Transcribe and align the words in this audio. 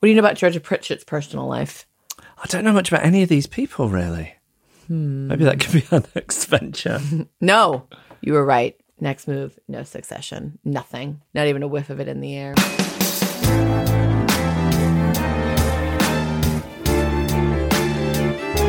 What 0.00 0.06
do 0.06 0.10
you 0.12 0.16
know 0.16 0.26
about 0.26 0.36
Georgia 0.38 0.60
Pritchett's 0.60 1.04
personal 1.04 1.46
life? 1.46 1.86
I 2.18 2.46
don't 2.46 2.64
know 2.64 2.72
much 2.72 2.90
about 2.90 3.04
any 3.04 3.22
of 3.22 3.28
these 3.28 3.46
people, 3.46 3.90
really. 3.90 4.32
Maybe 4.88 5.44
that 5.44 5.60
could 5.60 5.74
be 5.74 5.84
our 5.92 6.02
next 6.14 6.46
venture. 6.46 6.98
No, 7.42 7.86
you 8.22 8.32
were 8.32 8.42
right. 8.44 8.80
Next 8.98 9.28
move, 9.28 9.58
no 9.68 9.82
succession, 9.82 10.58
nothing, 10.64 11.20
not 11.34 11.48
even 11.48 11.62
a 11.62 11.68
whiff 11.68 11.90
of 11.90 12.00
it 12.00 12.08
in 12.08 12.20
the 12.22 12.34
air. 12.34 12.54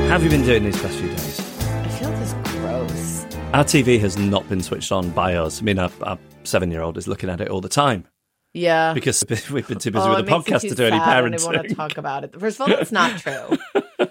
How 0.10 0.18
have 0.18 0.24
you 0.26 0.30
been 0.30 0.44
doing 0.44 0.66
these 0.66 0.82
past 0.82 0.98
few 0.98 1.08
days? 1.08 1.40
I 1.40 1.88
feel 1.88 2.10
this 2.12 2.34
gross. 2.44 3.24
Our 3.54 3.64
TV 3.64 4.02
has 4.02 4.18
not 4.18 4.50
been 4.50 4.62
switched 4.62 4.92
on 4.92 5.12
by 5.12 5.36
us. 5.36 5.62
I 5.62 5.64
mean, 5.64 5.80
our, 5.80 5.92
our 6.02 6.20
seven 6.44 6.72
year 6.72 6.82
old 6.82 6.98
is 6.98 7.08
looking 7.08 7.30
at 7.30 7.40
it 7.40 7.48
all 7.48 7.62
the 7.62 7.70
time 7.70 8.06
Yeah. 8.54 8.94
because 8.94 9.24
we've 9.52 9.68
been 9.68 9.80
too 9.80 9.92
busy 9.92 10.04
Oh, 10.06 10.16
with 10.16 10.26
the 10.26 10.32
podcast 10.32 10.62
to 10.62 10.76
do 10.76 10.86
any 10.86 10.98
parenting. 11.00 11.42
I 11.42 11.46
want 11.56 11.70
to 11.70 11.76
talk 11.76 11.98
about 11.98 12.24
it. 12.24 12.40
First 12.40 12.60
of 12.60 12.68
all, 12.70 12.78
it's 12.78 12.92
not 12.92 13.20
true. 13.20 13.58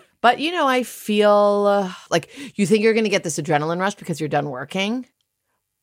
but 0.22 0.41
you 0.41 0.52
know, 0.52 0.66
I 0.66 0.82
feel 0.82 1.66
uh, 1.69 1.92
like 2.10 2.30
you 2.58 2.66
think 2.66 2.82
you're 2.82 2.94
going 2.94 3.05
to 3.05 3.10
get 3.10 3.24
this 3.24 3.38
adrenaline 3.38 3.80
rush 3.80 3.94
because 3.94 4.20
you're 4.20 4.28
done 4.28 4.48
working, 4.50 5.06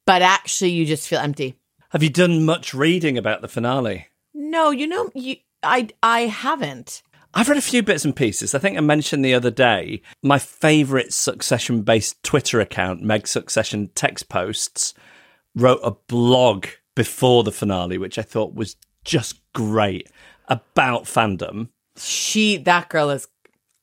but 0.06 0.22
actually, 0.22 0.72
you 0.72 0.86
just 0.86 1.08
feel 1.08 1.20
empty. 1.20 1.56
Have 1.90 2.04
you 2.04 2.10
done 2.10 2.46
much 2.46 2.74
reading 2.74 3.18
about 3.18 3.42
the 3.42 3.48
finale? 3.48 4.08
No, 4.34 4.72
you 4.72 4.88
know, 4.88 5.10
you, 5.14 5.38
I 5.64 5.90
I 6.02 6.22
haven't. 6.22 7.02
I've 7.34 7.50
read 7.50 7.58
a 7.58 7.62
few 7.62 7.84
bits 7.84 8.04
and 8.06 8.16
pieces. 8.16 8.56
I 8.56 8.60
think 8.60 8.78
I 8.78 8.82
mentioned 8.82 9.24
the 9.24 9.34
other 9.36 9.52
day 9.52 10.02
my 10.24 10.40
favourite 10.40 11.14
Succession 11.14 11.82
based 11.84 12.24
Twitter 12.24 12.60
account, 12.60 13.04
Meg 13.04 13.28
Succession 13.28 13.90
Text 13.94 14.28
Posts, 14.30 14.94
wrote 15.56 15.80
a 15.84 15.92
blog 15.92 16.66
before 16.98 17.44
the 17.44 17.52
finale, 17.52 18.00
which 18.00 18.18
I 18.18 18.24
thought 18.24 18.56
was 18.56 18.76
just 19.06 19.40
great 19.54 20.10
about 20.48 21.04
fandom. 21.04 21.70
She 21.96 22.58
that 22.58 22.90
girl 22.90 23.12
is 23.12 23.28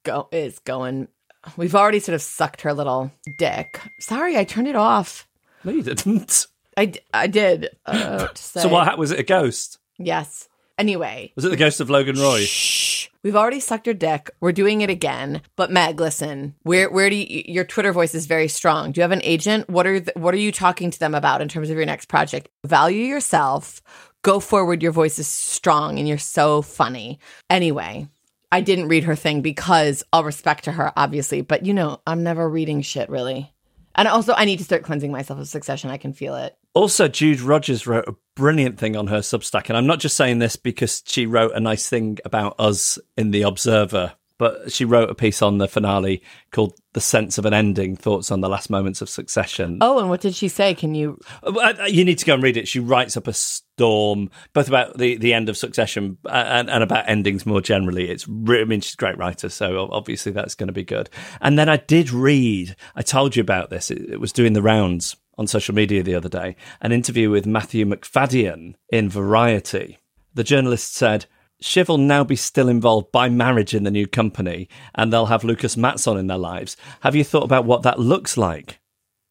go 0.02 0.28
is 0.32 0.58
going. 0.58 1.08
We've 1.56 1.74
already 1.74 2.00
sort 2.00 2.14
of 2.14 2.22
sucked 2.22 2.62
her 2.62 2.74
little 2.74 3.12
dick. 3.38 3.80
Sorry, 4.00 4.36
I 4.36 4.44
turned 4.44 4.66
it 4.66 4.74
off. 4.76 5.28
No, 5.62 5.72
you 5.72 5.82
didn't. 5.82 6.46
I, 6.76 6.92
I 7.12 7.28
did. 7.28 7.68
Uh, 7.86 8.26
to 8.34 8.42
So 8.42 8.68
what 8.68 8.98
was 8.98 9.12
it? 9.12 9.20
A 9.20 9.22
ghost? 9.22 9.78
Yes. 9.96 10.48
Anyway, 10.76 11.32
Was 11.36 11.44
it 11.44 11.50
the 11.50 11.56
ghost 11.56 11.80
of 11.80 11.90
Logan 11.90 12.16
Roy? 12.16 12.40
Shh. 12.40 13.08
We've 13.22 13.36
already 13.36 13.60
sucked 13.60 13.86
your 13.86 13.94
dick. 13.94 14.30
We're 14.40 14.52
doing 14.52 14.80
it 14.82 14.90
again. 14.90 15.40
But 15.56 15.70
Meg, 15.70 16.00
listen. 16.00 16.54
Where 16.62 16.90
where 16.90 17.08
do 17.08 17.16
you, 17.16 17.44
your 17.46 17.64
Twitter 17.64 17.92
voice 17.92 18.14
is 18.14 18.26
very 18.26 18.48
strong? 18.48 18.92
Do 18.92 18.98
you 18.98 19.02
have 19.02 19.12
an 19.12 19.22
agent? 19.22 19.70
What 19.70 19.86
are 19.86 20.00
the, 20.00 20.12
what 20.16 20.34
are 20.34 20.38
you 20.38 20.52
talking 20.52 20.90
to 20.90 20.98
them 20.98 21.14
about 21.14 21.40
in 21.40 21.48
terms 21.48 21.70
of 21.70 21.76
your 21.76 21.86
next 21.86 22.06
project? 22.06 22.48
Value 22.66 23.04
yourself. 23.04 23.80
Go 24.22 24.40
forward. 24.40 24.82
Your 24.82 24.92
voice 24.92 25.18
is 25.18 25.28
strong 25.28 25.98
and 25.98 26.08
you're 26.08 26.18
so 26.18 26.60
funny. 26.60 27.18
Anyway, 27.48 28.08
I 28.50 28.60
didn't 28.60 28.88
read 28.88 29.04
her 29.04 29.16
thing 29.16 29.42
because 29.42 30.02
all 30.12 30.24
respect 30.24 30.64
to 30.64 30.72
her, 30.72 30.92
obviously. 30.96 31.40
But 31.40 31.64
you 31.64 31.72
know, 31.72 32.00
I'm 32.06 32.24
never 32.24 32.48
reading 32.48 32.82
shit 32.82 33.08
really. 33.08 33.50
And 33.94 34.08
also, 34.08 34.34
I 34.36 34.44
need 34.44 34.58
to 34.58 34.64
start 34.64 34.82
cleansing 34.82 35.12
myself 35.12 35.38
of 35.38 35.48
Succession. 35.48 35.88
I 35.88 35.98
can 35.98 36.12
feel 36.12 36.34
it. 36.34 36.56
Also, 36.74 37.06
Jude 37.06 37.40
Rogers 37.40 37.86
wrote 37.86 38.08
a 38.08 38.16
brilliant 38.34 38.78
thing 38.78 38.96
on 38.96 39.06
her 39.08 39.20
Substack, 39.20 39.68
and 39.68 39.76
I'm 39.76 39.86
not 39.86 40.00
just 40.00 40.16
saying 40.16 40.38
this 40.38 40.56
because 40.56 41.02
she 41.06 41.26
wrote 41.26 41.52
a 41.54 41.60
nice 41.60 41.88
thing 41.88 42.18
about 42.24 42.54
us 42.58 42.98
in 43.16 43.30
The 43.30 43.42
Observer, 43.42 44.14
but 44.36 44.72
she 44.72 44.84
wrote 44.84 45.10
a 45.10 45.14
piece 45.14 45.42
on 45.42 45.58
the 45.58 45.68
finale 45.68 46.22
called 46.50 46.76
"The 46.92 47.00
Sense 47.00 47.38
of 47.38 47.46
an 47.46 47.54
Ending: 47.54 47.94
Thoughts 47.94 48.30
on 48.32 48.40
the 48.40 48.48
Last 48.48 48.68
Moments 48.68 49.00
of 49.00 49.08
Succession." 49.08 49.78
Oh, 49.80 50.00
and 50.00 50.08
what 50.08 50.20
did 50.20 50.34
she 50.34 50.48
say? 50.48 50.74
Can 50.74 50.94
you? 50.94 51.18
Uh, 51.42 51.74
You 51.86 52.04
need 52.04 52.18
to 52.18 52.26
go 52.26 52.34
and 52.34 52.42
read 52.42 52.56
it. 52.56 52.66
She 52.66 52.80
writes 52.80 53.16
up 53.16 53.28
a 53.28 53.32
storm, 53.32 54.30
both 54.52 54.66
about 54.68 54.98
the, 54.98 55.16
the 55.16 55.32
end 55.32 55.48
of 55.48 55.56
Succession 55.56 56.18
uh, 56.26 56.30
and, 56.30 56.68
and 56.68 56.82
about 56.82 57.08
endings 57.08 57.46
more 57.46 57.60
generally. 57.60 58.10
It's 58.10 58.26
re- 58.28 58.60
I 58.60 58.64
mean, 58.64 58.80
she's 58.80 58.94
a 58.94 58.96
great 58.96 59.18
writer, 59.18 59.48
so 59.48 59.88
obviously 59.92 60.32
that's 60.32 60.56
going 60.56 60.68
to 60.68 60.72
be 60.72 60.84
good. 60.84 61.10
And 61.40 61.56
then 61.58 61.68
I 61.68 61.76
did 61.76 62.10
read. 62.10 62.74
I 62.96 63.02
told 63.02 63.36
you 63.36 63.40
about 63.40 63.70
this. 63.70 63.90
It, 63.90 64.10
it 64.10 64.20
was 64.20 64.32
doing 64.32 64.52
the 64.52 64.62
rounds 64.62 65.16
on 65.36 65.46
social 65.46 65.74
media 65.74 66.02
the 66.02 66.14
other 66.14 66.28
day. 66.28 66.56
An 66.80 66.92
interview 66.92 67.30
with 67.30 67.46
Matthew 67.46 67.84
Macfadyen 67.84 68.74
in 68.90 69.08
Variety. 69.08 69.98
The 70.34 70.44
journalist 70.44 70.94
said. 70.94 71.26
Shiv 71.60 71.88
will 71.88 71.98
now 71.98 72.24
be 72.24 72.36
still 72.36 72.68
involved 72.68 73.12
by 73.12 73.28
marriage 73.28 73.74
in 73.74 73.84
the 73.84 73.90
new 73.90 74.06
company, 74.06 74.68
and 74.94 75.10
they'll 75.12 75.26
have 75.26 75.44
Lukas 75.44 75.76
Matsson 75.76 76.18
in 76.18 76.26
their 76.26 76.36
lives. 76.36 76.76
Have 77.00 77.14
you 77.14 77.24
thought 77.24 77.44
about 77.44 77.64
what 77.64 77.82
that 77.82 77.98
looks 77.98 78.36
like? 78.36 78.80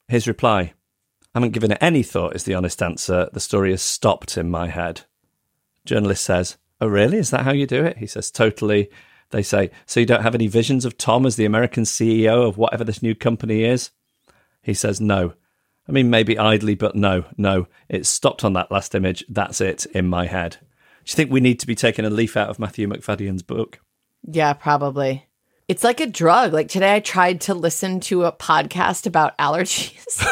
His 0.08 0.28
reply 0.28 0.74
I 1.36 1.40
haven't 1.40 1.54
given 1.54 1.72
it 1.72 1.80
any 1.82 2.04
thought, 2.04 2.36
is 2.36 2.44
the 2.44 2.54
honest 2.54 2.82
answer. 2.82 3.28
The 3.34 3.40
story 3.40 3.72
has 3.72 3.82
stopped 3.82 4.38
in 4.38 4.52
my 4.52 4.68
head. 4.68 5.02
Journalist 5.84 6.24
says, 6.24 6.58
Oh, 6.80 6.88
really? 6.88 7.18
Is 7.18 7.32
that 7.32 7.42
how 7.42 7.52
you 7.52 7.66
do 7.66 7.84
it? 7.84 7.98
He 7.98 8.08
says, 8.08 8.30
Totally. 8.30 8.90
They 9.32 9.42
say, 9.42 9.72
So 9.88 10.00
you 10.00 10.06
don't 10.06 10.22
have 10.22 10.36
any 10.36 10.48
visions 10.48 10.86
of 10.86 10.98
Tom 10.98 11.26
as 11.26 11.36
the 11.36 11.46
American 11.46 11.84
CEO 11.84 12.48
of 12.48 12.58
whatever 12.58 12.84
this 12.84 13.02
new 13.02 13.16
company 13.16 13.64
is? 13.64 13.90
He 14.62 14.76
says, 14.76 15.02
No. 15.02 15.34
I 15.88 15.92
mean, 15.92 16.10
maybe 16.10 16.38
idly, 16.38 16.76
but 16.76 16.96
no, 16.96 17.26
no. 17.38 17.68
It 17.90 18.06
stopped 18.06 18.44
on 18.44 18.54
that 18.54 18.72
last 18.72 18.96
image. 18.96 19.26
That's 19.28 19.60
it 19.60 19.86
in 19.88 20.08
my 20.08 20.28
head. 20.28 20.58
Do 20.62 21.12
you 21.12 21.16
think 21.16 21.32
we 21.32 21.42
need 21.42 21.60
to 21.60 21.68
be 21.68 21.76
taking 21.76 22.06
a 22.06 22.10
leaf 22.10 22.38
out 22.38 22.50
of 22.50 22.60
Matthew 22.60 22.88
Macfadyen's 22.88 23.44
book? 23.44 23.80
Yeah, 24.26 24.54
probably. 24.54 25.28
It's 25.68 25.84
like 25.84 26.00
a 26.00 26.08
drug. 26.08 26.54
Like 26.54 26.70
today, 26.70 26.96
I 26.96 27.00
tried 27.02 27.42
to 27.42 27.54
listen 27.54 28.00
to 28.02 28.24
a 28.24 28.32
podcast 28.32 29.06
about 29.06 29.38
allergies 29.40 30.26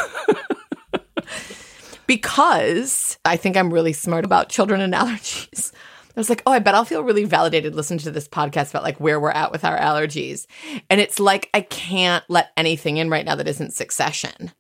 because 2.07 3.17
I 3.25 3.35
think 3.35 3.57
I'm 3.57 3.73
really 3.73 3.93
smart 3.93 4.23
about 4.23 4.49
children 4.49 4.79
and 4.79 4.93
allergies. 4.93 5.73
I 6.15 6.19
was 6.19 6.29
like, 6.29 6.43
oh, 6.45 6.51
I 6.51 6.59
bet 6.59 6.75
I'll 6.75 6.83
feel 6.83 7.03
really 7.03 7.23
validated 7.23 7.73
listening 7.73 7.99
to 7.99 8.11
this 8.11 8.27
podcast 8.27 8.69
about 8.71 8.83
like 8.83 8.99
where 8.99 9.19
we're 9.19 9.31
at 9.31 9.51
with 9.51 9.63
our 9.63 9.77
allergies. 9.77 10.45
And 10.89 10.99
it's 10.99 11.19
like 11.19 11.49
I 11.53 11.61
can't 11.61 12.23
let 12.27 12.51
anything 12.57 12.97
in 12.97 13.09
right 13.09 13.25
now 13.25 13.35
that 13.35 13.47
isn't 13.47 13.73
succession. 13.73 14.51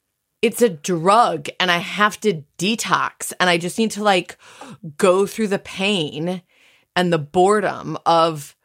It's 0.41 0.61
a 0.61 0.69
drug 0.69 1.49
and 1.59 1.69
I 1.69 1.77
have 1.77 2.19
to 2.21 2.43
detox 2.57 3.31
and 3.39 3.49
I 3.49 3.57
just 3.57 3.77
need 3.77 3.91
to 3.91 4.03
like 4.03 4.37
go 4.97 5.27
through 5.27 5.49
the 5.49 5.59
pain 5.59 6.41
and 6.95 7.13
the 7.13 7.19
boredom 7.19 7.97
of 8.05 8.55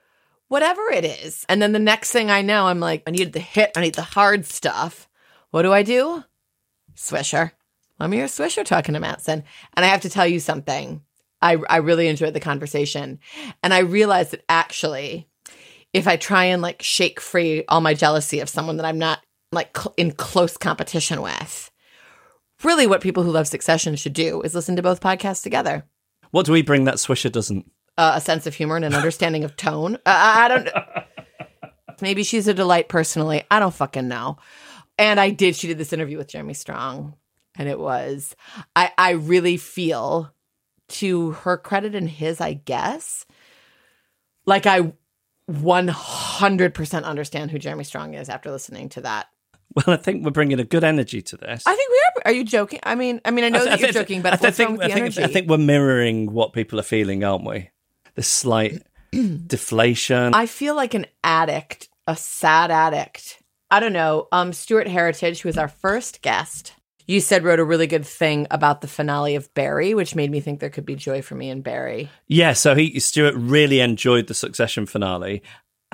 whatever 0.48 0.82
it 0.90 1.04
is. 1.04 1.44
And 1.48 1.60
then 1.60 1.72
the 1.72 1.78
next 1.78 2.12
thing 2.12 2.30
I 2.30 2.42
know, 2.42 2.66
I'm 2.66 2.80
like, 2.80 3.02
I 3.06 3.10
need 3.10 3.32
the 3.32 3.40
hit, 3.40 3.72
I 3.76 3.82
need 3.82 3.94
the 3.94 4.02
hard 4.02 4.46
stuff. 4.46 5.08
What 5.50 5.62
do 5.62 5.72
I 5.72 5.82
do? 5.82 6.24
Swisher. 6.94 7.52
Me 8.00 8.16
hear 8.16 8.26
Swisher 8.26 8.64
talking 8.64 8.94
to 8.94 9.00
Matsson. 9.00 9.42
And 9.74 9.84
I 9.84 9.88
have 9.88 10.02
to 10.02 10.10
tell 10.10 10.26
you 10.26 10.40
something. 10.40 11.02
I, 11.40 11.58
I 11.68 11.78
really 11.78 12.08
enjoyed 12.08 12.34
the 12.34 12.40
conversation. 12.40 13.20
And 13.62 13.72
I 13.72 13.78
realized 13.80 14.32
that 14.32 14.44
actually, 14.48 15.28
if 15.92 16.06
I 16.06 16.16
try 16.16 16.46
and 16.46 16.60
like 16.60 16.82
shake 16.82 17.20
free 17.20 17.64
all 17.68 17.80
my 17.80 17.94
jealousy 17.94 18.40
of 18.40 18.48
someone 18.48 18.76
that 18.78 18.86
I'm 18.86 18.98
not 18.98 19.20
like 19.52 19.76
cl- 19.76 19.94
in 19.96 20.12
close 20.12 20.56
competition 20.56 21.22
with, 21.22 21.70
really 22.62 22.86
what 22.86 23.00
people 23.00 23.22
who 23.22 23.30
love 23.30 23.48
Succession 23.48 23.96
should 23.96 24.12
do 24.12 24.42
is 24.42 24.54
listen 24.54 24.76
to 24.76 24.82
both 24.82 25.00
podcasts 25.00 25.42
together. 25.42 25.84
What 26.30 26.46
do 26.46 26.52
we 26.52 26.62
bring 26.62 26.84
that 26.84 26.96
Swisher 26.96 27.30
doesn't? 27.30 27.70
Uh, 27.98 28.12
a 28.16 28.20
sense 28.20 28.46
of 28.46 28.54
humor 28.54 28.76
and 28.76 28.84
an 28.84 28.94
understanding 28.94 29.44
of 29.44 29.56
tone. 29.56 29.96
Uh, 29.96 29.98
I 30.06 30.44
I 30.44 30.48
don't. 30.48 30.68
Maybe 32.02 32.24
she's 32.24 32.46
a 32.46 32.54
delight 32.54 32.88
personally. 32.88 33.44
I 33.50 33.58
don't 33.58 33.72
fucking 33.74 34.06
know. 34.06 34.36
And 34.98 35.18
I 35.18 35.30
did. 35.30 35.56
She 35.56 35.66
did 35.66 35.78
this 35.78 35.92
interview 35.92 36.18
with 36.18 36.28
Jeremy 36.28 36.54
Strong, 36.54 37.14
and 37.56 37.68
it 37.68 37.78
was. 37.78 38.36
I 38.74 38.92
I 38.98 39.10
really 39.12 39.56
feel 39.56 40.30
to 40.88 41.32
her 41.32 41.56
credit 41.56 41.94
and 41.94 42.08
his, 42.08 42.40
I 42.40 42.52
guess, 42.54 43.26
like 44.44 44.66
I 44.66 44.92
100% 45.50 47.04
understand 47.04 47.50
who 47.50 47.58
Jeremy 47.58 47.84
Strong 47.84 48.14
is 48.14 48.28
after 48.28 48.50
listening 48.50 48.88
to 48.90 49.00
that. 49.02 49.26
Well, 49.74 49.94
I 49.94 49.96
think 49.96 50.24
we're 50.24 50.30
bringing 50.30 50.58
a 50.58 50.64
good 50.64 50.84
energy 50.84 51.20
to 51.22 51.36
this. 51.36 51.64
I 51.66 51.74
think 51.74 51.90
we 51.90 51.96
are. 51.96 52.22
Are 52.26 52.32
you 52.32 52.44
joking? 52.44 52.80
I 52.82 52.94
mean, 52.94 53.20
I 53.24 53.30
mean, 53.30 53.44
I 53.44 53.50
know 53.50 53.64
that 53.64 53.78
you're 53.80 53.92
joking, 53.92 54.22
but 54.22 54.32
I, 54.32 54.36
th- 54.36 54.54
think, 54.54 54.80
I, 54.80 54.86
think, 54.86 54.96
energy? 54.96 55.22
I 55.22 55.26
think 55.26 55.50
we're 55.50 55.58
mirroring 55.58 56.32
what 56.32 56.52
people 56.52 56.80
are 56.80 56.84
feeling, 56.84 57.24
aren't 57.24 57.44
we? 57.44 57.70
The 58.14 58.22
slight 58.22 58.82
deflation. 59.12 60.34
I 60.34 60.46
feel 60.46 60.74
like 60.74 60.94
an 60.94 61.06
addict, 61.22 61.88
a 62.06 62.16
sad 62.16 62.70
addict. 62.70 63.42
I 63.70 63.80
don't 63.80 63.92
know. 63.92 64.28
Um, 64.32 64.52
Stuart 64.52 64.88
Heritage, 64.88 65.42
who 65.42 65.48
was 65.48 65.58
our 65.58 65.68
first 65.68 66.22
guest, 66.22 66.72
you 67.06 67.20
said 67.20 67.44
wrote 67.44 67.60
a 67.60 67.64
really 67.64 67.86
good 67.86 68.06
thing 68.06 68.46
about 68.50 68.80
the 68.80 68.88
finale 68.88 69.36
of 69.36 69.52
Barry, 69.54 69.94
which 69.94 70.14
made 70.14 70.30
me 70.30 70.40
think 70.40 70.60
there 70.60 70.70
could 70.70 70.86
be 70.86 70.96
joy 70.96 71.22
for 71.22 71.34
me 71.34 71.50
in 71.50 71.62
Barry. 71.62 72.10
Yeah, 72.26 72.52
so 72.52 72.74
he 72.74 72.98
Stuart 72.98 73.34
really 73.36 73.80
enjoyed 73.80 74.26
the 74.26 74.34
Succession 74.34 74.86
finale 74.86 75.42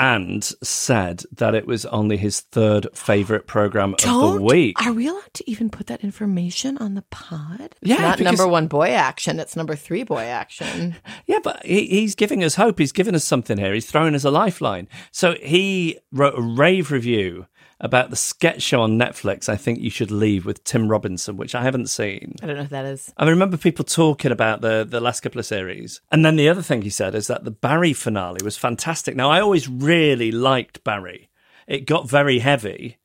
and 0.02 0.42
said 0.64 1.22
that 1.30 1.54
it 1.54 1.64
was 1.64 1.86
only 1.86 2.16
his 2.16 2.40
third 2.40 2.88
favorite 2.92 3.46
program 3.46 3.94
of 3.94 4.00
the 4.00 4.42
week. 4.42 4.84
Are 4.84 4.92
we 4.92 5.06
allowed 5.06 5.32
to 5.34 5.48
even 5.48 5.70
put 5.70 5.86
that 5.86 6.02
information 6.02 6.76
on 6.78 6.94
the 6.94 7.02
pod? 7.02 7.60
It's 7.60 7.76
Yeah, 7.82 7.98
not 7.98 8.18
because- 8.18 8.36
number 8.36 8.48
one 8.50 8.66
boy 8.66 8.88
action. 8.88 9.38
It's 9.38 9.54
number 9.54 9.76
three 9.76 10.02
boy 10.02 10.24
action. 10.24 10.96
Yeah, 11.26 11.38
but 11.42 11.64
he, 11.64 11.86
he's 11.86 12.14
giving 12.16 12.42
us 12.42 12.56
hope. 12.56 12.78
He's 12.80 12.90
giving 12.92 13.14
us 13.14 13.24
something 13.24 13.56
here. 13.56 13.72
He's 13.72 13.88
throwing 13.90 14.14
us 14.16 14.24
a 14.24 14.30
lifeline. 14.30 14.88
So 15.12 15.34
he 15.34 15.98
wrote 16.10 16.36
a 16.36 16.42
rave 16.42 16.90
review 16.90 17.46
about 17.82 18.10
the 18.10 18.16
sketch 18.16 18.62
show 18.62 18.80
on 18.80 18.96
Netflix. 18.96 19.48
I 19.48 19.56
think 19.56 19.80
you 19.80 19.90
should 19.90 20.12
leave 20.12 20.46
with 20.46 20.62
Tim 20.64 20.88
Robinson, 20.88 21.36
which 21.36 21.54
I 21.54 21.62
haven't 21.62 21.90
seen. 21.90 22.36
I 22.40 22.46
don't 22.46 22.56
know 22.56 22.62
what 22.62 22.70
that 22.70 22.84
is. 22.86 23.12
I 23.16 23.28
remember 23.28 23.56
people 23.56 23.84
talking 23.84 24.30
about 24.30 24.60
the 24.60 24.86
the 24.88 25.00
last 25.00 25.20
couple 25.20 25.40
of 25.40 25.46
series. 25.46 26.00
And 26.10 26.24
then 26.24 26.36
the 26.36 26.48
other 26.48 26.62
thing 26.62 26.82
he 26.82 26.90
said 26.90 27.14
is 27.14 27.26
that 27.26 27.44
the 27.44 27.50
Barry 27.50 27.92
finale 27.92 28.40
was 28.42 28.56
fantastic. 28.56 29.16
Now 29.16 29.30
I 29.30 29.40
always 29.40 29.68
really 29.68 30.30
liked 30.30 30.84
Barry. 30.84 31.28
It 31.66 31.86
got 31.86 32.08
very 32.08 32.38
heavy, 32.38 32.98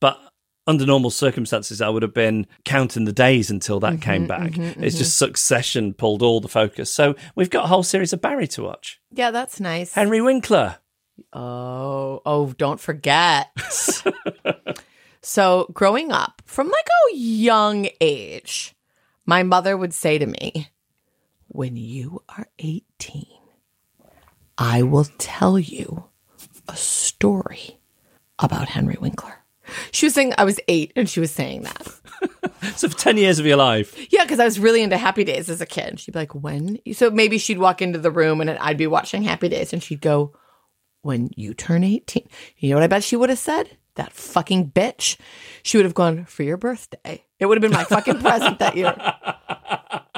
but 0.00 0.18
under 0.66 0.84
normal 0.84 1.10
circumstances 1.10 1.80
I 1.80 1.88
would 1.88 2.02
have 2.02 2.14
been 2.14 2.48
counting 2.64 3.04
the 3.04 3.12
days 3.12 3.50
until 3.50 3.78
that 3.80 4.00
came 4.00 4.26
mm-hmm, 4.26 4.42
back. 4.42 4.52
Mm-hmm, 4.52 4.82
it's 4.82 4.98
just 4.98 5.12
mm-hmm. 5.12 5.26
succession 5.26 5.94
pulled 5.94 6.22
all 6.22 6.40
the 6.40 6.48
focus. 6.48 6.92
So 6.92 7.14
we've 7.36 7.50
got 7.50 7.66
a 7.66 7.68
whole 7.68 7.84
series 7.84 8.12
of 8.12 8.20
Barry 8.20 8.48
to 8.48 8.64
watch. 8.64 9.00
Yeah, 9.12 9.30
that's 9.30 9.60
nice. 9.60 9.92
Henry 9.92 10.20
Winkler. 10.20 10.78
Oh, 11.32 12.22
oh, 12.24 12.52
don't 12.58 12.80
forget. 12.80 13.50
so, 15.22 15.70
growing 15.72 16.12
up 16.12 16.42
from 16.46 16.68
like 16.68 16.88
a 17.12 17.16
young 17.16 17.88
age, 18.00 18.74
my 19.24 19.42
mother 19.42 19.76
would 19.76 19.94
say 19.94 20.18
to 20.18 20.26
me, 20.26 20.70
When 21.48 21.76
you 21.76 22.22
are 22.28 22.48
18, 22.58 23.26
I 24.58 24.82
will 24.82 25.06
tell 25.18 25.58
you 25.58 26.04
a 26.68 26.76
story 26.76 27.78
about 28.38 28.68
Henry 28.68 28.96
Winkler. 29.00 29.44
She 29.90 30.06
was 30.06 30.14
saying 30.14 30.34
I 30.38 30.44
was 30.44 30.60
eight 30.68 30.92
and 30.96 31.08
she 31.08 31.20
was 31.20 31.30
saying 31.30 31.62
that. 31.62 31.86
So 32.76 32.88
for 32.88 32.96
10 32.96 33.16
years 33.16 33.38
of 33.38 33.46
your 33.46 33.56
life. 33.56 33.96
Yeah, 34.12 34.24
because 34.24 34.40
I 34.40 34.44
was 34.44 34.58
really 34.58 34.82
into 34.82 34.96
Happy 34.96 35.24
Days 35.24 35.48
as 35.48 35.60
a 35.60 35.66
kid. 35.66 36.00
She'd 36.00 36.12
be 36.12 36.18
like, 36.18 36.34
when? 36.34 36.78
So 36.94 37.10
maybe 37.10 37.38
she'd 37.38 37.58
walk 37.58 37.80
into 37.80 37.98
the 37.98 38.10
room 38.10 38.40
and 38.40 38.50
I'd 38.50 38.78
be 38.78 38.86
watching 38.86 39.22
Happy 39.22 39.48
Days 39.48 39.72
and 39.72 39.82
she'd 39.82 40.00
go, 40.00 40.32
when 41.02 41.30
you 41.36 41.54
turn 41.54 41.84
18. 41.84 42.28
You 42.58 42.70
know 42.70 42.76
what 42.76 42.82
I 42.82 42.88
bet 42.88 43.04
she 43.04 43.16
would 43.16 43.30
have 43.30 43.38
said? 43.38 43.76
That 43.94 44.12
fucking 44.12 44.72
bitch. 44.72 45.16
She 45.62 45.78
would 45.78 45.86
have 45.86 45.94
gone, 45.94 46.24
for 46.26 46.42
your 46.42 46.56
birthday. 46.56 47.24
It 47.38 47.46
would 47.46 47.56
have 47.56 47.62
been 47.62 47.78
my 47.78 47.84
fucking 47.84 48.20
present 48.20 48.58
that 48.58 48.76
year. 48.76 48.94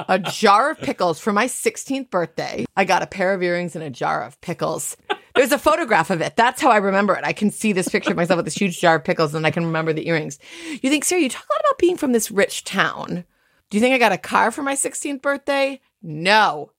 A 0.07 0.19
jar 0.19 0.71
of 0.71 0.79
pickles 0.79 1.19
for 1.19 1.31
my 1.31 1.45
16th 1.45 2.09
birthday. 2.09 2.65
I 2.75 2.83
got 2.85 3.03
a 3.03 3.07
pair 3.07 3.33
of 3.33 3.43
earrings 3.43 3.75
and 3.75 3.83
a 3.83 3.89
jar 3.89 4.23
of 4.23 4.39
pickles. 4.41 4.97
There's 5.35 5.51
a 5.51 5.59
photograph 5.59 6.09
of 6.09 6.21
it. 6.21 6.35
That's 6.35 6.61
how 6.61 6.71
I 6.71 6.77
remember 6.77 7.13
it. 7.15 7.23
I 7.23 7.31
can 7.31 7.51
see 7.51 7.71
this 7.71 7.87
picture 7.87 8.11
of 8.11 8.17
myself 8.17 8.37
with 8.37 8.45
this 8.45 8.57
huge 8.57 8.79
jar 8.79 8.95
of 8.95 9.03
pickles 9.03 9.35
and 9.35 9.45
I 9.45 9.51
can 9.51 9.65
remember 9.65 9.93
the 9.93 10.07
earrings. 10.07 10.39
You 10.81 10.89
think, 10.89 11.05
Sarah, 11.05 11.21
you 11.21 11.29
talk 11.29 11.45
a 11.45 11.53
lot 11.53 11.61
about 11.61 11.77
being 11.77 11.95
from 11.95 12.11
this 12.11 12.31
rich 12.31 12.63
town. 12.63 13.23
Do 13.69 13.77
you 13.77 13.81
think 13.81 13.93
I 13.93 13.99
got 13.99 14.11
a 14.11 14.17
car 14.17 14.51
for 14.51 14.63
my 14.63 14.73
16th 14.73 15.21
birthday? 15.21 15.79
No. 16.01 16.71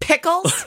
Pickles 0.00 0.66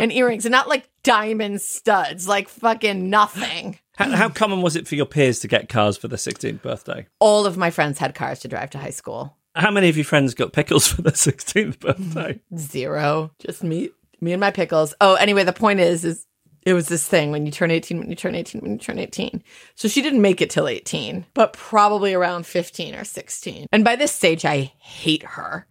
and 0.02 0.12
earrings, 0.12 0.44
and 0.44 0.52
not 0.52 0.68
like 0.68 0.88
diamond 1.02 1.60
studs, 1.60 2.28
like 2.28 2.48
fucking 2.48 3.10
nothing. 3.10 3.78
How, 3.96 4.10
how 4.10 4.28
common 4.28 4.62
was 4.62 4.76
it 4.76 4.88
for 4.88 4.94
your 4.94 5.06
peers 5.06 5.40
to 5.40 5.48
get 5.48 5.68
cars 5.68 5.96
for 5.96 6.08
their 6.08 6.18
16th 6.18 6.62
birthday? 6.62 7.06
All 7.18 7.46
of 7.46 7.56
my 7.56 7.70
friends 7.70 7.98
had 7.98 8.14
cars 8.14 8.38
to 8.40 8.48
drive 8.48 8.70
to 8.70 8.78
high 8.78 8.90
school. 8.90 9.36
How 9.54 9.70
many 9.70 9.88
of 9.88 9.96
your 9.96 10.04
friends 10.04 10.34
got 10.34 10.52
pickles 10.52 10.88
for 10.88 11.02
their 11.02 11.12
16th 11.12 11.80
birthday? 11.80 12.40
Zero. 12.56 13.32
Just 13.38 13.62
me, 13.62 13.90
me 14.20 14.32
and 14.32 14.40
my 14.40 14.50
pickles. 14.50 14.94
Oh, 15.00 15.14
anyway, 15.14 15.44
the 15.44 15.52
point 15.52 15.80
is, 15.80 16.04
is 16.04 16.26
it 16.64 16.74
was 16.74 16.88
this 16.88 17.06
thing 17.06 17.30
when 17.30 17.46
you 17.46 17.52
turn 17.52 17.70
18, 17.70 17.98
when 17.98 18.10
you 18.10 18.16
turn 18.16 18.34
18, 18.34 18.60
when 18.60 18.72
you 18.72 18.78
turn 18.78 18.98
18. 18.98 19.42
So 19.74 19.88
she 19.88 20.02
didn't 20.02 20.22
make 20.22 20.40
it 20.40 20.50
till 20.50 20.68
18, 20.68 21.26
but 21.34 21.52
probably 21.54 22.14
around 22.14 22.46
15 22.46 22.94
or 22.94 23.04
16. 23.04 23.66
And 23.72 23.84
by 23.84 23.96
this 23.96 24.12
stage, 24.12 24.44
I 24.44 24.72
hate 24.78 25.22
her 25.22 25.66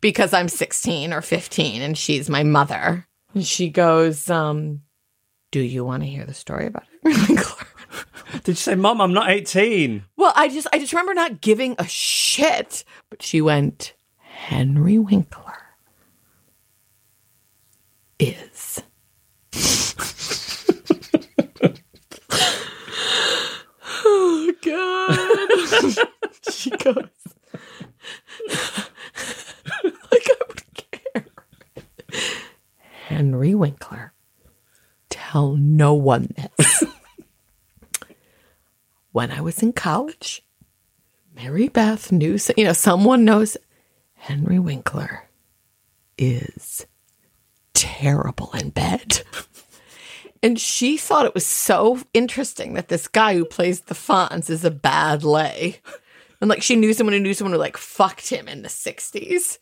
because 0.00 0.32
I'm 0.32 0.48
16 0.48 1.12
or 1.12 1.22
15 1.22 1.82
and 1.82 1.98
she's 1.98 2.30
my 2.30 2.42
mother. 2.42 3.06
And 3.34 3.46
she 3.46 3.70
goes, 3.70 4.28
um, 4.28 4.82
do 5.50 5.60
you 5.60 5.84
want 5.84 6.02
to 6.02 6.08
hear 6.08 6.24
the 6.24 6.34
story 6.34 6.66
about 6.66 6.84
it? 7.04 7.46
Did 8.44 8.48
you 8.48 8.54
say, 8.54 8.74
Mom, 8.74 9.00
I'm 9.00 9.12
not 9.12 9.30
18? 9.30 10.04
well, 10.16 10.32
I 10.34 10.48
just, 10.48 10.66
I 10.72 10.78
just 10.78 10.92
remember 10.92 11.14
not 11.14 11.40
giving 11.40 11.74
a 11.78 11.86
shit. 11.86 12.84
But 13.10 13.22
she 13.22 13.40
went, 13.40 13.94
Henry 14.18 14.98
Winkler 14.98 15.52
is 18.18 18.82
oh 24.04 24.52
god 24.62 26.08
she 26.52 26.70
goes 26.70 26.96
like 30.10 30.28
i 30.28 30.34
would 30.48 30.62
care 30.90 31.26
henry 33.12 33.54
winkler 33.54 34.12
tell 35.10 35.54
no 35.56 35.92
one 35.92 36.32
this 36.36 36.84
when 39.12 39.30
i 39.30 39.40
was 39.40 39.62
in 39.62 39.72
college 39.72 40.42
mary 41.34 41.68
beth 41.68 42.10
knew 42.10 42.38
you 42.56 42.64
know 42.64 42.72
someone 42.72 43.24
knows 43.24 43.56
henry 44.14 44.58
winkler 44.58 45.28
is 46.16 46.86
terrible 47.74 48.50
in 48.54 48.70
bed 48.70 49.22
and 50.42 50.58
she 50.58 50.96
thought 50.96 51.26
it 51.26 51.34
was 51.34 51.46
so 51.46 52.00
interesting 52.12 52.74
that 52.74 52.88
this 52.88 53.06
guy 53.06 53.34
who 53.34 53.44
plays 53.44 53.82
the 53.82 53.94
Fonz 53.94 54.50
is 54.50 54.64
a 54.64 54.70
bad 54.70 55.22
lay. 55.22 55.80
And 56.40 56.50
like 56.50 56.62
she 56.62 56.74
knew 56.74 56.92
someone 56.92 57.14
who 57.14 57.20
knew 57.20 57.34
someone 57.34 57.52
who 57.52 57.58
like 57.58 57.76
fucked 57.76 58.28
him 58.28 58.48
in 58.48 58.62
the 58.62 58.68
60s. 58.68 59.58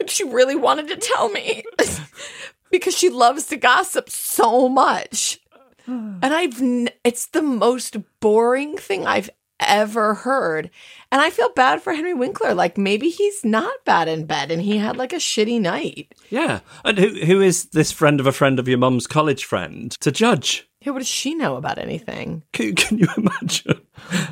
And 0.00 0.08
she 0.08 0.24
really 0.24 0.56
wanted 0.56 0.88
to 0.88 0.96
tell 0.96 1.28
me 1.28 1.64
because 2.70 2.96
she 2.96 3.08
loves 3.10 3.46
to 3.46 3.56
gossip 3.56 4.10
so 4.10 4.68
much. 4.68 5.40
And 5.88 6.24
I've, 6.24 6.60
n- 6.60 6.88
it's 7.04 7.26
the 7.28 7.42
most 7.42 7.96
boring 8.18 8.76
thing 8.76 9.06
I've 9.06 9.30
ever 9.60 10.14
heard. 10.14 10.68
And 11.12 11.22
I 11.22 11.30
feel 11.30 11.50
bad 11.50 11.80
for 11.80 11.92
Henry 11.92 12.12
Winkler. 12.12 12.54
Like 12.54 12.76
maybe 12.76 13.08
he's 13.08 13.44
not 13.44 13.84
bad 13.84 14.08
in 14.08 14.26
bed 14.26 14.50
and 14.50 14.60
he 14.60 14.78
had 14.78 14.96
like 14.96 15.12
a 15.12 15.16
shitty 15.16 15.60
night. 15.60 16.12
Yeah. 16.28 16.60
And 16.84 16.98
who 16.98 17.08
who 17.24 17.40
is 17.40 17.66
this 17.66 17.92
friend 17.92 18.18
of 18.18 18.26
a 18.26 18.32
friend 18.32 18.58
of 18.58 18.66
your 18.66 18.78
mum's 18.78 19.06
college 19.06 19.44
friend 19.44 19.92
to 20.00 20.10
judge? 20.10 20.68
Yeah, 20.80 20.92
what 20.92 20.98
does 20.98 21.08
she 21.08 21.34
know 21.34 21.56
about 21.56 21.78
anything? 21.78 22.42
Can, 22.52 22.74
can 22.74 22.98
you 22.98 23.08
imagine 23.16 23.80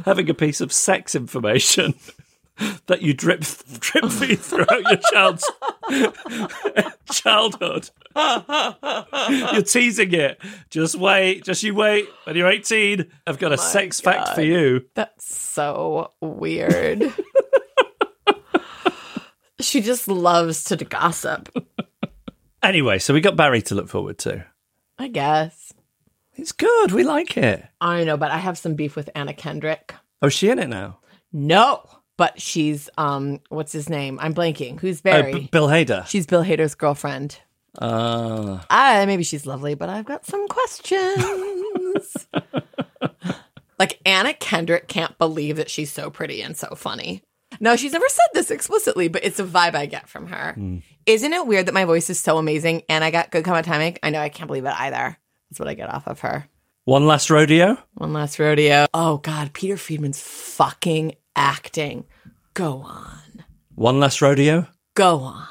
having 0.04 0.28
a 0.30 0.34
piece 0.34 0.60
of 0.60 0.72
sex 0.72 1.14
information 1.14 1.94
that 2.86 3.02
you 3.02 3.14
drip 3.14 3.40
drip 3.80 4.10
feed 4.10 4.38
throughout 4.38 4.82
your 4.82 5.00
child's 5.12 5.50
childhood? 7.12 7.90
you're 9.52 9.62
teasing 9.62 10.12
it. 10.14 10.40
Just 10.70 10.96
wait. 10.96 11.44
Just 11.44 11.62
you 11.62 11.74
wait. 11.74 12.08
When 12.24 12.36
you're 12.36 12.48
18, 12.48 13.06
I've 13.26 13.38
got 13.38 13.52
a 13.52 13.58
sex 13.58 14.00
fact 14.00 14.30
for 14.34 14.42
you. 14.42 14.86
That's 14.94 15.34
so 15.34 16.12
weird. 16.20 17.12
she 19.60 19.80
just 19.80 20.08
loves 20.08 20.64
to 20.64 20.76
gossip, 20.76 21.48
Anyway, 22.62 22.98
so 22.98 23.12
we 23.12 23.20
got 23.20 23.36
Barry 23.36 23.60
to 23.60 23.74
look 23.74 23.88
forward 23.90 24.16
to. 24.18 24.46
I 24.98 25.08
guess. 25.08 25.74
It's 26.36 26.52
good. 26.52 26.92
We 26.92 27.04
like 27.04 27.36
it. 27.36 27.62
I 27.80 28.04
know, 28.04 28.16
but 28.16 28.30
I 28.30 28.38
have 28.38 28.56
some 28.56 28.74
beef 28.74 28.96
with 28.96 29.10
Anna 29.14 29.34
Kendrick. 29.34 29.94
Oh, 30.22 30.28
is 30.28 30.32
she 30.32 30.48
in 30.48 30.58
it 30.58 30.68
now? 30.68 30.98
No, 31.30 31.86
but 32.16 32.40
she's 32.40 32.88
um, 32.98 33.40
what's 33.48 33.72
his 33.72 33.88
name? 33.88 34.18
I'm 34.20 34.34
blanking. 34.34 34.78
Who's 34.80 35.00
Oh, 35.00 35.02
Barry? 35.04 35.32
B- 35.32 35.48
Bill 35.50 35.68
Hader. 35.68 36.06
she's 36.06 36.26
Bill 36.26 36.44
Hader's 36.44 36.74
girlfriend. 36.74 37.38
Ah. 37.80 38.64
Ah, 38.70 39.02
maybe 39.06 39.24
she's 39.24 39.46
lovely, 39.46 39.74
but 39.74 39.88
I've 39.88 40.04
got 40.04 40.24
some 40.26 40.46
questions. 40.48 42.26
like 43.78 44.00
Anna 44.06 44.32
Kendrick 44.34 44.88
can't 44.88 45.16
believe 45.18 45.56
that 45.56 45.70
she's 45.70 45.90
so 45.90 46.10
pretty 46.10 46.40
and 46.42 46.56
so 46.56 46.74
funny. 46.76 47.22
No, 47.60 47.76
she's 47.76 47.92
never 47.92 48.08
said 48.08 48.26
this 48.34 48.50
explicitly, 48.50 49.08
but 49.08 49.24
it's 49.24 49.38
a 49.38 49.44
vibe 49.44 49.74
I 49.74 49.86
get 49.86 50.08
from 50.08 50.26
her. 50.28 50.56
Isn't 51.06 51.32
it 51.32 51.46
weird 51.46 51.66
that 51.66 51.74
my 51.74 51.84
voice 51.84 52.10
is 52.10 52.18
so 52.18 52.38
amazing 52.38 52.82
and 52.88 53.04
I 53.04 53.10
got 53.10 53.30
good 53.30 53.44
comment 53.44 53.66
timing? 53.66 53.96
I 54.02 54.10
know 54.10 54.20
I 54.20 54.28
can't 54.28 54.48
believe 54.48 54.64
it 54.64 54.74
either. 54.80 55.16
That's 55.50 55.60
what 55.60 55.68
I 55.68 55.74
get 55.74 55.88
off 55.92 56.08
of 56.08 56.20
her. 56.20 56.48
One 56.84 57.06
last 57.06 57.30
rodeo. 57.30 57.78
One 57.94 58.12
last 58.12 58.38
rodeo. 58.38 58.86
Oh 58.92 59.18
God, 59.18 59.52
Peter 59.52 59.76
Friedman's 59.76 60.20
fucking 60.20 61.14
acting. 61.36 62.04
Go 62.54 62.82
on. 62.82 63.44
One 63.74 64.00
last 64.00 64.22
rodeo. 64.22 64.68
Go 64.94 65.18
on. 65.18 65.48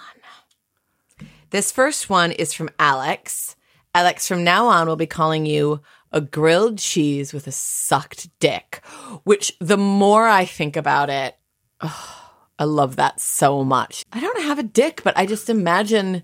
This 1.50 1.72
first 1.72 2.10
one 2.10 2.32
is 2.32 2.54
from 2.54 2.70
Alex. 2.80 3.56
Alex, 3.94 4.28
from 4.28 4.44
now 4.44 4.68
on, 4.68 4.88
we'll 4.88 4.96
be 4.96 5.06
calling 5.06 5.46
you 5.46 5.82
a 6.12 6.22
grilled 6.22 6.80
cheese 6.80 7.34
with 7.34 7.46
a 7.46 7.52
sucked 7.52 8.28
dick, 8.40 8.82
which 9.24 9.52
the 9.60 9.78
more 9.78 10.28
I 10.28 10.46
think 10.46 10.76
about 10.76 11.10
it, 11.10 11.36
oh, 11.82 12.32
I 12.58 12.64
love 12.64 12.96
that 12.96 13.20
so 13.20 13.64
much. 13.64 14.04
I 14.12 14.20
don't 14.20 14.44
have 14.44 14.60
a 14.60 14.64
dick, 14.64 15.02
but 15.04 15.18
I 15.18 15.26
just 15.26 15.50
imagine 15.50 16.24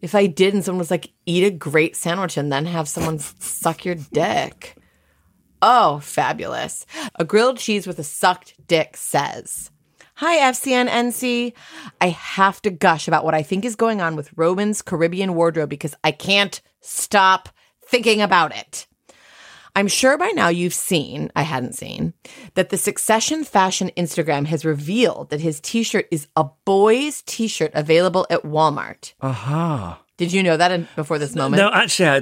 if 0.00 0.14
I 0.14 0.26
did 0.26 0.54
and 0.54 0.64
someone 0.64 0.78
was 0.78 0.90
like, 0.90 1.12
eat 1.26 1.44
a 1.44 1.50
great 1.50 1.96
sandwich 1.96 2.36
and 2.36 2.52
then 2.52 2.66
have 2.66 2.88
someone 2.88 3.18
suck 3.18 3.84
your 3.84 3.94
dick. 3.94 4.76
Oh, 5.62 6.00
fabulous. 6.00 6.84
A 7.14 7.24
grilled 7.24 7.56
cheese 7.56 7.86
with 7.86 7.98
a 8.00 8.04
sucked 8.04 8.54
dick 8.66 8.96
says, 8.96 9.70
Hi, 10.16 10.38
FCNNC. 10.50 11.52
I 12.00 12.08
have 12.08 12.60
to 12.62 12.70
gush 12.70 13.08
about 13.08 13.24
what 13.24 13.34
I 13.34 13.42
think 13.42 13.64
is 13.64 13.76
going 13.76 14.00
on 14.00 14.16
with 14.16 14.36
Roman's 14.36 14.82
Caribbean 14.82 15.34
wardrobe 15.34 15.70
because 15.70 15.94
I 16.02 16.10
can't 16.10 16.60
stop 16.80 17.48
thinking 17.80 18.20
about 18.20 18.54
it. 18.56 18.86
I'm 19.74 19.88
sure 19.88 20.18
by 20.18 20.28
now 20.28 20.48
you've 20.48 20.74
seen, 20.74 21.32
I 21.34 21.42
hadn't 21.42 21.74
seen, 21.74 22.12
that 22.54 22.68
the 22.68 22.76
Succession 22.76 23.42
Fashion 23.42 23.90
Instagram 23.96 24.46
has 24.46 24.64
revealed 24.64 25.30
that 25.30 25.40
his 25.40 25.60
t 25.60 25.82
shirt 25.82 26.08
is 26.10 26.26
a 26.36 26.44
boy's 26.64 27.22
t 27.22 27.48
shirt 27.48 27.70
available 27.72 28.26
at 28.28 28.42
Walmart. 28.42 29.14
Aha. 29.22 30.02
Did 30.18 30.32
you 30.32 30.42
know 30.42 30.58
that 30.58 30.94
before 30.94 31.18
this 31.18 31.34
moment? 31.34 31.62
No, 31.62 31.70
actually, 31.72 32.08
I, 32.08 32.16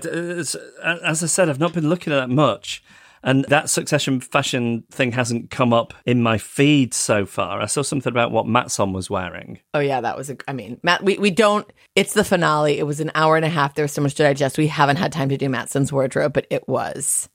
as 1.05 1.25
I 1.25 1.27
said, 1.27 1.49
I've 1.49 1.59
not 1.59 1.73
been 1.73 1.89
looking 1.89 2.13
at 2.13 2.21
that 2.21 2.31
much. 2.31 2.85
And 3.23 3.45
that 3.49 3.69
succession 3.69 4.21
fashion 4.21 4.85
thing 4.91 5.13
hasn't 5.13 5.51
come 5.51 5.73
up 5.73 5.93
in 6.07 6.23
my 6.23 6.39
feed 6.39 6.95
so 6.95 7.27
far. 7.27 7.61
I 7.61 7.67
saw 7.67 7.83
something 7.83 8.11
about 8.11 8.33
what 8.33 8.47
Matsson 8.47 8.93
was 8.93 9.11
wearing. 9.11 9.61
Oh 9.75 9.81
yeah, 9.81 10.01
that 10.01 10.17
was 10.17 10.31
a. 10.31 10.37
I 10.49 10.53
mean, 10.53 10.81
Matt, 10.83 11.03
we 11.05 11.19
we 11.19 11.31
don't. 11.31 11.71
It's 11.95 12.15
the 12.15 12.25
finale. 12.25 12.79
It 12.79 12.87
was 12.87 13.01
an 13.01 13.11
hour 13.15 13.37
and 13.37 13.45
a 13.45 13.51
half. 13.51 13.75
There 13.75 13.85
was 13.85 13.93
so 13.93 14.03
much 14.03 14.15
to 14.15 14.23
digest. 14.23 14.57
We 14.57 14.69
haven't 14.69 14.97
had 14.97 15.13
time 15.13 15.29
to 15.29 15.37
do 15.37 15.49
Matsson's 15.49 15.93
wardrobe, 15.93 16.33
but 16.33 16.47
it 16.51 16.67
was 16.67 17.29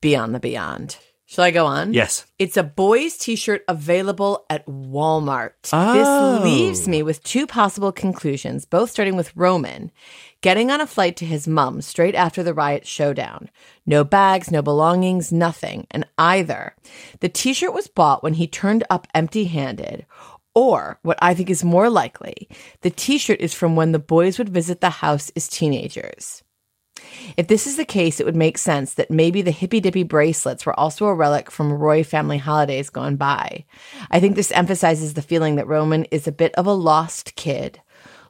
beyond 0.00 0.34
the 0.34 0.40
beyond. 0.40 0.96
Shall 1.26 1.44
I 1.44 1.50
go 1.50 1.64
on? 1.64 1.94
Yes. 1.94 2.26
It's 2.38 2.58
a 2.58 2.62
boys' 2.62 3.16
t-shirt 3.16 3.64
available 3.66 4.44
at 4.50 4.66
Walmart. 4.66 5.52
Oh. 5.72 5.94
This 5.94 6.44
leaves 6.44 6.86
me 6.86 7.02
with 7.02 7.22
two 7.24 7.46
possible 7.46 7.90
conclusions, 7.90 8.66
both 8.66 8.90
starting 8.90 9.16
with 9.16 9.34
Roman 9.34 9.90
getting 10.42 10.70
on 10.70 10.80
a 10.80 10.86
flight 10.86 11.16
to 11.16 11.24
his 11.24 11.48
mum 11.48 11.80
straight 11.80 12.14
after 12.14 12.42
the 12.42 12.52
riot 12.52 12.86
showdown. 12.86 13.48
No 13.86 14.04
bags, 14.04 14.50
no 14.50 14.60
belongings, 14.60 15.32
nothing. 15.32 15.86
And 15.90 16.06
either 16.18 16.76
the 17.20 17.28
t-shirt 17.28 17.72
was 17.72 17.88
bought 17.88 18.22
when 18.22 18.34
he 18.34 18.46
turned 18.46 18.84
up 18.90 19.06
empty-handed, 19.14 20.04
or 20.54 20.98
what 21.02 21.18
I 21.22 21.32
think 21.32 21.48
is 21.48 21.64
more 21.64 21.88
likely, 21.88 22.48
the 22.82 22.90
t-shirt 22.90 23.40
is 23.40 23.54
from 23.54 23.74
when 23.74 23.92
the 23.92 23.98
boys 23.98 24.38
would 24.38 24.50
visit 24.50 24.80
the 24.80 24.90
house 24.90 25.30
as 25.34 25.48
teenagers. 25.48 26.42
If 27.36 27.48
this 27.48 27.66
is 27.66 27.76
the 27.76 27.84
case, 27.84 28.20
it 28.20 28.26
would 28.26 28.36
make 28.36 28.58
sense 28.58 28.94
that 28.94 29.10
maybe 29.10 29.42
the 29.42 29.50
hippy 29.50 29.80
dippy 29.80 30.02
bracelets 30.02 30.66
were 30.66 30.78
also 30.78 31.06
a 31.06 31.14
relic 31.14 31.50
from 31.50 31.72
Roy 31.72 32.04
family 32.04 32.38
holidays 32.38 32.90
gone 32.90 33.16
by. 33.16 33.64
I 34.10 34.20
think 34.20 34.36
this 34.36 34.52
emphasizes 34.52 35.14
the 35.14 35.22
feeling 35.22 35.56
that 35.56 35.66
Roman 35.66 36.04
is 36.06 36.28
a 36.28 36.32
bit 36.32 36.54
of 36.54 36.66
a 36.66 36.72
lost 36.72 37.34
kid, 37.34 37.80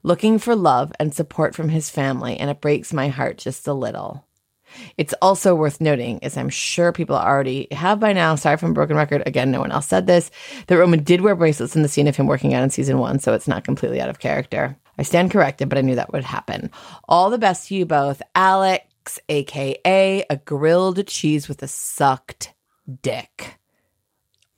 looking 0.03 0.39
for 0.39 0.57
love 0.57 0.93
and 0.99 1.15
support 1.15 1.55
from 1.55 1.69
his 1.69 1.91
family, 1.91 2.37
and 2.37 2.51
it 2.51 2.61
breaks 2.61 2.93
my 2.93 3.09
heart 3.09 3.39
just 3.39 3.67
a 3.67 3.73
little. 3.73 4.27
It's 4.97 5.15
also 5.21 5.55
worth 5.55 5.81
noting, 5.81 6.23
as 6.23 6.37
I'm 6.37 6.49
sure 6.49 6.93
people 6.93 7.17
already 7.17 7.69
have 7.73 8.01
by 8.01 8.13
now, 8.13 8.35
sorry 8.35 8.57
from 8.57 8.75
broken 8.75 8.97
record, 8.97 9.23
again, 9.27 9.51
no 9.51 9.61
one 9.61 9.73
else 9.73 9.89
said 9.89 10.07
this, 10.07 10.31
that 10.67 10.79
Roman 10.79 11.03
did 11.03 11.21
wear 11.21 11.37
bracelets 11.37 11.77
in 11.77 11.83
the 11.83 11.89
scene 11.89 12.09
of 12.09 12.17
him 12.17 12.27
working 12.27 12.55
out 12.55 12.63
in 12.63 12.71
season 12.71 12.99
one, 12.99 13.19
so 13.19 13.35
it's 13.35 13.49
not 13.49 13.65
completely 13.65 14.01
out 14.01 14.09
of 14.09 14.19
character. 14.19 14.77
I 14.99 15.03
stand 15.03 15.31
corrected, 15.31 15.69
but 15.69 15.79
I 15.79 15.83
knew 15.83 15.95
that 15.95 16.13
would 16.13 16.25
happen. 16.25 16.71
All 17.09 17.31
the 17.31 17.39
best 17.39 17.69
to 17.69 17.75
you 17.75 17.87
both, 17.87 18.23
Alex, 18.35 19.19
aka 19.29 20.25
a 20.29 20.37
grilled 20.37 21.07
cheese 21.07 21.49
with 21.49 21.63
a 21.63 21.69
sucked 21.69 22.55
dick. 23.03 23.59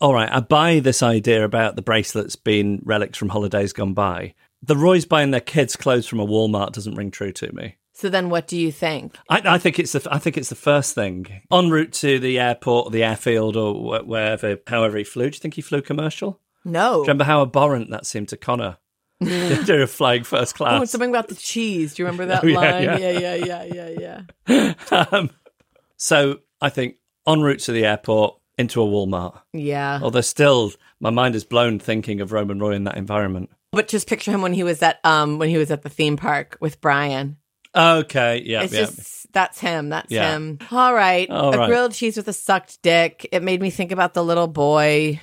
All 0.01 0.13
right, 0.13 0.31
I 0.31 0.41
buy 0.41 0.81
this 0.81 1.03
idea 1.03 1.45
about 1.45 1.77
the 1.77 1.83
bracelets 1.83 2.37
being 2.37 2.83
relics 2.85 3.17
from 3.17 3.31
holidays 3.31 3.73
gone 3.73 3.95
by. 3.95 4.35
The 4.67 4.77
Roys 4.77 5.05
buying 5.05 5.31
their 5.31 5.41
kids 5.41 5.77
clothes 5.77 6.07
from 6.07 6.21
a 6.21 6.27
Walmart 6.27 6.73
doesn't 6.73 6.95
ring 6.95 7.11
true 7.11 7.33
to 7.33 7.53
me. 7.53 7.77
So 7.93 8.09
then, 8.09 8.29
what 8.29 8.47
do 8.49 8.57
you 8.59 8.73
think? 8.73 9.17
I, 9.29 9.43
I 9.45 9.59
think 9.59 9.79
it's 9.79 9.93
the 9.93 10.07
I 10.11 10.19
think 10.19 10.37
it's 10.37 10.49
the 10.49 10.55
first 10.57 10.95
thing 10.95 11.43
en 11.53 11.71
route 11.71 11.93
to 11.95 12.19
the 12.19 12.41
airport 12.41 12.87
or 12.87 12.91
the 12.91 13.05
airfield 13.05 13.57
or 13.57 14.03
wherever, 14.05 14.59
however 14.67 14.99
he 14.99 15.05
flew. 15.05 15.31
Do 15.31 15.37
you 15.37 15.41
think 15.41 15.55
he 15.55 15.63
flew 15.63 15.81
commercial? 15.81 16.41
No. 16.65 16.93
Do 16.95 16.97
you 16.99 17.03
remember 17.03 17.25
how 17.25 17.43
abhorrent 17.43 17.91
that 17.91 18.07
seemed 18.07 18.29
to 18.31 18.37
Connor? 18.37 18.79
During 19.21 19.87
flying 19.87 20.25
first 20.25 20.57
class. 20.57 20.83
Oh, 20.83 20.85
something 20.87 21.11
about 21.11 21.29
the 21.29 21.35
cheese. 21.37 21.95
Do 21.95 22.03
you 22.03 22.07
remember 22.07 22.27
that 22.27 22.43
Oh, 22.45 22.47
yeah, 22.49 22.59
line? 22.59 22.83
yeah. 22.83 22.97
yeah, 22.97 23.35
yeah, 23.35 23.65
yeah, 23.65 23.89
yeah, 23.99 24.21
yeah. 24.49 25.07
um, 25.13 25.31
so 25.97 26.41
I 26.61 26.71
think 26.71 26.97
en 27.29 27.41
route 27.43 27.61
to 27.61 27.73
the 27.73 27.85
airport 27.87 28.39
into 28.59 28.83
a 28.83 28.87
Walmart. 28.87 29.41
Yeah. 29.53 30.01
Although 30.03 30.21
still, 30.21 30.73
my 31.01 31.11
mind 31.11 31.37
is 31.37 31.45
blown 31.45 31.79
thinking 31.79 32.21
of 32.21 32.33
Roman 32.33 32.59
Roy 32.59 32.73
in 32.73 32.85
that 32.85 32.97
environment. 32.97 33.51
But 33.75 33.89
just 33.89 34.09
picture 34.09 34.31
him 34.31 34.43
when 34.43 34.53
he 34.55 34.63
was 34.63 34.83
at 34.83 34.99
um 35.05 35.39
when 35.39 35.49
he 35.49 35.57
was 35.59 35.71
at 35.71 35.83
the 35.83 35.89
theme 35.89 36.17
park 36.17 36.57
with 36.61 36.81
Brian. 36.81 37.37
Okay, 37.77 38.43
yeah, 38.47 38.63
It's 38.63 38.73
yeah. 38.73 38.81
just 38.87 39.33
that's 39.33 39.59
him. 39.59 39.89
That's 39.89 40.11
Yeah. 40.11 40.35
him. 40.37 40.59
All 40.71 40.95
right. 40.95 41.29
All 41.29 41.53
a 41.53 41.59
right. 41.59 41.67
grilled 41.69 41.93
cheese 41.93 42.17
with 42.17 42.29
a 42.29 42.33
sucked 42.33 42.81
dick. 42.83 43.29
It 43.33 43.43
made 43.43 43.61
me 43.61 43.71
think 43.71 43.91
about 43.91 44.15
the 44.15 44.23
little 44.25 44.47
boy. 44.47 45.21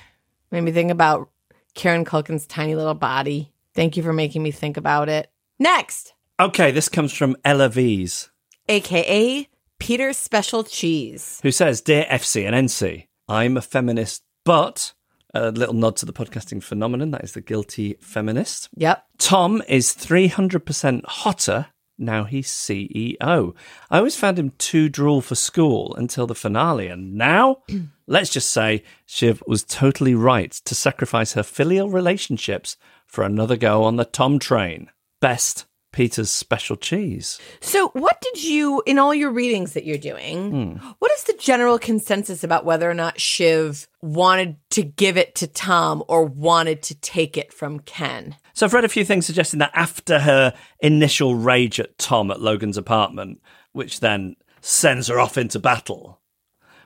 Made 0.50 0.60
me 0.60 0.70
think 0.72 0.90
about 0.90 1.30
Kieran 1.74 2.04
Culkin's 2.04 2.46
tiny 2.46 2.74
little 2.74 2.92
body. 2.94 3.50
Thank 3.74 3.96
you 3.96 4.02
for 4.02 4.12
making 4.12 4.42
me 4.42 4.50
think 4.50 4.76
about 4.76 5.08
it. 5.08 5.30
Next, 5.58 6.12
Okay, 6.40 6.70
this 6.72 6.88
comes 6.90 7.12
from 7.12 7.36
Ella 7.44 7.68
V's, 7.70 8.30
aka 8.68 9.48
Peter's 9.78 10.16
Special 10.18 10.62
Cheese. 10.64 11.40
who 11.42 11.50
says, 11.50 11.80
"Dear 11.80 12.04
FC 12.08 12.44
and 12.46 12.54
NC, 12.54 13.06
I'm 13.28 13.56
a 13.56 13.62
feminist, 13.62 14.22
but." 14.44 14.92
A 15.34 15.50
little 15.50 15.74
nod 15.74 15.96
to 15.96 16.06
the 16.06 16.12
podcasting 16.12 16.62
phenomenon. 16.62 17.10
That 17.10 17.24
is 17.24 17.32
the 17.32 17.40
guilty 17.40 17.96
feminist. 18.00 18.68
Yep. 18.76 19.04
Tom 19.18 19.62
is 19.66 19.94
300% 19.94 21.04
hotter 21.06 21.66
now 21.98 22.24
he's 22.24 22.48
CEO. 22.48 23.54
I 23.90 23.98
always 23.98 24.16
found 24.16 24.38
him 24.38 24.52
too 24.58 24.88
drool 24.88 25.20
for 25.20 25.34
school 25.34 25.94
until 25.96 26.26
the 26.26 26.34
finale, 26.34 26.88
and 26.88 27.14
now, 27.14 27.62
let's 28.06 28.30
just 28.30 28.50
say, 28.50 28.82
Shiv 29.06 29.42
was 29.46 29.64
totally 29.64 30.14
right 30.14 30.50
to 30.50 30.74
sacrifice 30.74 31.34
her 31.34 31.42
filial 31.42 31.90
relationships 31.90 32.76
for 33.06 33.24
another 33.24 33.56
go 33.56 33.84
on 33.84 33.96
the 33.96 34.04
Tom 34.04 34.38
train. 34.38 34.90
Best 35.20 35.66
Peter's 35.92 36.30
special 36.30 36.76
cheese. 36.76 37.38
So, 37.60 37.88
what 37.90 38.20
did 38.20 38.42
you, 38.42 38.82
in 38.86 38.98
all 38.98 39.14
your 39.14 39.30
readings 39.30 39.74
that 39.74 39.84
you're 39.84 39.98
doing, 39.98 40.50
hmm. 40.50 40.86
what 40.98 41.12
is 41.12 41.24
the 41.24 41.34
general 41.34 41.78
consensus 41.78 42.42
about 42.42 42.64
whether 42.64 42.90
or 42.90 42.94
not 42.94 43.20
Shiv 43.20 43.86
wanted 44.00 44.56
to 44.70 44.82
give 44.82 45.16
it 45.16 45.34
to 45.36 45.46
Tom 45.46 46.02
or 46.08 46.24
wanted 46.24 46.82
to 46.84 46.94
take 46.96 47.36
it 47.36 47.52
from 47.52 47.80
Ken? 47.80 48.36
So 48.54 48.66
I've 48.66 48.74
read 48.74 48.84
a 48.84 48.88
few 48.88 49.04
things 49.04 49.26
suggesting 49.26 49.60
that 49.60 49.72
after 49.74 50.18
her 50.18 50.54
initial 50.80 51.34
rage 51.34 51.78
at 51.78 51.98
Tom 51.98 52.30
at 52.30 52.40
Logan's 52.40 52.76
apartment, 52.76 53.40
which 53.72 54.00
then 54.00 54.36
sends 54.60 55.08
her 55.08 55.20
off 55.20 55.38
into 55.38 55.58
battle, 55.58 56.20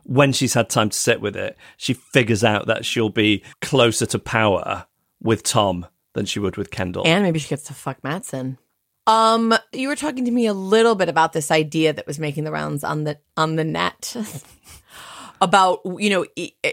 when 0.04 0.32
she's 0.32 0.54
had 0.54 0.68
time 0.68 0.90
to 0.90 0.98
sit 0.98 1.20
with 1.20 1.36
it, 1.36 1.56
she 1.76 1.92
figures 1.92 2.44
out 2.44 2.66
that 2.66 2.84
she'll 2.84 3.08
be 3.08 3.42
closer 3.60 4.06
to 4.06 4.18
power 4.18 4.86
with 5.20 5.42
Tom 5.42 5.86
than 6.14 6.26
she 6.26 6.38
would 6.38 6.56
with 6.56 6.70
Kendall. 6.70 7.06
And 7.06 7.22
maybe 7.22 7.38
she 7.38 7.48
gets 7.48 7.64
to 7.64 7.74
fuck 7.74 8.02
Matsson. 8.02 8.58
Um, 9.06 9.54
you 9.72 9.88
were 9.88 9.96
talking 9.96 10.24
to 10.24 10.30
me 10.30 10.46
a 10.46 10.52
little 10.54 10.94
bit 10.96 11.08
about 11.08 11.32
this 11.32 11.50
idea 11.50 11.92
that 11.92 12.06
was 12.06 12.18
making 12.18 12.44
the 12.44 12.50
rounds 12.52 12.82
on 12.82 13.04
the 13.04 13.18
on 13.36 13.56
the 13.56 13.64
net 13.64 14.16
about 15.40 15.80
you 15.98 16.10
know 16.10 16.26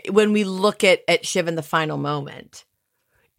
when 0.10 0.32
we 0.32 0.44
look 0.44 0.84
at 0.84 1.02
at 1.08 1.26
Shiv 1.26 1.48
in 1.48 1.56
the 1.56 1.62
final 1.62 1.98
moment, 1.98 2.66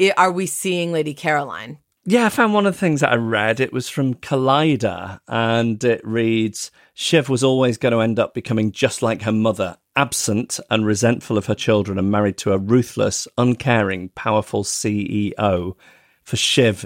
i- 0.01 0.13
are 0.17 0.31
we 0.33 0.47
seeing 0.47 0.93
Lady 0.93 1.15
Caroline? 1.15 1.79
Yeah, 2.07 2.27
I 2.27 2.29
found 2.29 2.53
one 2.53 2.67
of 2.67 2.75
the 2.75 2.79
things 2.79 3.01
that 3.01 3.13
I 3.13 3.17
read. 3.17 3.61
It 3.61 3.73
was 3.73 3.89
from 3.89 4.13
Collider, 4.15 5.19
and 5.27 5.83
it 5.83 6.07
reads 6.07 6.71
Shiv 6.93 7.31
was 7.31 7.43
always 7.43 7.79
going 7.79 7.93
to 7.93 8.01
end 8.01 8.19
up 8.19 8.35
becoming 8.35 8.73
just 8.73 9.01
like 9.01 9.23
her 9.23 9.33
mother, 9.33 9.79
absent 9.97 10.61
and 10.71 10.85
resentful 10.85 11.39
of 11.39 11.47
her 11.47 11.55
children, 11.55 11.99
and 11.99 12.11
married 12.11 12.37
to 12.39 12.53
a 12.53 12.59
ruthless, 12.59 13.27
uncaring, 13.39 14.11
powerful 14.11 14.65
CEO. 14.65 15.75
For 16.25 16.37
Shiv, 16.37 16.85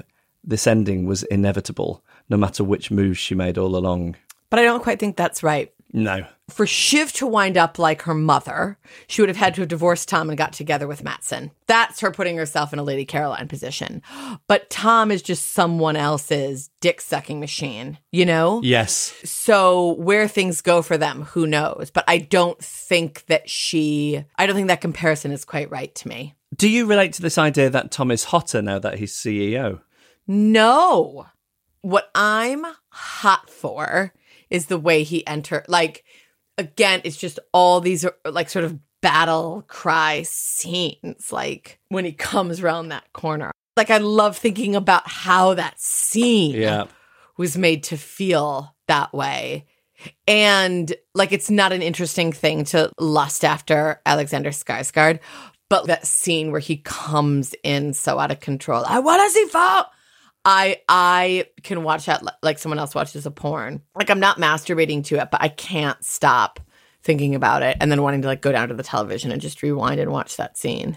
this 0.49 0.67
ending 0.67 1.07
was 1.07 1.23
inevitable, 1.25 2.02
no 2.28 2.37
matter 2.37 2.64
which 2.64 2.90
moves 2.90 3.19
she 3.19 3.35
made 3.35 3.59
all 3.59 3.76
along. 3.76 4.17
But 4.50 4.59
I 4.59 4.64
don't 4.64 4.83
quite 4.83 4.99
think 4.99 5.17
that's 5.17 5.43
right. 5.43 5.73
No. 5.93 6.26
For 6.50 6.67
Shiv 6.67 7.12
to 7.14 7.26
wind 7.26 7.57
up 7.57 7.78
like 7.78 8.02
her 8.02 8.14
mother, 8.14 8.78
she 9.07 9.21
would 9.21 9.28
have 9.28 9.37
had 9.37 9.55
to 9.55 9.62
have 9.62 9.69
divorced 9.69 10.09
Tom 10.09 10.28
and 10.28 10.37
got 10.37 10.52
together 10.52 10.87
with 10.87 11.05
Matsson. 11.05 11.50
That's 11.67 12.00
her 12.00 12.11
putting 12.11 12.37
herself 12.37 12.73
in 12.73 12.78
a 12.78 12.83
Lady 12.83 13.05
Caroline 13.05 13.49
position. 13.49 14.02
But 14.47 14.71
Tom 14.71 15.11
is 15.11 15.23
just 15.23 15.52
someone 15.52 15.97
else's 15.97 16.71
dick 16.81 17.00
sucking 17.00 17.40
machine, 17.40 17.99
you 18.12 18.25
know? 18.25 18.61
Yes. 18.62 19.14
So 19.25 19.95
where 19.95 20.28
things 20.28 20.61
go 20.61 20.81
for 20.83 20.97
them, 20.97 21.23
who 21.23 21.47
knows? 21.47 21.90
But 21.93 22.05
I 22.09 22.19
don't 22.19 22.59
think 22.62 23.25
that 23.26 23.49
she, 23.49 24.25
I 24.37 24.47
don't 24.47 24.57
think 24.57 24.69
that 24.69 24.81
comparison 24.81 25.33
is 25.33 25.45
quite 25.45 25.71
right 25.71 25.95
to 25.97 26.09
me. 26.09 26.35
Do 26.57 26.69
you 26.69 26.87
relate 26.87 27.12
to 27.14 27.23
this 27.23 27.37
idea 27.38 27.69
that 27.71 27.90
Tom 27.90 28.11
is 28.11 28.25
hotter 28.25 28.62
now 28.62 28.78
that 28.78 28.99
he's 28.99 29.12
CEO? 29.12 29.81
No. 30.28 31.26
What 31.80 32.11
I'm 32.14 32.64
hot 32.90 33.49
for 33.50 34.12
is 34.50 34.66
the 34.66 34.78
way 34.78 35.02
he 35.02 35.26
entered. 35.26 35.64
Like, 35.68 36.04
again, 36.56 37.00
it's 37.04 37.16
just 37.16 37.38
all 37.52 37.80
these 37.80 38.04
like 38.25 38.50
sort 38.50 38.64
of 38.64 38.78
battle 39.00 39.64
cry 39.68 40.23
scenes, 40.25 41.32
like 41.32 41.78
when 41.88 42.04
he 42.04 42.12
comes 42.12 42.61
around 42.61 42.88
that 42.88 43.12
corner. 43.12 43.50
Like, 43.76 43.90
I 43.90 43.99
love 43.99 44.37
thinking 44.37 44.75
about 44.76 45.08
how 45.08 45.54
that 45.54 45.80
scene 45.80 46.54
Yeah. 46.54 46.87
was 47.37 47.56
made 47.56 47.85
to 47.85 47.97
feel 47.97 48.75
that 48.88 49.12
way. 49.14 49.66
And 50.26 50.92
like, 51.14 51.32
it's 51.32 51.50
not 51.50 51.73
an 51.73 51.82
interesting 51.82 52.32
thing 52.32 52.64
to 52.66 52.90
lust 52.99 53.44
after 53.44 54.00
Alexander 54.04 54.50
Skarsgård, 54.50 55.20
but 55.70 55.87
that 55.87 56.06
scene 56.06 56.50
where 56.50 56.61
he 56.61 56.78
comes 56.78 57.54
in 57.62 57.92
so 57.94 58.18
out 58.18 58.30
of 58.32 58.40
control. 58.40 58.85
I 58.87 58.99
want 58.99 59.23
to 59.23 59.30
see 59.30 59.44
fall. 59.47 59.87
I 60.49 60.81
I 60.88 61.45
can 61.62 61.83
watch 61.83 62.07
that 62.07 62.23
like 62.43 62.59
someone 62.59 62.78
else 62.78 62.95
watches 62.95 63.26
a 63.26 63.31
porn. 63.31 63.83
Like 63.95 64.09
I'm 64.09 64.19
not 64.19 64.38
masturbating 64.38 65.05
to 65.05 65.21
it, 65.21 65.31
but 65.31 65.43
I 65.43 65.49
can't 65.49 66.02
stop 66.02 66.59
thinking 67.02 67.35
about 67.35 67.62
it 67.62 67.76
and 67.81 67.93
then 67.93 68.02
wanting 68.02 68.23
to 68.23 68.28
like 68.28 68.40
go 68.40 68.50
down 68.50 68.69
to 68.69 68.75
the 68.75 68.83
television 68.83 69.31
and 69.31 69.43
just 69.43 69.62
rewind 69.62 70.00
and 70.00 70.11
watch 70.11 70.38
that 70.38 70.57
scene. 70.57 70.97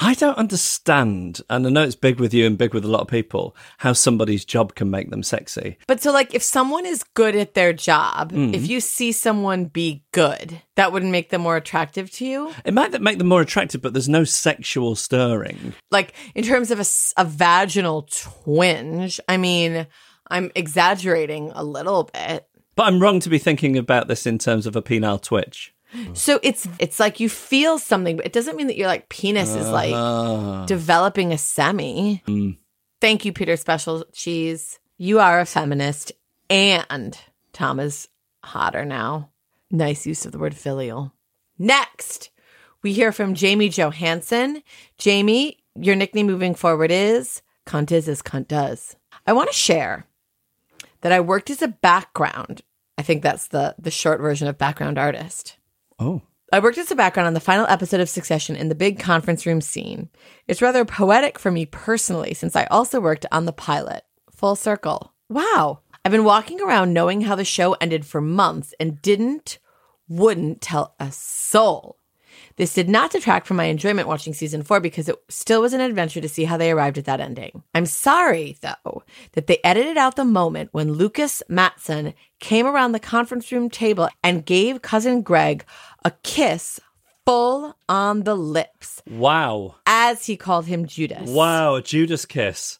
I 0.00 0.14
don't 0.14 0.38
understand, 0.38 1.40
and 1.50 1.66
I 1.66 1.70
know 1.70 1.82
it's 1.82 1.96
big 1.96 2.20
with 2.20 2.32
you 2.32 2.46
and 2.46 2.56
big 2.56 2.72
with 2.72 2.84
a 2.84 2.88
lot 2.88 3.00
of 3.00 3.08
people, 3.08 3.56
how 3.78 3.92
somebody's 3.92 4.44
job 4.44 4.76
can 4.76 4.90
make 4.90 5.10
them 5.10 5.24
sexy. 5.24 5.76
But 5.88 6.00
so 6.00 6.12
like 6.12 6.34
if 6.34 6.42
someone 6.42 6.86
is 6.86 7.02
good 7.14 7.34
at 7.34 7.54
their 7.54 7.72
job, 7.72 8.32
if 8.32 8.62
mm. 8.62 8.68
you 8.68 8.80
see 8.80 9.10
someone 9.10 9.64
be 9.64 10.04
good, 10.12 10.62
that 10.76 10.92
wouldn't 10.92 11.10
make 11.10 11.30
them 11.30 11.40
more 11.40 11.56
attractive 11.56 12.12
to 12.12 12.24
you? 12.24 12.54
It 12.64 12.74
might 12.74 12.98
make 13.00 13.18
them 13.18 13.26
more 13.26 13.40
attractive, 13.40 13.82
but 13.82 13.92
there's 13.92 14.08
no 14.08 14.22
sexual 14.22 14.94
stirring. 14.94 15.74
Like 15.90 16.14
in 16.36 16.44
terms 16.44 16.70
of 16.70 16.78
a 17.16 17.24
vaginal 17.24 18.02
twinge, 18.02 19.18
I 19.28 19.36
mean, 19.36 19.88
I'm 20.30 20.52
exaggerating 20.54 21.50
a 21.56 21.64
little 21.64 22.04
bit. 22.04 22.46
But 22.76 22.86
I'm 22.86 23.02
wrong 23.02 23.18
to 23.20 23.28
be 23.28 23.38
thinking 23.38 23.76
about 23.76 24.06
this 24.06 24.26
in 24.26 24.38
terms 24.38 24.64
of 24.64 24.76
a 24.76 24.82
penile 24.82 25.20
twitch. 25.20 25.74
So 26.12 26.38
it's 26.42 26.68
it's 26.78 27.00
like 27.00 27.18
you 27.20 27.28
feel 27.28 27.78
something, 27.78 28.16
but 28.16 28.26
it 28.26 28.32
doesn't 28.32 28.56
mean 28.56 28.66
that 28.66 28.76
your 28.76 28.88
like 28.88 29.08
penis 29.08 29.54
is 29.54 29.68
like 29.68 29.94
Ah. 29.94 30.64
developing 30.66 31.32
a 31.32 31.38
semi. 31.38 32.22
Thank 33.00 33.24
you, 33.24 33.32
Peter 33.32 33.56
Special 33.56 34.04
Cheese. 34.12 34.78
You 34.98 35.18
are 35.20 35.40
a 35.40 35.46
feminist, 35.46 36.12
and 36.50 37.18
Tom 37.52 37.80
is 37.80 38.08
hotter 38.44 38.84
now. 38.84 39.30
Nice 39.70 40.06
use 40.06 40.26
of 40.26 40.32
the 40.32 40.38
word 40.38 40.54
filial. 40.56 41.12
Next, 41.58 42.30
we 42.82 42.92
hear 42.92 43.12
from 43.12 43.34
Jamie 43.34 43.68
Johansson. 43.68 44.62
Jamie, 44.98 45.58
your 45.74 45.96
nickname 45.96 46.26
moving 46.26 46.54
forward 46.54 46.90
is 46.90 47.42
Cunt 47.66 47.92
is 47.92 48.08
as 48.08 48.22
cunt 48.22 48.48
does. 48.48 48.96
I 49.26 49.32
want 49.34 49.50
to 49.50 49.54
share 49.56 50.06
that 51.02 51.12
I 51.12 51.20
worked 51.20 51.50
as 51.50 51.60
a 51.62 51.68
background. 51.68 52.62
I 52.96 53.02
think 53.02 53.22
that's 53.22 53.48
the 53.48 53.74
the 53.78 53.90
short 53.90 54.20
version 54.20 54.48
of 54.48 54.58
background 54.58 54.98
artist. 54.98 55.56
Oh. 55.98 56.22
I 56.50 56.60
worked 56.60 56.78
as 56.78 56.90
a 56.90 56.96
background 56.96 57.26
on 57.26 57.34
the 57.34 57.40
final 57.40 57.66
episode 57.66 58.00
of 58.00 58.08
Succession 58.08 58.56
in 58.56 58.68
the 58.68 58.74
big 58.74 58.98
conference 58.98 59.44
room 59.44 59.60
scene. 59.60 60.08
It's 60.46 60.62
rather 60.62 60.84
poetic 60.84 61.38
for 61.38 61.50
me 61.50 61.66
personally, 61.66 62.32
since 62.32 62.56
I 62.56 62.64
also 62.66 63.00
worked 63.00 63.26
on 63.30 63.44
the 63.44 63.52
pilot. 63.52 64.04
Full 64.30 64.56
circle. 64.56 65.12
Wow. 65.28 65.80
I've 66.04 66.12
been 66.12 66.24
walking 66.24 66.60
around 66.62 66.94
knowing 66.94 67.22
how 67.22 67.34
the 67.34 67.44
show 67.44 67.74
ended 67.74 68.06
for 68.06 68.22
months 68.22 68.72
and 68.80 69.02
didn't, 69.02 69.58
wouldn't 70.08 70.62
tell 70.62 70.94
a 70.98 71.12
soul. 71.12 71.98
This 72.56 72.74
did 72.74 72.88
not 72.88 73.12
detract 73.12 73.46
from 73.46 73.56
my 73.56 73.64
enjoyment 73.64 74.08
watching 74.08 74.34
season 74.34 74.62
four 74.62 74.80
because 74.80 75.08
it 75.08 75.16
still 75.28 75.62
was 75.62 75.72
an 75.72 75.80
adventure 75.80 76.20
to 76.20 76.28
see 76.28 76.44
how 76.44 76.56
they 76.56 76.72
arrived 76.72 76.98
at 76.98 77.04
that 77.04 77.20
ending. 77.20 77.62
I'm 77.72 77.86
sorry, 77.86 78.56
though, 78.60 79.02
that 79.32 79.46
they 79.46 79.58
edited 79.62 79.96
out 79.96 80.16
the 80.16 80.24
moment 80.24 80.70
when 80.72 80.92
Lukas 80.92 81.42
Matsson 81.48 82.14
came 82.40 82.66
around 82.66 82.92
the 82.92 83.00
conference 83.00 83.52
room 83.52 83.70
table 83.70 84.08
and 84.24 84.44
gave 84.44 84.82
cousin 84.82 85.22
Greg 85.22 85.64
a 86.08 86.12
kiss 86.22 86.80
full 87.26 87.76
on 87.88 88.22
the 88.24 88.34
lips, 88.34 89.02
Wow. 89.10 89.76
as 89.86 90.24
he 90.26 90.36
called 90.36 90.66
him 90.66 90.86
Judas. 90.86 91.28
Wow, 91.28 91.74
a 91.76 91.82
Judas 91.82 92.24
kiss. 92.24 92.78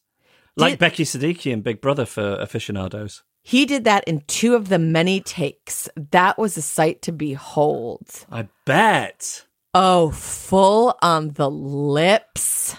Like 0.57 0.73
Did- 0.73 0.79
Becky 0.81 1.05
Siddiqui 1.05 1.53
in 1.53 1.61
Big 1.61 1.81
Brother 1.81 2.07
for 2.07 2.37
aficionados. 2.41 3.23
He 3.43 3.65
did 3.67 3.85
that 3.85 4.05
in 4.09 4.23
two 4.27 4.55
of 4.55 4.69
the 4.69 4.79
many 4.79 5.21
takes. 5.21 5.89
That 6.11 6.39
was 6.39 6.57
a 6.57 6.63
sight 6.63 7.03
to 7.03 7.13
behold. 7.13 8.09
I 8.31 8.49
bet. 8.65 9.45
Oh, 9.75 10.11
full 10.11 10.97
on 11.03 11.31
the 11.35 11.51
lips. 11.51 12.75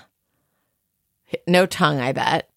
No 1.48 1.66
tongue, 1.66 2.00
I 2.00 2.12
bet. 2.12 2.50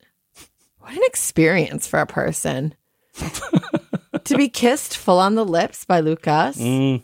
What 0.79 0.93
an 0.93 1.03
experience 1.05 1.87
for 1.87 2.01
a 2.01 2.07
person. 2.07 2.75
to 4.25 4.37
be 4.37 4.49
kissed 4.49 4.97
full 4.97 5.19
on 5.19 5.35
the 5.35 5.45
lips 5.45 5.85
by 5.85 6.01
Lukas. 6.01 6.59
Mm. 6.59 7.03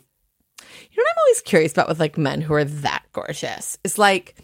Know 0.99 1.09
I'm 1.09 1.23
always 1.25 1.41
curious 1.41 1.71
about 1.71 1.87
with 1.87 1.99
like 1.99 2.17
men 2.17 2.41
who 2.41 2.53
are 2.53 2.63
that 2.63 3.03
gorgeous? 3.13 3.77
Is 3.83 3.97
like, 3.97 4.35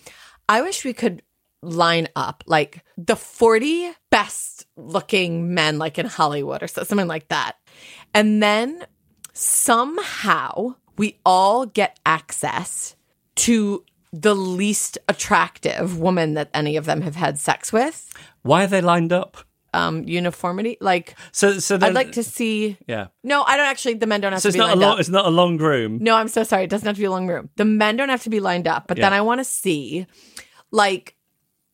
I 0.47 0.61
wish 0.61 0.85
we 0.85 0.93
could 0.93 1.21
line 1.61 2.07
up 2.15 2.43
like 2.45 2.83
the 2.97 3.15
40 3.15 3.91
best 4.11 4.67
looking 4.77 5.53
men 5.53 5.77
like 5.79 5.97
in 5.97 6.05
Hollywood 6.05 6.61
or 6.61 6.67
something 6.67 7.07
like 7.07 7.27
that. 7.29 7.57
And 8.13 8.41
then 8.41 8.85
somehow 9.33 10.75
we 10.97 11.17
all 11.25 11.65
get 11.65 11.99
access 12.05 12.95
to 13.35 13.83
the 14.13 14.35
least 14.35 14.97
attractive 15.09 15.99
woman 15.99 16.35
that 16.35 16.49
any 16.53 16.77
of 16.77 16.85
them 16.85 17.01
have 17.01 17.15
had 17.15 17.37
sex 17.37 17.73
with. 17.73 18.13
Why 18.43 18.63
are 18.63 18.67
they 18.67 18.81
lined 18.81 19.11
up? 19.11 19.37
Um, 19.75 20.03
uniformity. 20.05 20.77
Like, 20.79 21.15
So, 21.31 21.59
so 21.59 21.77
then, 21.77 21.89
I'd 21.89 21.95
like 21.95 22.13
to 22.13 22.23
see. 22.23 22.77
Yeah. 22.87 23.07
No, 23.23 23.43
I 23.43 23.57
don't 23.57 23.65
actually. 23.65 23.95
The 23.95 24.07
men 24.07 24.21
don't 24.21 24.31
have 24.31 24.41
So 24.41 24.49
to 24.49 24.49
it's 24.49 24.55
be 24.55 24.59
not 24.59 24.67
a 24.67 24.69
lined 24.71 24.81
long. 24.81 24.93
up. 24.93 24.99
It's 24.99 25.09
not 25.09 25.25
a 25.25 25.29
long 25.29 25.57
room. 25.57 25.97
No, 26.01 26.15
I'm 26.15 26.27
so 26.29 26.43
sorry. 26.43 26.63
It 26.63 26.69
doesn't 26.69 26.85
have 26.87 26.95
to 26.95 27.01
be 27.01 27.05
a 27.05 27.11
long 27.11 27.27
room. 27.27 27.49
The 27.57 27.65
men 27.65 27.97
don't 27.97 28.09
have 28.09 28.23
to 28.23 28.29
be 28.29 28.39
lined 28.39 28.67
up, 28.67 28.87
but 28.87 28.97
then 28.97 29.11
I 29.13 29.21
want 29.21 29.39
to 29.41 29.45
see, 29.45 30.07
like, 30.71 31.15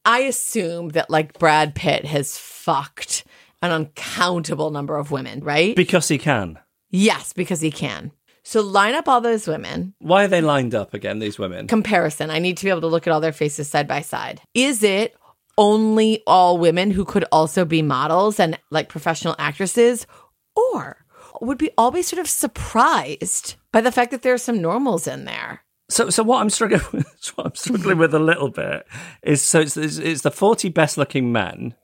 I 0.03 0.21
assume 0.21 0.89
that 0.89 1.09
like 1.09 1.37
Brad 1.37 1.75
Pitt 1.75 2.05
has 2.05 2.37
fucked 2.37 3.23
an 3.61 3.71
uncountable 3.71 4.71
number 4.71 4.97
of 4.97 5.11
women, 5.11 5.41
right? 5.43 5.75
Because 5.75 6.07
he 6.07 6.17
can. 6.17 6.57
yes, 6.89 7.33
because 7.33 7.61
he 7.61 7.69
can. 7.71 8.11
So 8.43 8.61
line 8.61 8.95
up 8.95 9.07
all 9.07 9.21
those 9.21 9.45
women. 9.47 9.93
Why 9.99 10.23
are 10.23 10.27
they 10.27 10.41
lined 10.41 10.73
up 10.73 10.95
again? 10.95 11.19
These 11.19 11.37
women. 11.37 11.67
Comparison. 11.67 12.31
I 12.31 12.39
need 12.39 12.57
to 12.57 12.63
be 12.65 12.71
able 12.71 12.81
to 12.81 12.87
look 12.87 13.05
at 13.05 13.13
all 13.13 13.21
their 13.21 13.31
faces 13.31 13.69
side 13.69 13.87
by 13.87 14.01
side. 14.01 14.41
Is 14.55 14.81
it 14.81 15.13
only 15.57 16.23
all 16.25 16.57
women 16.57 16.91
who 16.91 17.05
could 17.05 17.25
also 17.31 17.65
be 17.65 17.81
models 17.81 18.39
and 18.39 18.59
like 18.69 18.89
professional 18.89 19.35
actresses, 19.37 20.07
or 20.55 21.05
would 21.41 21.57
be 21.57 21.71
always 21.77 22.07
sort 22.07 22.19
of 22.19 22.29
surprised 22.29 23.55
by 23.71 23.81
the 23.81 23.91
fact 23.91 24.11
that 24.11 24.21
there 24.21 24.33
are 24.33 24.37
some 24.37 24.61
normals 24.61 25.07
in 25.07 25.25
there? 25.25 25.63
So, 25.89 26.09
so 26.09 26.23
what 26.23 26.41
I'm 26.41 26.49
struggling 26.49 26.81
with, 26.93 27.31
what 27.35 27.47
I'm 27.47 27.55
struggling 27.55 27.97
with 27.97 28.13
a 28.13 28.19
little 28.19 28.49
bit 28.49 28.87
is 29.23 29.41
so 29.41 29.59
it's, 29.59 29.75
it's, 29.75 29.97
it's 29.97 30.21
the 30.21 30.31
40 30.31 30.69
best 30.69 30.97
looking 30.97 31.31
men, 31.31 31.75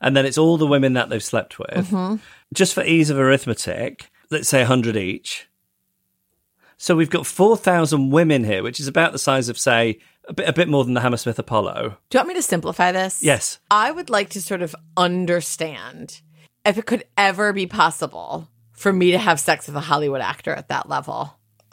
and 0.00 0.16
then 0.16 0.26
it's 0.26 0.38
all 0.38 0.56
the 0.56 0.66
women 0.66 0.92
that 0.92 1.08
they've 1.08 1.22
slept 1.22 1.58
with. 1.58 1.88
Mm-hmm. 1.88 2.16
Just 2.54 2.74
for 2.74 2.84
ease 2.84 3.10
of 3.10 3.18
arithmetic, 3.18 4.10
let's 4.30 4.48
say 4.48 4.60
100 4.60 4.96
each. 4.96 5.48
So 6.76 6.94
we've 6.94 7.10
got 7.10 7.26
4,000 7.26 8.10
women 8.10 8.44
here, 8.44 8.62
which 8.62 8.78
is 8.78 8.86
about 8.86 9.10
the 9.10 9.18
size 9.18 9.48
of, 9.48 9.58
say, 9.58 9.98
a 10.28 10.32
bit, 10.34 10.48
a 10.48 10.52
bit 10.52 10.68
more 10.68 10.84
than 10.84 10.94
the 10.94 11.00
Hammersmith 11.00 11.38
Apollo. 11.38 11.96
Do 12.10 12.16
you 12.16 12.20
want 12.20 12.28
me 12.28 12.34
to 12.34 12.42
simplify 12.42 12.92
this? 12.92 13.22
Yes. 13.22 13.58
I 13.70 13.90
would 13.90 14.10
like 14.10 14.28
to 14.30 14.40
sort 14.42 14.62
of 14.62 14.76
understand 14.96 16.20
if 16.64 16.78
it 16.78 16.86
could 16.86 17.04
ever 17.16 17.52
be 17.52 17.66
possible 17.66 18.48
for 18.72 18.92
me 18.92 19.10
to 19.12 19.18
have 19.18 19.40
sex 19.40 19.66
with 19.66 19.76
a 19.76 19.80
Hollywood 19.80 20.20
actor 20.20 20.52
at 20.52 20.68
that 20.68 20.88
level. 20.88 21.36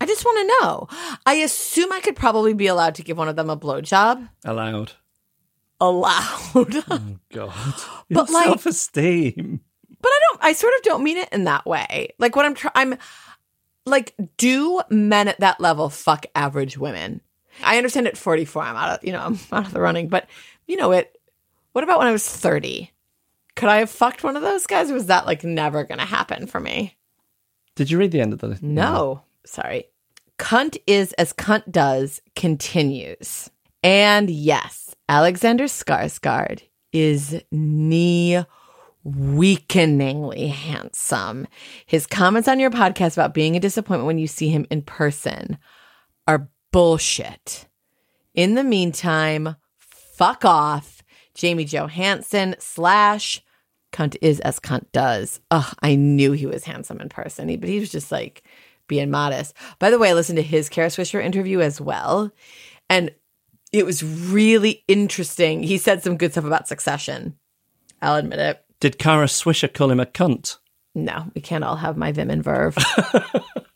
I 0.00 0.06
just 0.06 0.24
want 0.24 0.38
to 0.38 0.56
know. 0.66 0.88
I 1.26 1.34
assume 1.34 1.92
I 1.92 2.00
could 2.00 2.16
probably 2.16 2.54
be 2.54 2.68
allowed 2.68 2.94
to 2.96 3.02
give 3.02 3.18
one 3.18 3.28
of 3.28 3.36
them 3.36 3.50
a 3.50 3.56
blowjob. 3.56 4.28
Allowed. 4.44 4.92
Allowed. 5.80 6.14
Oh, 6.90 7.16
God. 7.32 7.52
But, 8.10 8.28
Your 8.30 8.34
like- 8.40 8.44
self 8.46 8.66
esteem. 8.66 9.60
but 10.00 10.08
I 10.08 10.20
don't. 10.30 10.44
I 10.44 10.52
sort 10.54 10.72
of 10.76 10.82
don't 10.82 11.04
mean 11.04 11.18
it 11.18 11.28
in 11.30 11.44
that 11.44 11.66
way. 11.66 12.08
Like 12.18 12.34
what 12.36 12.46
I'm 12.46 12.54
trying. 12.54 12.72
I'm 12.74 12.94
like, 13.88 14.14
do 14.36 14.80
men 14.90 15.28
at 15.28 15.40
that 15.40 15.60
level 15.60 15.88
fuck 15.88 16.26
average 16.34 16.78
women? 16.78 17.20
I 17.62 17.76
understand 17.76 18.06
at 18.06 18.16
44, 18.16 18.62
I'm 18.62 18.76
out 18.76 18.98
of 18.98 19.04
you 19.04 19.12
know 19.12 19.20
I'm 19.20 19.38
out 19.52 19.66
of 19.66 19.72
the 19.72 19.80
running. 19.80 20.08
But 20.08 20.28
you 20.66 20.76
know 20.76 20.92
it. 20.92 21.18
What 21.72 21.84
about 21.84 21.98
when 21.98 22.08
I 22.08 22.12
was 22.12 22.28
30? 22.28 22.90
Could 23.56 23.68
I 23.68 23.78
have 23.78 23.90
fucked 23.90 24.22
one 24.22 24.36
of 24.36 24.42
those 24.42 24.66
guys? 24.66 24.90
Or 24.90 24.94
was 24.94 25.06
that 25.06 25.26
like 25.26 25.44
never 25.44 25.84
going 25.84 25.98
to 25.98 26.04
happen 26.04 26.46
for 26.46 26.60
me? 26.60 26.96
Did 27.74 27.90
you 27.90 27.98
read 27.98 28.12
the 28.12 28.20
end 28.20 28.32
of 28.32 28.38
the 28.38 28.48
list? 28.48 28.62
No, 28.62 29.22
sorry. 29.44 29.86
Cunt 30.38 30.78
is 30.86 31.12
as 31.14 31.32
cunt 31.32 31.70
does 31.70 32.20
continues. 32.36 33.50
And 33.82 34.30
yes, 34.30 34.94
Alexander 35.08 35.64
Skarsgård 35.64 36.62
is 36.92 37.42
knee 37.50 38.44
weakeningly 39.04 40.48
handsome. 40.48 41.46
His 41.86 42.06
comments 42.06 42.48
on 42.48 42.60
your 42.60 42.70
podcast 42.70 43.14
about 43.14 43.34
being 43.34 43.56
a 43.56 43.60
disappointment 43.60 44.06
when 44.06 44.18
you 44.18 44.26
see 44.26 44.48
him 44.48 44.66
in 44.70 44.82
person 44.82 45.58
are 46.26 46.48
bullshit. 46.72 47.66
In 48.34 48.54
the 48.54 48.64
meantime, 48.64 49.56
fuck 49.78 50.44
off. 50.44 51.02
Jamie 51.34 51.64
Johansson 51.64 52.56
slash 52.58 53.42
cunt 53.92 54.16
is 54.20 54.40
as 54.40 54.60
cunt 54.60 54.90
does. 54.92 55.40
Ugh, 55.50 55.74
I 55.82 55.94
knew 55.94 56.32
he 56.32 56.46
was 56.46 56.64
handsome 56.64 57.00
in 57.00 57.08
person, 57.08 57.46
but 57.58 57.68
he 57.68 57.80
was 57.80 57.90
just 57.90 58.12
like 58.12 58.42
being 58.88 59.10
modest. 59.10 59.54
By 59.78 59.90
the 59.90 59.98
way, 59.98 60.10
I 60.10 60.14
listened 60.14 60.36
to 60.36 60.42
his 60.42 60.68
Kara 60.68 60.88
Swisher 60.88 61.22
interview 61.22 61.60
as 61.60 61.80
well. 61.80 62.32
And 62.90 63.12
it 63.72 63.84
was 63.84 64.02
really 64.02 64.82
interesting. 64.88 65.62
He 65.62 65.78
said 65.78 66.02
some 66.02 66.16
good 66.16 66.32
stuff 66.32 66.44
about 66.44 66.68
succession. 66.68 67.38
I'll 68.00 68.16
admit 68.16 68.38
it. 68.38 68.64
Did 68.80 68.98
Kara 68.98 69.26
Swisher 69.26 69.72
call 69.72 69.90
him 69.90 70.00
a 70.00 70.06
cunt? 70.06 70.58
No, 70.94 71.26
we 71.34 71.40
can't 71.40 71.64
all 71.64 71.76
have 71.76 71.96
my 71.96 72.12
vim 72.12 72.30
and 72.30 72.42
verve. 72.42 72.76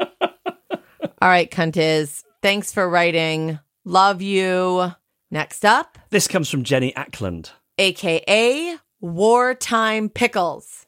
all 0.00 1.28
right, 1.28 1.50
cunt 1.50 1.76
is. 1.76 2.24
Thanks 2.40 2.72
for 2.72 2.88
writing. 2.88 3.58
Love 3.84 4.22
you. 4.22 4.92
Next 5.30 5.64
up, 5.64 5.98
This 6.10 6.28
comes 6.28 6.50
from 6.50 6.62
Jenny 6.62 6.92
Ackland. 6.94 7.50
aka 7.78 8.76
Wartime 9.00 10.08
Pickles. 10.10 10.86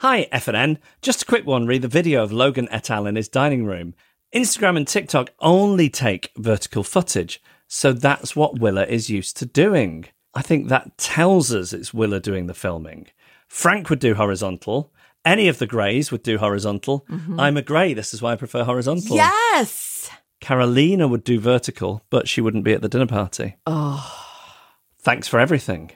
Hi, 0.00 0.26
FNN. 0.32 0.78
Just 1.02 1.22
a 1.22 1.26
quick 1.26 1.44
one. 1.44 1.66
Read 1.66 1.82
the 1.82 1.88
video 1.88 2.22
of 2.22 2.32
Logan 2.32 2.68
et 2.70 2.88
al. 2.90 3.06
in 3.06 3.16
his 3.16 3.28
dining 3.28 3.64
room. 3.64 3.94
Instagram 4.34 4.76
and 4.76 4.86
TikTok 4.86 5.30
only 5.40 5.90
take 5.90 6.30
vertical 6.36 6.84
footage, 6.84 7.42
so 7.66 7.92
that's 7.92 8.36
what 8.36 8.60
Willa 8.60 8.84
is 8.86 9.10
used 9.10 9.36
to 9.38 9.44
doing. 9.46 10.04
I 10.34 10.42
think 10.42 10.68
that 10.68 10.96
tells 10.96 11.52
us 11.52 11.72
it's 11.72 11.92
Willa 11.92 12.20
doing 12.20 12.46
the 12.46 12.54
filming. 12.54 13.08
Frank 13.50 13.90
would 13.90 13.98
do 13.98 14.14
horizontal. 14.14 14.92
Any 15.24 15.48
of 15.48 15.58
the 15.58 15.66
Greys 15.66 16.10
would 16.10 16.22
do 16.22 16.38
horizontal. 16.38 17.04
I'm 17.36 17.58
a 17.58 17.62
Grey. 17.62 17.92
This 17.92 18.14
is 18.14 18.22
why 18.22 18.32
I 18.32 18.36
prefer 18.36 18.64
horizontal. 18.64 19.16
Yes. 19.16 20.08
Karolina 20.40 21.10
would 21.10 21.24
do 21.24 21.38
vertical, 21.38 22.02
but 22.08 22.26
she 22.26 22.40
wouldn't 22.40 22.64
be 22.64 22.72
at 22.72 22.80
the 22.80 22.88
dinner 22.88 23.06
party. 23.06 23.56
Oh, 23.66 24.26
Thanks 25.02 25.26
for 25.28 25.40
everything. 25.40 25.90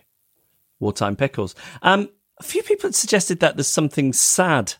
Wartime 0.81 1.17
pickles. 1.17 1.55
Um, 1.83 2.09
a 2.39 2.43
few 2.43 2.63
people 2.63 2.89
had 2.89 2.95
suggested 2.95 3.41
that 3.41 3.57
there's 3.57 3.69
something 3.69 4.13
sad 4.13 4.75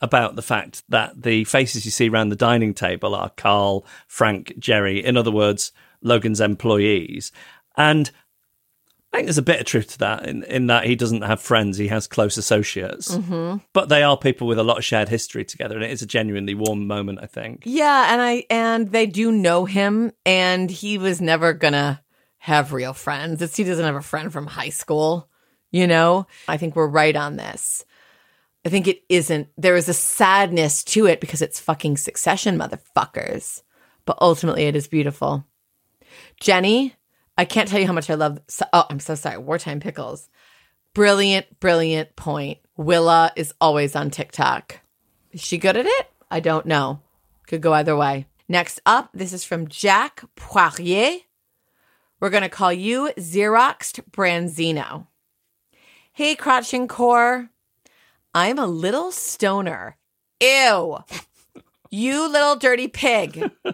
about 0.00 0.36
the 0.36 0.42
fact 0.42 0.82
that 0.88 1.22
the 1.22 1.44
faces 1.44 1.84
you 1.84 1.90
see 1.90 2.08
around 2.08 2.28
the 2.28 2.36
dining 2.36 2.74
table 2.74 3.14
are 3.14 3.30
Carl, 3.30 3.86
Frank, 4.06 4.54
Gerri, 4.58 5.02
in 5.02 5.16
other 5.16 5.30
words, 5.30 5.72
Logan's 6.02 6.40
employees. 6.40 7.32
And 7.76 8.10
I 9.14 9.18
think 9.18 9.26
there's 9.26 9.38
a 9.38 9.42
bit 9.42 9.60
of 9.60 9.66
truth 9.66 9.92
to 9.92 9.98
that 9.98 10.26
in, 10.26 10.42
in 10.44 10.66
that 10.66 10.84
he 10.86 10.96
doesn't 10.96 11.22
have 11.22 11.40
friends, 11.40 11.78
he 11.78 11.88
has 11.88 12.06
close 12.08 12.36
associates. 12.36 13.16
But 13.72 13.88
they 13.88 14.02
are 14.02 14.16
people 14.16 14.46
with 14.48 14.58
a 14.58 14.64
lot 14.64 14.78
of 14.78 14.84
shared 14.84 15.08
history 15.08 15.44
together, 15.44 15.76
and 15.76 15.84
it 15.84 15.90
is 15.90 16.02
a 16.02 16.06
genuinely 16.06 16.54
warm 16.54 16.86
moment, 16.86 17.20
I 17.22 17.26
think. 17.26 17.62
yeah, 17.64 18.12
and 18.12 18.20
I 18.20 18.44
and 18.50 18.90
they 18.90 19.06
do 19.06 19.30
know 19.30 19.64
him, 19.64 20.12
and 20.26 20.70
he 20.70 20.98
was 20.98 21.20
never 21.20 21.52
gonna 21.52 22.02
have 22.38 22.72
real 22.72 22.92
friends. 22.92 23.40
It's, 23.40 23.56
he 23.56 23.64
doesn't 23.64 23.84
have 23.84 23.94
a 23.94 24.02
friend 24.02 24.32
from 24.32 24.46
high 24.46 24.70
school. 24.70 25.28
You 25.70 25.86
know, 25.86 26.26
I 26.46 26.56
think 26.56 26.74
we're 26.76 26.86
right 26.86 27.16
on 27.16 27.36
this. 27.36 27.84
I 28.66 28.68
think 28.68 28.88
it 28.88 29.02
isn't. 29.08 29.48
There 29.56 29.76
is 29.76 29.88
a 29.88 29.94
sadness 29.94 30.82
to 30.84 31.06
it 31.06 31.20
because 31.20 31.40
it's 31.42 31.60
fucking 31.60 31.98
succession, 31.98 32.58
motherfuckers. 32.58 33.62
But 34.06 34.18
ultimately, 34.20 34.64
it 34.64 34.76
is 34.76 34.88
beautiful. 34.88 35.44
Jenny, 36.40 36.94
I 37.36 37.44
can't 37.44 37.68
tell 37.68 37.80
you 37.80 37.86
how 37.86 37.92
much 37.92 38.10
I 38.10 38.14
love. 38.14 38.40
Oh, 38.72 38.86
I'm 38.88 39.00
so 39.00 39.14
sorry. 39.14 39.38
Wartime 39.38 39.80
pickles. 39.80 40.28
Brilliant, 40.94 41.58
brilliant 41.60 42.14
point. 42.16 42.58
Willa 42.76 43.32
is 43.36 43.52
always 43.60 43.96
on 43.96 44.10
TikTok. 44.10 44.80
Is 45.32 45.40
she 45.40 45.58
good 45.58 45.76
at 45.76 45.86
it? 45.86 46.10
I 46.30 46.40
don't 46.40 46.66
know. 46.66 47.00
Could 47.46 47.60
go 47.60 47.72
either 47.72 47.96
way. 47.96 48.26
Next 48.48 48.80
up, 48.86 49.10
this 49.12 49.32
is 49.32 49.42
from 49.44 49.68
Jack 49.68 50.22
Poirier. 50.36 51.18
We're 52.20 52.30
going 52.30 52.42
to 52.42 52.48
call 52.48 52.72
you 52.72 53.10
Xeroxed 53.18 54.00
Branzino. 54.10 55.08
Hey, 56.12 56.34
Crotch 56.36 56.72
and 56.72 56.88
Core. 56.88 57.50
I'm 58.32 58.58
a 58.58 58.66
little 58.66 59.10
stoner. 59.10 59.96
Ew. 60.40 60.98
you 61.90 62.28
little 62.30 62.56
dirty 62.56 62.88
pig. 62.88 63.50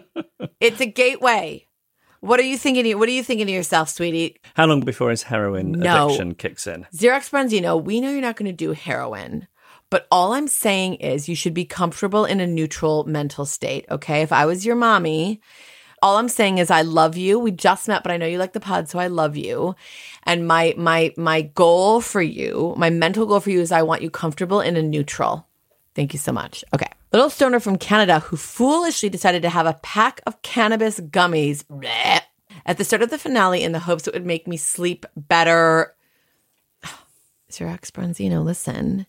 It's 0.59 0.79
a 0.79 0.85
gateway. 0.85 1.65
What 2.21 2.39
are 2.39 2.43
you 2.43 2.57
thinking? 2.57 2.97
What 2.97 3.09
are 3.09 3.11
you 3.11 3.23
thinking 3.23 3.47
to 3.47 3.53
yourself, 3.53 3.89
sweetie? 3.89 4.37
How 4.53 4.67
long 4.67 4.81
before 4.81 5.09
his 5.09 5.23
heroin 5.23 5.71
No. 5.73 6.05
addiction 6.05 6.35
kicks 6.35 6.67
in? 6.67 6.85
Xerox 6.95 7.29
Branzino, 7.31 7.83
we 7.83 7.99
know 7.99 8.11
you're 8.11 8.21
not 8.21 8.35
going 8.35 8.45
to 8.49 8.55
do 8.55 8.73
heroin, 8.73 9.47
but 9.89 10.07
all 10.11 10.33
I'm 10.33 10.47
saying 10.47 10.95
is 10.95 11.27
you 11.27 11.35
should 11.35 11.55
be 11.55 11.65
comfortable 11.65 12.25
in 12.25 12.39
a 12.39 12.45
neutral 12.47 13.03
mental 13.05 13.45
state. 13.45 13.85
Okay. 13.89 14.21
If 14.21 14.31
I 14.31 14.45
was 14.45 14.65
your 14.65 14.75
mommy, 14.75 15.41
all 16.03 16.17
I'm 16.17 16.29
saying 16.29 16.59
is 16.59 16.69
I 16.69 16.83
love 16.83 17.17
you. 17.17 17.39
We 17.39 17.51
just 17.51 17.87
met, 17.87 18.03
but 18.03 18.11
I 18.11 18.17
know 18.17 18.27
you 18.27 18.37
like 18.37 18.53
the 18.53 18.59
pod, 18.59 18.87
so 18.87 18.99
I 18.99 19.07
love 19.07 19.35
you. 19.35 19.75
And 20.23 20.47
my 20.47 20.75
my 20.77 21.13
my 21.17 21.41
goal 21.41 22.01
for 22.01 22.21
you, 22.21 22.75
my 22.77 22.91
mental 22.91 23.25
goal 23.25 23.39
for 23.39 23.49
you 23.49 23.61
is 23.61 23.71
I 23.71 23.81
want 23.81 24.03
you 24.03 24.09
comfortable 24.11 24.61
in 24.61 24.77
a 24.77 24.81
neutral. 24.83 25.47
Thank 25.95 26.13
you 26.13 26.19
so 26.19 26.31
much. 26.31 26.63
Okay. 26.73 26.87
Little 27.11 27.29
stoner 27.29 27.59
from 27.59 27.77
Canada 27.77 28.19
who 28.19 28.37
foolishly 28.37 29.09
decided 29.09 29.41
to 29.41 29.49
have 29.49 29.65
a 29.65 29.79
pack 29.83 30.21
of 30.25 30.41
cannabis 30.43 30.99
gummies 31.01 31.61
bleh, 31.63 32.21
at 32.65 32.77
the 32.77 32.85
start 32.85 33.01
of 33.01 33.09
the 33.09 33.17
finale 33.17 33.63
in 33.63 33.73
the 33.73 33.79
hopes 33.79 34.07
it 34.07 34.13
would 34.13 34.25
make 34.25 34.47
me 34.47 34.55
sleep 34.55 35.05
better. 35.17 35.93
Xerox 37.51 37.91
Branzino, 37.91 38.43
listen. 38.43 39.07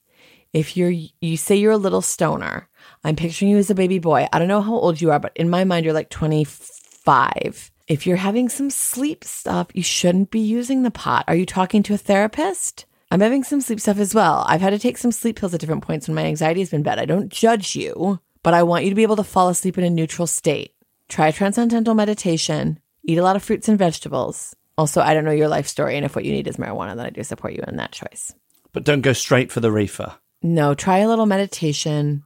If 0.52 0.76
you're 0.76 0.90
you 0.90 1.36
say 1.36 1.54
you're 1.54 1.72
a 1.72 1.76
little 1.76 2.02
stoner, 2.02 2.68
I'm 3.04 3.14
picturing 3.14 3.52
you 3.52 3.58
as 3.58 3.70
a 3.70 3.74
baby 3.74 4.00
boy. 4.00 4.26
I 4.32 4.38
don't 4.40 4.48
know 4.48 4.62
how 4.62 4.74
old 4.74 5.00
you 5.00 5.12
are, 5.12 5.20
but 5.20 5.32
in 5.36 5.48
my 5.48 5.62
mind 5.62 5.84
you're 5.84 5.94
like 5.94 6.10
25. 6.10 7.70
If 7.86 8.06
you're 8.06 8.16
having 8.16 8.48
some 8.48 8.70
sleep 8.70 9.22
stuff, 9.22 9.68
you 9.74 9.82
shouldn't 9.84 10.32
be 10.32 10.40
using 10.40 10.82
the 10.82 10.90
pot. 10.90 11.24
Are 11.28 11.36
you 11.36 11.46
talking 11.46 11.84
to 11.84 11.94
a 11.94 11.98
therapist? 11.98 12.84
I'm 13.12 13.20
having 13.20 13.44
some 13.44 13.60
sleep 13.60 13.78
stuff 13.78 13.98
as 13.98 14.14
well. 14.14 14.42
I've 14.48 14.62
had 14.62 14.70
to 14.70 14.78
take 14.78 14.96
some 14.96 15.12
sleep 15.12 15.36
pills 15.36 15.52
at 15.52 15.60
different 15.60 15.82
points 15.82 16.08
when 16.08 16.14
my 16.14 16.24
anxiety 16.24 16.60
has 16.60 16.70
been 16.70 16.82
bad. 16.82 16.98
I 16.98 17.04
don't 17.04 17.28
judge 17.28 17.76
you, 17.76 18.18
but 18.42 18.54
I 18.54 18.62
want 18.62 18.84
you 18.84 18.90
to 18.90 18.96
be 18.96 19.02
able 19.02 19.16
to 19.16 19.22
fall 19.22 19.50
asleep 19.50 19.76
in 19.76 19.84
a 19.84 19.90
neutral 19.90 20.26
state. 20.26 20.74
Try 21.10 21.30
transcendental 21.30 21.92
meditation, 21.92 22.80
eat 23.04 23.18
a 23.18 23.22
lot 23.22 23.36
of 23.36 23.42
fruits 23.42 23.68
and 23.68 23.78
vegetables. 23.78 24.56
Also, 24.78 25.02
I 25.02 25.12
don't 25.12 25.26
know 25.26 25.30
your 25.30 25.48
life 25.48 25.66
story, 25.66 25.96
and 25.96 26.06
if 26.06 26.16
what 26.16 26.24
you 26.24 26.32
need 26.32 26.46
is 26.46 26.56
marijuana, 26.56 26.96
then 26.96 27.04
I 27.04 27.10
do 27.10 27.22
support 27.22 27.52
you 27.52 27.62
in 27.68 27.76
that 27.76 27.92
choice. 27.92 28.32
But 28.72 28.84
don't 28.84 29.02
go 29.02 29.12
straight 29.12 29.52
for 29.52 29.60
the 29.60 29.70
reefer. 29.70 30.14
No, 30.42 30.72
try 30.72 31.00
a 31.00 31.08
little 31.08 31.26
meditation. 31.26 32.24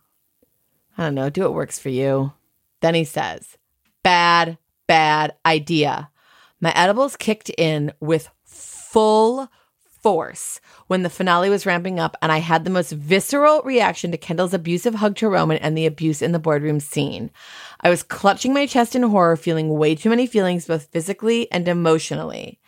I 0.96 1.02
don't 1.02 1.16
know, 1.16 1.30
do 1.30 1.42
what 1.42 1.54
works 1.54 1.80
for 1.80 1.88
you. 1.88 2.32
Then 2.80 2.94
he 2.94 3.02
says, 3.02 3.58
Bad, 4.04 4.56
bad 4.86 5.34
idea. 5.44 6.10
My 6.60 6.72
edibles 6.76 7.16
kicked 7.16 7.50
in 7.58 7.92
with 7.98 8.30
full 8.44 9.48
force 10.06 10.60
when 10.86 11.02
the 11.02 11.10
finale 11.10 11.50
was 11.50 11.66
ramping 11.66 11.98
up, 11.98 12.16
and 12.22 12.30
I 12.30 12.38
had 12.38 12.62
the 12.62 12.70
most 12.70 12.92
visceral 12.92 13.60
reaction 13.62 14.12
to 14.12 14.16
Kendall's 14.16 14.54
abusive 14.54 14.94
hug 14.94 15.16
to 15.16 15.28
Roman 15.28 15.58
and 15.58 15.76
the 15.76 15.84
abuse 15.84 16.22
in 16.22 16.30
the 16.30 16.38
boardroom 16.38 16.78
scene. 16.78 17.32
I 17.80 17.90
was 17.90 18.04
clutching 18.04 18.54
my 18.54 18.66
chest 18.66 18.94
in 18.94 19.02
horror, 19.02 19.34
feeling 19.34 19.68
way 19.68 19.96
too 19.96 20.08
many 20.08 20.28
feelings, 20.28 20.68
both 20.68 20.84
physically 20.92 21.50
and 21.50 21.66
emotionally. 21.66 22.60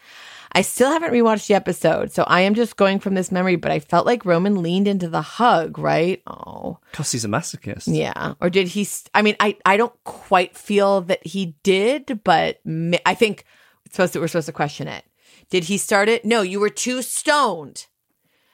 I 0.50 0.62
still 0.62 0.90
haven't 0.90 1.12
rewatched 1.12 1.46
the 1.46 1.54
episode, 1.54 2.10
so 2.10 2.24
I 2.24 2.40
am 2.40 2.56
just 2.56 2.76
going 2.76 2.98
from 2.98 3.14
this 3.14 3.30
memory, 3.30 3.54
but 3.54 3.70
I 3.70 3.78
felt 3.78 4.04
like 4.04 4.24
Roman 4.24 4.60
leaned 4.60 4.88
into 4.88 5.08
the 5.08 5.22
hug, 5.22 5.78
right? 5.78 6.20
Oh. 6.26 6.78
Because 6.90 7.12
he's 7.12 7.24
a 7.24 7.28
masochist. 7.28 7.84
Yeah. 7.86 8.34
Or 8.40 8.50
did 8.50 8.66
he? 8.66 8.82
St- 8.82 9.10
I 9.14 9.22
mean, 9.22 9.36
I, 9.38 9.56
I 9.64 9.76
don't 9.76 9.94
quite 10.02 10.56
feel 10.56 11.02
that 11.02 11.24
he 11.24 11.54
did, 11.62 12.24
but 12.24 12.58
I 13.06 13.14
think 13.14 13.44
it's 13.84 13.94
supposed 13.94 14.14
to, 14.14 14.18
we're 14.18 14.26
supposed 14.26 14.46
to 14.46 14.52
question 14.52 14.88
it. 14.88 15.04
Did 15.50 15.64
he 15.64 15.78
start 15.78 16.08
it? 16.08 16.24
No, 16.24 16.42
you 16.42 16.60
were 16.60 16.68
too 16.68 17.02
stoned 17.02 17.86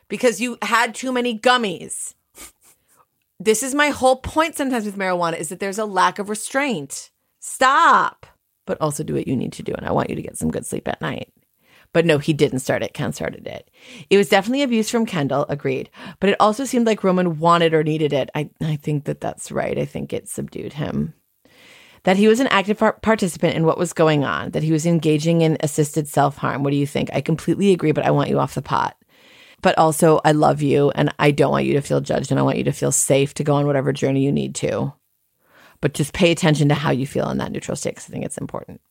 because 0.09 0.41
you 0.41 0.59
had 0.63 0.95
too 0.95 1.13
many 1.13 1.39
gummies. 1.39 2.15
This 3.41 3.63
is 3.63 3.75
my 3.75 3.89
whole 3.89 4.17
point 4.17 4.57
sometimes 4.57 4.85
with 4.85 4.97
marijuana 4.97 5.39
is 5.39 5.49
that 5.49 5.61
there's 5.61 5.79
a 5.79 5.85
lack 5.85 6.19
of 6.19 6.29
restraint. 6.29 7.11
Stop. 7.41 8.27
But 8.65 8.81
also 8.81 9.03
do 9.03 9.15
what 9.15 9.27
you 9.27 9.37
need 9.37 9.53
to 9.55 9.63
do. 9.63 9.75
And 9.75 9.87
I 9.87 9.93
want 9.93 10.09
you 10.09 10.17
to 10.17 10.23
get 10.23 10.39
some 10.39 10.51
good 10.51 10.65
sleep 10.65 10.89
at 10.89 11.01
night. 11.01 11.33
But 11.93 12.07
no, 12.07 12.19
he 12.19 12.33
didn't 12.33 12.61
start 12.61 12.83
it. 12.83 12.95
Ken 12.95 13.13
started 13.13 13.47
it. 13.47 13.71
It 14.11 14.17
was 14.17 14.29
definitely 14.29 14.63
abuse 14.63 14.91
from 14.91 15.07
Kendall, 15.07 15.47
agreed. 15.49 15.91
But 16.21 16.31
it 16.31 16.37
also 16.41 16.65
seemed 16.65 16.87
like 16.87 17.05
Roman 17.05 17.39
wanted 17.39 17.73
or 17.73 17.85
needed 17.85 18.13
it. 18.13 18.31
I, 18.35 18.51
I 18.61 18.77
think 18.77 19.05
that 19.05 19.21
that's 19.21 19.53
right. 19.53 19.79
I 19.79 19.85
think 19.85 20.13
it 20.13 20.29
subdued 20.29 20.73
him. 20.73 21.15
That 22.05 22.17
he 22.17 22.29
was 22.29 22.41
an 22.41 22.47
active 22.49 22.79
par- 22.79 22.99
participant 23.03 23.57
in 23.57 23.65
what 23.65 23.79
was 23.79 23.93
going 23.93 24.25
on, 24.25 24.51
that 24.53 24.63
he 24.63 24.73
was 24.73 24.87
engaging 24.87 25.41
in 25.41 25.57
assisted 25.61 26.07
self 26.09 26.37
harm. 26.37 26.63
What 26.63 26.71
do 26.71 26.77
you 26.77 26.87
think? 26.87 27.11
I 27.13 27.21
completely 27.21 27.73
agree, 27.73 27.93
but 27.93 28.05
I 28.05 28.11
want 28.11 28.29
you 28.31 28.39
off 28.39 28.55
the 28.55 28.63
pot. 28.63 28.97
but 29.63 29.79
also 29.79 30.21
I 30.27 30.33
love 30.33 30.61
you 30.61 30.91
and 30.91 31.13
I 31.19 31.31
don't 31.31 31.51
want 31.51 31.65
you 31.65 31.73
to 31.73 31.81
feel 31.81 32.03
judged 32.03 32.31
and 32.31 32.39
I 32.39 32.43
want 32.43 32.59
you 32.59 32.65
to 32.65 32.73
feel 32.73 32.93
safe 32.93 33.33
to 33.35 33.45
go 33.45 33.55
on 33.55 33.67
whatever 33.67 33.95
journey 33.95 34.23
you 34.23 34.31
need 34.31 34.55
to. 34.57 34.93
But 35.81 35.95
just 35.95 36.13
pay 36.13 36.31
attention 36.31 36.69
to 36.69 36.75
how 36.75 36.91
you 36.91 37.07
feel 37.07 37.31
in 37.31 37.39
that 37.39 37.51
neutral 37.51 37.75
state 37.77 37.95
because 37.95 38.09
I 38.11 38.13
think 38.13 38.27
it's 38.27 38.37
important. 38.37 38.83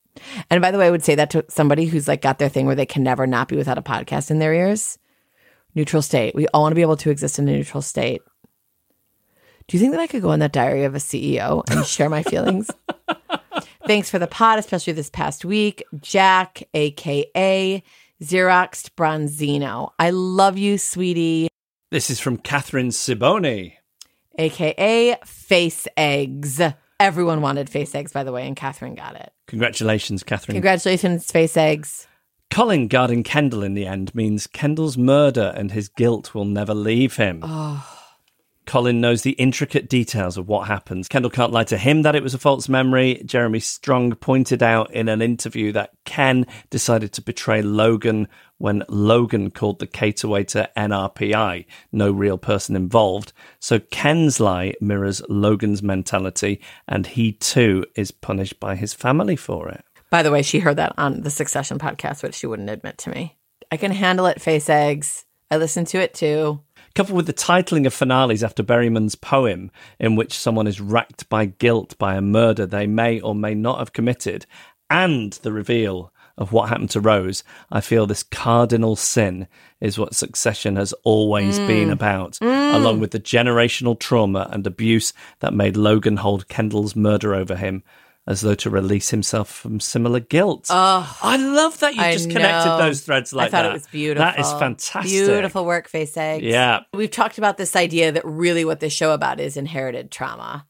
And 0.50 0.62
by 0.64 0.72
the 0.72 0.80
way, 0.80 0.88
I 0.88 0.92
would 0.92 1.04
say 1.04 1.14
that 1.14 1.30
to 1.32 1.46
somebody 1.48 1.86
who's 1.86 2.08
like 2.08 2.22
got 2.24 2.40
their 2.40 2.50
thing 2.50 2.66
where 2.66 2.76
they 2.76 2.88
can 2.88 3.04
never 3.04 3.28
not 3.28 3.48
be 3.50 3.56
without 3.56 3.78
a 3.78 3.84
podcast 3.84 4.32
in 4.32 4.40
their 4.40 4.54
ears. 4.54 4.98
Neutral 5.76 6.02
state. 6.02 6.34
We 6.34 6.48
all 6.48 6.64
want 6.64 6.72
to 6.72 6.76
be 6.76 6.82
able 6.82 6.98
to 6.98 7.12
exist 7.12 7.38
in 7.38 7.48
a 7.48 7.52
neutral 7.52 7.84
state. 7.84 8.22
Do 9.68 9.78
you 9.78 9.80
think 9.80 9.94
that 9.94 10.02
I 10.02 10.08
could 10.08 10.22
go 10.22 10.30
on 10.32 10.40
that 10.40 10.52
diary 10.52 10.84
of 10.84 10.96
a 10.96 11.00
CEO 11.00 11.64
and 11.70 11.86
share 11.86 12.10
my 12.10 12.24
feelings? 12.24 12.70
Thanks 13.88 14.10
for 14.10 14.20
the 14.20 14.28
pod, 14.28 14.60
especially 14.60 14.94
this 14.94 15.10
past 15.10 15.46
week. 15.46 15.84
Jack, 16.00 16.64
aka 16.74 17.84
Xeroxed 18.22 18.92
Branzino. 18.96 19.92
I 20.00 20.10
love 20.12 20.58
you, 20.58 20.78
sweetie. 20.78 21.50
This 21.92 22.10
is 22.10 22.20
from 22.20 22.38
Catherine 22.38 22.90
Siboni. 22.90 23.74
aka 24.38 25.16
Face 25.26 25.88
Eggs. 25.98 26.62
Everyone 27.00 27.42
wanted 27.42 27.70
face 27.70 27.94
eggs, 27.96 28.14
by 28.14 28.24
the 28.24 28.32
way, 28.32 28.48
and 28.48 28.56
Catherine 28.56 28.96
got 28.96 29.16
it. 29.16 29.34
Congratulations, 29.48 30.24
Catherine. 30.24 30.56
Congratulations, 30.56 31.30
face 31.30 31.58
eggs. 31.58 32.08
Colin 32.50 32.88
guarding 32.88 33.24
Kendall 33.24 33.64
in 33.64 33.74
the 33.74 33.86
end 33.86 34.14
means 34.16 34.48
Kendall's 34.48 34.98
murder 34.98 35.54
and 35.58 35.72
his 35.72 35.90
guilt 35.90 36.34
will 36.34 36.46
never 36.46 36.74
leave 36.74 37.18
him. 37.18 37.42
Oh. 37.44 38.03
Colin 38.66 39.02
knows 39.02 39.22
the 39.22 39.32
intricate 39.32 39.90
details 39.90 40.38
of 40.38 40.48
what 40.48 40.68
happens. 40.68 41.08
Kendall 41.08 41.32
can't 41.32 41.52
lie 41.52 41.64
to 41.66 41.78
him 41.78 42.04
that 42.04 42.16
it 42.16 42.24
was 42.24 42.34
a 42.34 42.40
false 42.40 42.70
memory. 42.70 43.22
Jeremy 43.26 43.60
Strong 43.60 44.16
pointed 44.16 44.64
out 44.64 44.92
in 44.94 45.10
an 45.10 45.22
interview 45.22 45.72
that 45.74 45.92
Ken 46.06 46.46
decided 46.70 47.12
to 47.14 47.22
betray 47.22 47.62
Logan 47.62 48.28
when 48.58 48.84
Logan 48.88 49.52
called 49.52 49.80
the 49.80 49.88
cater 49.88 50.28
waiter 50.28 50.70
NRPI, 50.78 51.66
no 51.92 52.12
real 52.12 52.38
person 52.38 52.76
involved. 52.76 53.34
So 53.60 53.80
Ken's 53.80 54.40
lie 54.40 54.74
mirrors 54.80 55.22
Logan's 55.28 55.84
mentality, 55.84 56.62
and 56.88 57.06
he 57.06 57.34
too 57.34 57.86
is 57.96 58.12
punished 58.12 58.60
by 58.62 58.76
his 58.76 58.94
family 58.94 59.36
for 59.36 59.68
it. 59.68 59.84
By 60.10 60.24
the 60.24 60.32
way, 60.32 60.42
she 60.44 60.60
heard 60.60 60.78
that 60.78 60.94
on 60.98 61.22
the 61.22 61.30
Succession 61.30 61.78
podcast, 61.78 62.24
which 62.24 62.36
she 62.36 62.48
wouldn't 62.48 62.70
admit 62.70 62.98
to 63.00 63.10
me. 63.10 63.38
I 63.72 63.78
can 63.78 63.92
handle 63.92 64.28
it, 64.28 64.42
face 64.42 64.70
eggs. 64.70 65.26
I 65.52 65.58
listened 65.58 65.88
to 65.88 66.00
it 66.00 66.14
too 66.14 66.62
coupled 66.96 67.16
with 67.16 67.28
the 67.28 67.34
titling 67.34 67.86
of 67.86 67.94
finales 67.94 68.44
after 68.44 68.64
Berryman's 68.64 69.16
poem, 69.16 69.72
in 70.00 70.16
which 70.16 70.38
someone 70.38 70.68
is 70.68 70.82
racked 70.82 71.28
by 71.30 71.46
guilt 71.46 71.98
by 71.98 72.16
a 72.16 72.22
murder 72.22 72.66
they 72.66 72.88
may 72.88 73.20
or 73.20 73.34
may 73.34 73.54
not 73.56 73.80
have 73.80 73.94
committed, 73.94 74.46
and 74.90 75.34
the 75.34 75.52
reveal 75.52 76.12
of 76.38 76.52
what 76.52 76.70
happened 76.70 76.90
to 76.90 77.00
Rose, 77.00 77.44
I 77.72 77.82
feel 77.82 78.08
this 78.08 78.24
cardinal 78.24 78.96
sin 78.96 79.48
is 79.80 80.00
what 80.00 80.16
Succession 80.16 80.76
has 80.78 80.94
always 81.04 81.60
mm. 81.60 81.68
been 81.68 81.90
about, 81.92 82.34
mm. 82.42 82.74
along 82.74 83.00
with 83.00 83.12
the 83.12 83.20
generational 83.20 84.00
trauma 84.00 84.50
and 84.52 84.66
abuse 84.66 85.14
that 85.40 85.54
made 85.54 85.78
Logan 85.78 86.18
hold 86.18 86.48
Kendall's 86.48 86.96
murder 86.96 87.36
over 87.36 87.56
him 87.56 87.84
as 88.26 88.42
though 88.42 88.56
to 88.56 88.70
release 88.70 89.10
himself 89.10 89.50
from 89.50 89.80
similar 89.80 90.20
guilt. 90.20 90.68
Oh, 90.70 91.18
I 91.22 91.38
love 91.38 91.80
that 91.80 91.96
you 91.96 92.02
I 92.02 92.14
just 92.14 92.30
connected 92.30 92.70
know. 92.70 92.78
those 92.78 93.02
threads 93.02 93.34
like 93.34 93.52
that. 93.52 93.58
I 93.58 93.64
thought 93.64 93.68
that. 93.68 93.72
it 93.72 93.74
was 93.74 93.88
beautiful. 93.88 94.26
That 94.26 94.40
is 94.40 94.52
fantastic. 94.54 95.12
Beautiful 95.12 95.66
work, 95.66 95.90
face 95.90 96.16
eggs. 96.16 96.44
Yeah. 96.46 96.82
We've 96.94 97.12
talked 97.12 97.38
about 97.38 97.58
this 97.58 97.76
idea 97.76 98.12
that 98.14 98.26
really 98.26 98.64
what 98.64 98.80
this 98.80 98.94
show 98.94 99.12
about 99.12 99.40
is 99.40 99.58
inherited 99.58 100.10
trauma, 100.10 100.66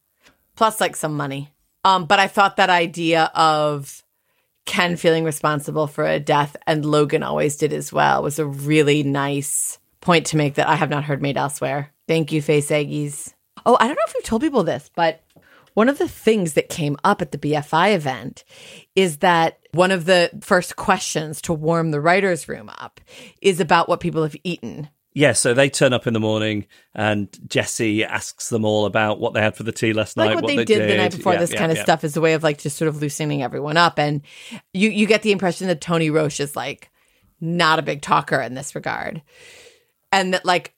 plus 0.56 0.80
like 0.80 0.96
some 0.96 1.16
money. 1.16 1.52
Um, 1.84 2.06
but 2.06 2.18
I 2.18 2.26
thought 2.26 2.56
that 2.56 2.70
idea 2.70 3.30
of 3.34 4.02
Ken 4.66 4.96
feeling 4.96 5.24
responsible 5.24 5.86
for 5.86 6.04
a 6.04 6.18
death 6.18 6.56
and 6.66 6.84
Logan 6.84 7.22
always 7.22 7.56
did 7.56 7.72
as 7.72 7.92
well 7.92 8.22
was 8.22 8.38
a 8.38 8.46
really 8.46 9.02
nice 9.02 9.78
point 10.00 10.26
to 10.26 10.36
make 10.36 10.54
that 10.54 10.68
I 10.68 10.74
have 10.74 10.90
not 10.90 11.04
heard 11.04 11.22
made 11.22 11.36
elsewhere. 11.36 11.92
Thank 12.08 12.32
you, 12.32 12.42
face 12.42 12.70
eggies. 12.70 13.32
Oh, 13.66 13.76
I 13.78 13.86
don't 13.86 13.96
know 13.96 14.02
if 14.06 14.14
we've 14.14 14.24
told 14.24 14.42
people 14.42 14.64
this, 14.64 14.90
but 14.94 15.22
one 15.74 15.88
of 15.88 15.98
the 15.98 16.08
things 16.08 16.54
that 16.54 16.68
came 16.68 16.96
up 17.04 17.20
at 17.20 17.32
the 17.32 17.38
BFI 17.38 17.94
event 17.94 18.44
is 18.94 19.18
that 19.18 19.58
one 19.72 19.90
of 19.90 20.04
the 20.06 20.30
first 20.40 20.76
questions 20.76 21.42
to 21.42 21.52
warm 21.52 21.90
the 21.90 22.00
writer's 22.00 22.48
room 22.48 22.70
up 22.78 23.00
is 23.42 23.60
about 23.60 23.88
what 23.88 24.00
people 24.00 24.22
have 24.22 24.36
eaten. 24.44 24.88
Yeah, 25.16 25.32
so 25.32 25.54
they 25.54 25.70
turn 25.70 25.92
up 25.92 26.08
in 26.08 26.12
the 26.12 26.20
morning 26.20 26.66
and 26.92 27.28
Jesse 27.48 28.04
asks 28.04 28.48
them 28.48 28.64
all 28.64 28.84
about 28.84 29.20
what 29.20 29.32
they 29.32 29.40
had 29.40 29.56
for 29.56 29.62
the 29.62 29.70
tea 29.70 29.92
last 29.92 30.16
like 30.16 30.30
night. 30.30 30.34
what, 30.34 30.44
what 30.44 30.56
they, 30.56 30.64
did, 30.64 30.90
the 30.90 30.96
night 30.96 31.16
before. 31.16 31.34
Yeah, 31.34 31.38
this 31.38 31.52
yeah, 31.52 31.58
kind 31.58 31.70
of 31.70 31.78
yeah. 31.78 31.84
stuff 31.84 32.02
is 32.02 32.16
a 32.16 32.20
way 32.20 32.32
of 32.34 32.42
like 32.42 32.58
just 32.58 32.76
sort 32.76 32.88
of 32.88 33.00
loosening 33.00 33.40
everyone 33.40 33.76
up. 33.76 34.00
And 34.00 34.22
you 34.72 34.90
you 34.90 35.06
get 35.06 35.22
the 35.22 35.30
impression 35.30 35.68
that 35.68 35.80
Tony 35.80 36.10
Roche 36.10 36.40
is 36.40 36.56
like 36.56 36.90
not 37.40 37.78
a 37.78 37.82
big 37.82 38.02
talker 38.02 38.40
in 38.40 38.54
this 38.54 38.74
regard. 38.74 39.22
And 40.10 40.34
that 40.34 40.44
like 40.44 40.74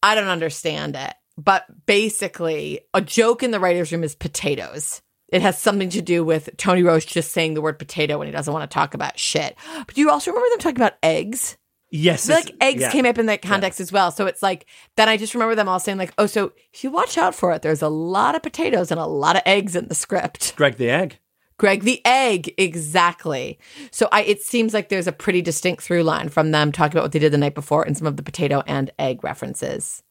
I 0.00 0.14
don't 0.14 0.28
understand 0.28 0.94
it. 0.94 1.14
But 1.38 1.64
basically, 1.86 2.80
a 2.92 3.00
joke 3.00 3.42
in 3.42 3.50
the 3.50 3.60
writer's 3.60 3.92
room 3.92 4.04
is 4.04 4.14
potatoes. 4.14 5.02
It 5.28 5.40
has 5.40 5.58
something 5.58 5.88
to 5.90 6.02
do 6.02 6.22
with 6.24 6.50
Tony 6.58 6.82
Roche 6.82 7.06
just 7.06 7.32
saying 7.32 7.54
the 7.54 7.62
word 7.62 7.78
potato 7.78 8.18
when 8.18 8.28
he 8.28 8.32
doesn't 8.32 8.52
want 8.52 8.70
to 8.70 8.74
talk 8.74 8.92
about 8.92 9.18
shit. 9.18 9.56
But 9.78 9.94
do 9.94 10.00
you 10.02 10.10
also 10.10 10.30
remember 10.30 10.50
them 10.50 10.58
talking 10.58 10.76
about 10.76 10.98
eggs? 11.02 11.56
Yes, 11.94 12.26
like 12.26 12.50
eggs 12.60 12.80
yeah. 12.80 12.90
came 12.90 13.04
up 13.04 13.18
in 13.18 13.26
that 13.26 13.42
context 13.42 13.78
as 13.78 13.92
well. 13.92 14.10
So 14.10 14.24
it's 14.24 14.42
like, 14.42 14.66
then 14.96 15.10
I 15.10 15.18
just 15.18 15.34
remember 15.34 15.54
them 15.54 15.68
all 15.68 15.78
saying, 15.78 15.98
like, 15.98 16.14
oh, 16.16 16.24
so 16.24 16.52
if 16.72 16.82
you 16.82 16.90
watch 16.90 17.18
out 17.18 17.34
for 17.34 17.52
it, 17.52 17.60
there's 17.60 17.82
a 17.82 17.88
lot 17.88 18.34
of 18.34 18.42
potatoes 18.42 18.90
and 18.90 18.98
a 18.98 19.06
lot 19.06 19.36
of 19.36 19.42
eggs 19.44 19.76
in 19.76 19.88
the 19.88 19.94
script. 19.94 20.54
Greg 20.56 20.76
the 20.76 20.88
egg. 20.88 21.18
Greg 21.58 21.82
the 21.82 22.00
egg, 22.06 22.54
exactly. 22.56 23.58
So 23.90 24.08
I 24.10 24.22
it 24.22 24.42
seems 24.42 24.72
like 24.74 24.88
there's 24.88 25.06
a 25.06 25.12
pretty 25.12 25.42
distinct 25.42 25.82
through 25.82 26.02
line 26.02 26.28
from 26.28 26.50
them 26.50 26.72
talking 26.72 26.92
about 26.92 27.04
what 27.04 27.12
they 27.12 27.18
did 27.18 27.32
the 27.32 27.38
night 27.38 27.54
before 27.54 27.82
and 27.84 27.96
some 27.96 28.06
of 28.06 28.16
the 28.16 28.22
potato 28.22 28.62
and 28.66 28.90
egg 28.98 29.22
references. 29.22 30.02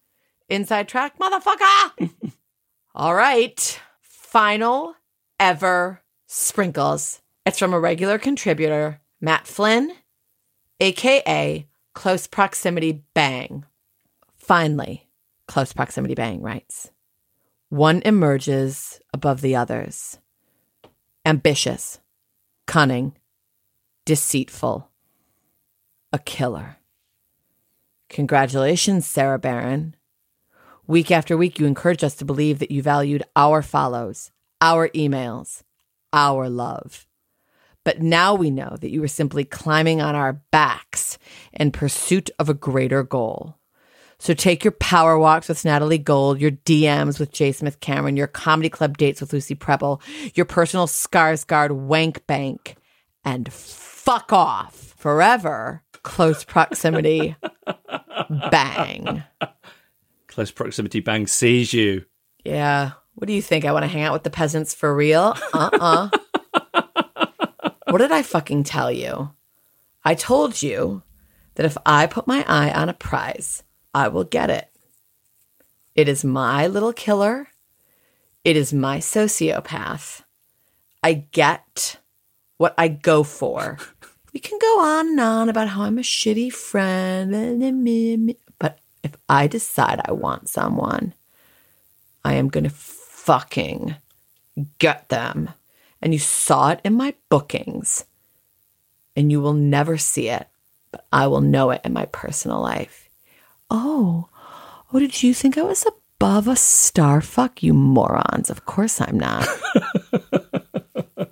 Inside 0.51 0.89
track, 0.89 1.17
motherfucker. 1.17 2.11
All 2.95 3.15
right. 3.15 3.81
Final 4.01 4.95
ever 5.39 6.01
sprinkles. 6.27 7.21
It's 7.45 7.57
from 7.57 7.73
a 7.73 7.79
regular 7.79 8.19
contributor, 8.19 8.99
Matt 9.21 9.47
Flynn, 9.47 9.93
aka 10.81 11.65
Close 11.93 12.27
Proximity 12.27 13.05
Bang. 13.13 13.63
Finally, 14.35 15.07
Close 15.47 15.71
Proximity 15.71 16.15
Bang 16.15 16.41
writes 16.41 16.91
One 17.69 18.01
emerges 18.03 18.99
above 19.13 19.39
the 19.39 19.55
others 19.55 20.19
ambitious, 21.25 21.99
cunning, 22.67 23.15
deceitful, 24.03 24.89
a 26.11 26.19
killer. 26.19 26.75
Congratulations, 28.09 29.05
Sarah 29.05 29.39
Barron. 29.39 29.95
Week 30.91 31.10
after 31.10 31.38
week, 31.38 31.58
you 31.58 31.67
encouraged 31.67 32.04
us 32.04 32.15
to 32.15 32.25
believe 32.25 32.60
that 32.60 32.69
you 32.69 32.82
valued 32.82 33.23
our 33.34 33.62
follows, 33.62 34.30
our 34.60 34.89
emails, 34.89 35.63
our 36.12 36.49
love. 36.49 37.08
But 37.86 38.01
now 38.01 38.36
we 38.36 38.51
know 38.51 38.75
that 38.77 38.89
you 38.89 38.99
were 38.99 39.08
simply 39.08 39.45
climbing 39.45 40.01
on 40.01 40.15
our 40.15 40.41
backs 40.51 41.17
in 41.54 41.71
pursuit 41.71 42.30
of 42.38 42.49
a 42.49 42.54
greater 42.54 43.04
goal. 43.04 43.56
So 44.19 44.34
take 44.34 44.65
your 44.65 44.73
power 44.73 45.17
walks 45.17 45.47
with 45.47 45.63
Natalie 45.63 45.97
Gold, 45.97 46.41
your 46.41 46.51
DMs 46.51 47.21
with 47.21 47.32
Jay 47.32 47.54
Smith 47.54 47.80
Cameron, 47.80 48.17
your 48.17 48.27
comedy 48.27 48.67
club 48.67 48.97
dates 48.97 49.21
with 49.21 49.32
Lucy 49.32 49.56
Prebble, 49.56 50.01
your 50.34 50.45
personal 50.45 50.88
Skarsgård 50.88 51.71
wank 51.71 52.27
bank, 52.27 52.75
and 53.23 53.51
fuck 53.54 54.34
off 54.34 54.93
forever. 54.97 55.84
Close 56.04 56.43
proximity. 56.43 57.38
Bang. 58.51 59.23
Close 60.32 60.50
proximity 60.50 61.02
bang 61.02 61.28
sees 61.28 61.74
you. 61.74 62.06
Yeah. 62.46 62.91
What 63.15 63.28
do 63.28 63.34
you 63.34 63.41
think? 63.41 63.65
I 63.65 63.74
want 63.74 63.84
to 63.84 63.89
hang 63.89 64.04
out 64.04 64.13
with 64.13 64.24
the 64.24 64.30
peasants 64.30 64.74
for 64.74 64.96
real? 64.96 65.36
Uh 65.54 65.70
uh 65.74 66.10
what 67.89 67.98
did 67.98 68.13
I 68.13 68.22
fucking 68.22 68.63
tell 68.63 68.89
you? 68.89 69.32
I 70.06 70.15
told 70.15 70.63
you 70.63 71.04
that 71.56 71.65
if 71.65 71.78
I 71.86 72.08
put 72.08 72.28
my 72.28 72.46
eye 72.48 72.72
on 72.72 72.88
a 72.88 72.94
prize, 72.94 73.63
I 73.94 74.08
will 74.08 74.24
get 74.24 74.50
it. 74.50 74.70
It 75.94 76.08
is 76.08 76.24
my 76.24 76.67
little 76.67 76.94
killer. 76.94 77.50
It 78.46 78.56
is 78.56 78.74
my 78.74 79.00
sociopath. 79.00 80.24
I 81.04 81.26
get 81.32 82.00
what 82.58 82.74
I 82.78 82.88
go 82.88 83.24
for. 83.24 83.78
We 84.34 84.39
can 84.39 84.58
go 84.60 84.80
on 84.80 85.10
and 85.10 85.20
on 85.20 85.50
about 85.50 85.67
how 85.67 85.82
I'm 85.82 85.98
a 85.98 86.02
shitty 86.02 86.54
friend, 86.54 87.36
if 89.03 89.15
I 89.27 89.47
decide 89.47 90.01
I 90.05 90.11
want 90.11 90.49
someone, 90.49 91.13
I 92.23 92.33
am 92.33 92.49
going 92.49 92.65
to 92.65 92.69
fucking 92.69 93.95
get 94.79 95.09
them. 95.09 95.49
And 96.01 96.13
you 96.13 96.19
saw 96.19 96.69
it 96.69 96.81
in 96.83 96.93
my 96.93 97.13
bookings, 97.29 98.05
and 99.15 99.31
you 99.31 99.39
will 99.39 99.53
never 99.53 99.97
see 99.97 100.29
it, 100.29 100.47
but 100.91 101.05
I 101.11 101.27
will 101.27 101.41
know 101.41 101.69
it 101.69 101.81
in 101.83 101.93
my 101.93 102.05
personal 102.05 102.59
life. 102.59 103.07
Oh, 103.69 104.27
oh, 104.91 104.99
did 104.99 105.21
you 105.21 105.33
think 105.33 105.57
I 105.57 105.63
was 105.63 105.85
above 105.85 106.47
a 106.47 106.55
star 106.55 107.21
fuck, 107.21 107.61
you 107.61 107.73
morons? 107.73 108.49
Of 108.49 108.65
course 108.65 108.99
I'm 108.99 109.19
not. 109.19 109.47
what 110.13 111.31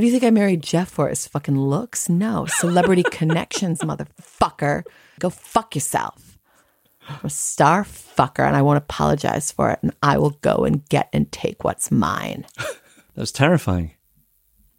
What 0.00 0.02
do 0.02 0.06
you 0.06 0.12
think 0.12 0.24
I 0.24 0.30
married 0.30 0.62
Jeff 0.62 0.88
for? 0.88 1.08
His 1.08 1.26
fucking 1.26 1.58
looks? 1.58 2.08
No. 2.08 2.46
Celebrity 2.46 3.02
connections, 3.10 3.80
motherfucker. 3.80 4.84
Go 5.18 5.28
fuck 5.28 5.74
yourself. 5.74 6.29
I'm 7.10 7.20
a 7.24 7.30
star 7.30 7.84
fucker 7.84 8.46
and 8.46 8.54
I 8.56 8.62
won't 8.62 8.78
apologize 8.78 9.50
for 9.52 9.70
it. 9.70 9.78
And 9.82 9.92
I 10.02 10.16
will 10.18 10.38
go 10.42 10.64
and 10.64 10.86
get 10.88 11.08
and 11.12 11.30
take 11.32 11.64
what's 11.64 11.90
mine. 11.90 12.46
That 13.14 13.22
was 13.22 13.32
terrifying. 13.32 13.92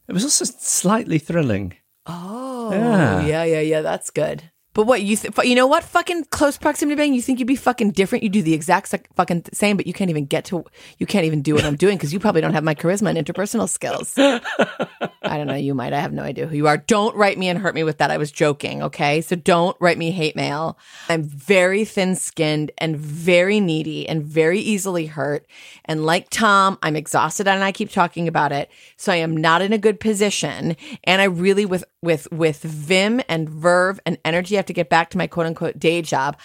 It 0.08 0.14
was 0.14 0.24
also 0.24 0.46
slightly 0.46 1.20
thrilling. 1.20 1.74
Oh, 2.08 2.72
Yeah. 2.72 3.26
yeah, 3.26 3.44
yeah, 3.44 3.60
yeah. 3.60 3.82
That's 3.82 4.10
good. 4.10 4.51
But 4.74 4.86
what 4.86 5.02
you 5.02 5.18
th- 5.18 5.34
you 5.44 5.56
know 5.56 5.68
what 5.68 5.84
fucking 5.84 6.26
close 6.26 6.58
proximity 6.58 6.96
bang? 6.96 7.14
You 7.14 7.22
think 7.22 7.40
you'd 7.40 7.48
be 7.48 7.56
fucking 7.56 7.92
different? 7.92 8.24
You 8.24 8.30
do 8.30 8.42
the 8.42 8.54
exact 8.54 8.96
fucking 9.16 9.46
same, 9.54 9.76
but 9.76 9.86
you 9.86 9.94
can't 9.94 10.10
even 10.10 10.26
get 10.26 10.46
to 10.46 10.64
you 10.98 11.06
can't 11.06 11.26
even 11.26 11.42
do 11.42 11.56
what 11.56 11.66
I'm 11.66 11.76
doing 11.76 11.98
because 11.98 12.14
you 12.14 12.20
probably 12.20 12.42
don't 12.42 12.54
have 12.54 12.64
my 12.64 12.76
charisma 12.76 13.16
and 13.16 13.26
interpersonal 13.26 13.68
skills. 13.68 14.14
I 14.18 15.38
don't 15.38 15.48
know. 15.48 15.56
You 15.56 15.74
might. 15.74 15.94
I 15.94 16.00
have 16.00 16.14
no 16.14 16.24
idea 16.24 16.48
who 16.48 16.56
you 16.56 16.68
are. 16.68 16.78
Don't 16.78 17.16
write 17.16 17.38
me 17.38 17.50
and 17.50 17.60
hurt 17.60 17.76
me 17.76 17.84
with 17.84 17.98
that. 17.98 18.12
I 18.12 18.18
was 18.18 18.32
joking. 18.32 18.82
Okay, 18.84 19.22
so 19.22 19.36
don't 19.36 19.76
write 19.80 19.98
me 19.98 20.12
hate 20.12 20.36
mail. 20.36 20.78
I'm 21.10 21.24
very 21.24 21.84
thin 21.86 22.16
skinned 22.16 22.72
and 22.78 22.98
very 22.98 23.60
needy 23.60 24.08
and 24.08 24.24
very 24.24 24.60
easily 24.60 25.06
hurt. 25.06 25.46
And 25.86 26.06
like 26.06 26.30
Tom, 26.30 26.78
I'm 26.82 26.96
exhausted 26.96 27.48
and 27.48 27.64
I 27.64 27.72
keep 27.72 27.92
talking 27.92 28.28
about 28.28 28.52
it. 28.52 28.72
So 28.96 29.12
I 29.12 29.18
am 29.18 29.36
not 29.36 29.62
in 29.62 29.74
a 29.74 29.78
good 29.78 30.00
position. 30.00 30.78
And 31.04 31.22
I 31.22 31.26
really, 31.26 31.66
with 31.66 31.84
with 32.02 32.32
with 32.32 32.62
vim 32.62 33.22
and 33.30 33.50
verve 33.50 34.00
and 34.06 34.18
energy, 34.26 34.56
I 34.56 34.58
have 34.58 34.66
to 34.68 34.74
get 34.74 34.90
back 34.90 35.10
to 35.12 35.18
my 35.18 35.28
quote 35.28 35.46
unquote 35.46 35.80
day 35.80 36.02
job. 36.02 36.38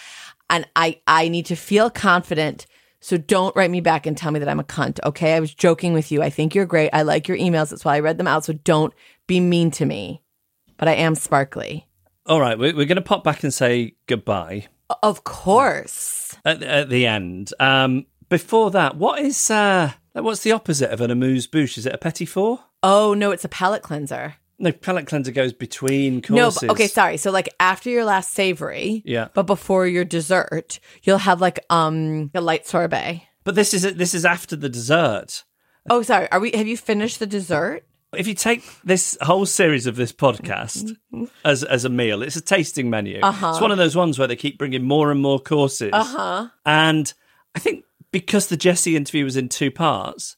And 0.50 0.66
I 0.76 1.00
I 1.06 1.28
need 1.28 1.46
to 1.46 1.56
feel 1.56 1.90
confident. 1.90 2.66
So 3.00 3.16
don't 3.16 3.54
write 3.54 3.70
me 3.70 3.80
back 3.80 4.06
and 4.06 4.16
tell 4.16 4.30
me 4.32 4.38
that 4.40 4.48
I'm 4.48 4.58
a 4.60 4.64
cunt. 4.64 4.98
Okay, 5.04 5.34
I 5.34 5.40
was 5.40 5.54
joking 5.54 5.92
with 5.92 6.10
you. 6.10 6.22
I 6.22 6.30
think 6.30 6.54
you're 6.54 6.66
great. 6.66 6.90
I 6.92 7.02
like 7.02 7.28
your 7.28 7.36
emails. 7.36 7.70
That's 7.70 7.84
why 7.84 7.96
I 7.96 8.00
read 8.00 8.18
them 8.18 8.26
out. 8.26 8.44
So 8.44 8.52
don't 8.52 8.92
be 9.26 9.38
mean 9.38 9.70
to 9.72 9.84
me. 9.84 10.22
But 10.76 10.88
I 10.88 10.94
am 10.94 11.14
sparkly. 11.14 11.86
All 12.26 12.40
right, 12.40 12.58
we're, 12.58 12.74
we're 12.74 12.86
going 12.86 12.96
to 12.96 13.02
pop 13.02 13.22
back 13.22 13.44
and 13.44 13.54
say 13.54 13.94
goodbye 14.06 14.66
Of 15.02 15.22
course. 15.22 16.36
at, 16.44 16.62
at 16.62 16.88
the 16.88 17.06
end. 17.06 17.52
Um, 17.60 18.06
before 18.28 18.72
that, 18.72 18.96
what 18.96 19.20
is 19.20 19.50
uh, 19.50 19.92
what's 20.12 20.42
the 20.42 20.52
opposite 20.52 20.90
of 20.90 21.00
an 21.00 21.10
amuse 21.12 21.46
bouche? 21.46 21.78
Is 21.78 21.86
it 21.86 21.94
a 21.94 21.98
petit 21.98 22.26
four? 22.26 22.64
Oh 22.82 23.14
no, 23.14 23.30
it's 23.30 23.44
a 23.44 23.48
palate 23.48 23.82
cleanser. 23.82 24.34
No, 24.58 24.72
palate 24.72 25.06
cleanser 25.06 25.32
goes 25.32 25.52
between 25.52 26.22
No, 26.30 26.44
courses. 26.44 26.60
but, 26.62 26.70
okay, 26.70 26.86
sorry. 26.86 27.18
So 27.18 27.30
like 27.30 27.48
after 27.60 27.90
your 27.90 28.04
last 28.04 28.32
savory, 28.32 29.02
Yeah. 29.04 29.28
but 29.34 29.42
before 29.42 29.86
your 29.86 30.04
dessert, 30.04 30.80
you'll 31.02 31.18
have 31.18 31.40
like 31.40 31.58
um 31.70 32.30
a 32.34 32.40
light 32.40 32.66
sorbet. 32.66 33.22
But 33.44 33.54
this 33.54 33.74
is 33.74 33.82
this 33.94 34.14
is 34.14 34.24
after 34.24 34.56
the 34.56 34.68
dessert. 34.68 35.44
Oh, 35.90 36.02
sorry. 36.02 36.30
Are 36.32 36.40
we? 36.40 36.50
Have 36.52 36.66
you 36.66 36.76
finished 36.76 37.18
the 37.18 37.26
dessert? 37.26 37.84
If 38.16 38.26
you 38.26 38.34
take 38.34 38.64
this 38.82 39.18
whole 39.20 39.44
series 39.46 39.86
of 39.86 39.96
this 39.96 40.12
podcast 40.12 40.96
as 41.44 41.62
as 41.62 41.84
a 41.84 41.88
meal, 41.90 42.22
it's 42.22 42.36
a 42.36 42.40
tasting 42.40 42.88
menu. 42.88 43.20
Uh-huh. 43.22 43.50
It's 43.50 43.60
one 43.60 43.70
of 43.72 43.78
those 43.78 43.94
ones 43.94 44.18
where 44.18 44.26
they 44.28 44.36
keep 44.36 44.56
bringing 44.58 44.84
more 44.84 45.10
and 45.10 45.20
more 45.20 45.38
courses. 45.38 45.90
Uh 45.92 46.04
huh. 46.04 46.48
And 46.64 47.12
I 47.54 47.58
think 47.58 47.84
because 48.10 48.46
the 48.46 48.56
Jesse 48.56 48.96
interview 48.96 49.24
was 49.24 49.36
in 49.36 49.48
two 49.50 49.70
parts, 49.70 50.36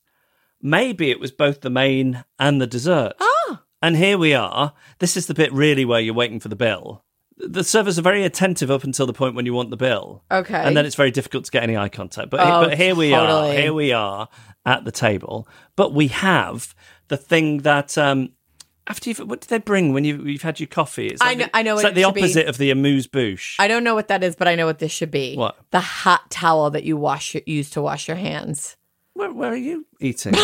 maybe 0.61 1.11
it 1.11 1.21
was 1.21 1.31
both 1.31 1.61
the 1.61 1.71
main 1.71 2.25
and 2.39 2.61
the 2.61 2.67
dessert. 2.67 3.13
Oh. 3.21 3.35
And 3.83 3.97
here 3.97 4.19
we 4.19 4.35
are. 4.35 4.73
This 4.99 5.17
is 5.17 5.27
the 5.27 5.35
bit 5.35 5.53
really 5.53 5.85
where 5.85 6.01
you're 6.01 6.15
waiting 6.15 6.41
for 6.41 6.49
the 6.49 6.57
bill. 6.57 7.05
The 7.37 7.63
servers 7.63 7.99
are 7.99 8.03
very 8.03 8.25
attentive 8.25 8.69
up 8.71 8.83
until 8.83 9.07
the 9.07 9.13
point 9.13 9.37
when 9.37 9.47
you 9.47 9.55
want 9.55 9.71
the 9.71 9.77
bill. 9.77 10.25
Okay. 10.31 10.55
And 10.61 10.77
then 10.77 10.85
it's 10.85 10.97
very 10.97 11.13
difficult 11.13 11.45
to 11.45 11.51
get 11.53 11.63
any 11.63 11.77
eye 11.77 11.89
contact. 11.89 12.31
But, 12.31 12.41
Oh, 12.41 12.69
but 12.69 12.77
here 12.77 12.97
we 12.97 13.15
are. 13.15 13.53
Here 13.53 13.73
we 13.73 13.93
are 13.93 14.29
at 14.67 14.85
the 14.85 14.91
table. 14.91 15.47
But 15.77 15.95
we 15.95 16.09
have 16.09 16.75
the 17.07 17.17
thing 17.17 17.59
that 17.59 17.97
um, 17.97 18.31
after 18.89 19.09
you've 19.11 19.21
what 19.21 19.41
did 19.43 19.51
they 19.51 19.59
bring 19.59 19.93
when 19.93 20.03
you, 20.05 20.25
you've 20.25 20.43
had 20.43 20.59
your 20.59 20.67
coffee? 20.67 21.07
It's 21.07 21.23
I 21.23 21.35
know- 21.35 21.45
the- 21.45 21.57
I 21.57 21.63
know 21.63 21.75
It's 21.75 21.85
what 21.85 21.91
like 21.91 21.95
the 21.95 22.09
it 22.09 22.15
be. 22.15 22.21
opposite 22.23 22.47
of 22.49 22.59
the 22.59 22.73
amuse 22.73 23.07
bouche. 23.07 23.55
I 23.61 23.69
don't 23.69 23.85
know 23.85 23.95
what 23.95 24.09
that 24.09 24.25
is, 24.25 24.35
but 24.35 24.49
I 24.49 24.57
know 24.57 24.67
what 24.67 24.81
this 24.81 24.91
should 24.91 25.13
be. 25.13 25.37
What? 25.37 25.57
The 25.71 25.79
hot 25.79 26.29
towel 26.33 26.71
that 26.71 26.83
you 26.83 26.97
wash 26.97 27.35
your, 27.35 27.45
use 27.47 27.71
to 27.71 27.81
wash 27.83 28.09
your 28.09 28.17
hands. 28.17 28.77
where, 29.15 29.33
where 29.33 29.53
are 29.53 29.57
you 29.57 29.87
eating? 30.01 30.35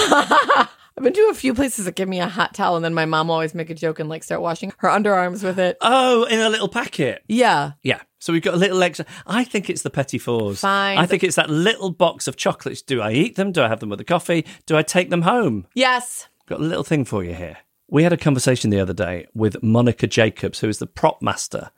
I've 0.96 1.02
been 1.02 1.12
to 1.12 1.28
a 1.30 1.35
few 1.35 1.54
places 1.54 1.87
that 1.87 1.96
give 1.96 2.09
me 2.09 2.20
a 2.20 2.28
hot 2.28 2.54
towel, 2.54 2.76
and 2.76 2.85
then 2.85 2.94
my 2.94 3.04
mom 3.04 3.26
will 3.26 3.35
always 3.35 3.54
make 3.54 3.68
a 3.68 3.74
joke 3.74 3.98
and 3.98 4.09
like 4.09 4.22
start 4.22 4.40
washing 4.40 4.72
her 4.78 4.88
underarms 4.88 5.42
with 5.42 5.59
it. 5.59 5.76
oh, 5.80 6.24
in 6.24 6.38
a 6.38 6.48
little 6.48 6.68
packet. 6.68 7.24
Yeah. 7.26 7.72
Yeah. 7.83 8.00
So 8.20 8.33
we've 8.33 8.42
got 8.42 8.54
a 8.54 8.59
little 8.59 8.83
extra. 8.83 9.04
I 9.26 9.42
think 9.44 9.68
it's 9.68 9.83
the 9.83 9.90
petit 9.90 10.18
fours. 10.18 10.61
Fine, 10.61 10.98
I 10.98 11.07
think 11.07 11.24
it's 11.24 11.37
that 11.37 11.50
little 11.50 11.90
box 11.90 12.28
of 12.28 12.37
chocolates. 12.37 12.80
Do 12.80 13.00
I 13.00 13.11
eat 13.12 13.35
them? 13.37 13.50
Do 13.52 13.62
I 13.62 13.68
have 13.68 13.80
them 13.80 13.90
with 13.90 14.00
a 14.00 14.04
coffee? 14.04 14.46
Do 14.66 14.76
I 14.76 14.83
take 14.83 15.11
them 15.11 15.22
home? 15.22 15.66
Yes. 15.74 16.28
Got 16.46 16.61
a 16.61 16.62
little 16.64 16.85
thing 16.85 17.04
for 17.04 17.24
you 17.24 17.35
here. 17.35 17.59
We 17.88 18.02
had 18.04 18.12
a 18.12 18.16
conversation 18.16 18.70
the 18.70 18.80
other 18.80 18.94
day 18.94 19.26
with 19.35 19.62
Monica 19.62 20.07
Jacobs, 20.07 20.61
who 20.61 20.68
is 20.68 20.78
the 20.78 20.87
prop 20.87 21.20
master 21.20 21.70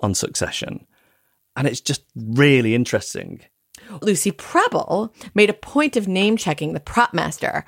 on 0.00 0.14
Succession. 0.14 0.86
And 1.56 1.68
it's 1.68 1.80
just 1.80 2.04
really 2.16 2.74
interesting. 2.74 3.42
Lucy 4.00 4.32
Prebble 4.32 5.12
made 5.34 5.50
a 5.50 5.54
point 5.54 5.96
of 5.96 6.08
name 6.08 6.36
checking 6.36 6.72
the 6.72 6.80
prop 6.80 7.12
master. 7.12 7.64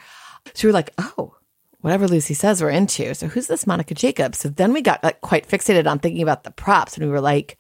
So 0.53 0.67
we 0.67 0.69
were 0.69 0.75
like, 0.75 0.91
oh, 0.99 1.35
whatever 1.81 2.07
Lucy 2.07 2.35
says, 2.35 2.63
we're 2.63 2.71
into. 2.71 3.15
So 3.15 3.29
who's 3.29 3.47
this 3.47 3.67
Monica 3.67 3.95
Jacobs? 3.95 4.39
So 4.39 4.49
then 4.49 4.73
we 4.73 4.83
got 4.83 5.03
like 5.03 5.21
quite 5.21 5.49
fixated 5.49 5.87
on 5.87 5.99
thinking 5.99 6.23
about 6.23 6.45
the 6.45 6.51
props, 6.51 6.97
and 6.97 7.07
we 7.07 7.13
were 7.13 7.21
like, 7.21 7.59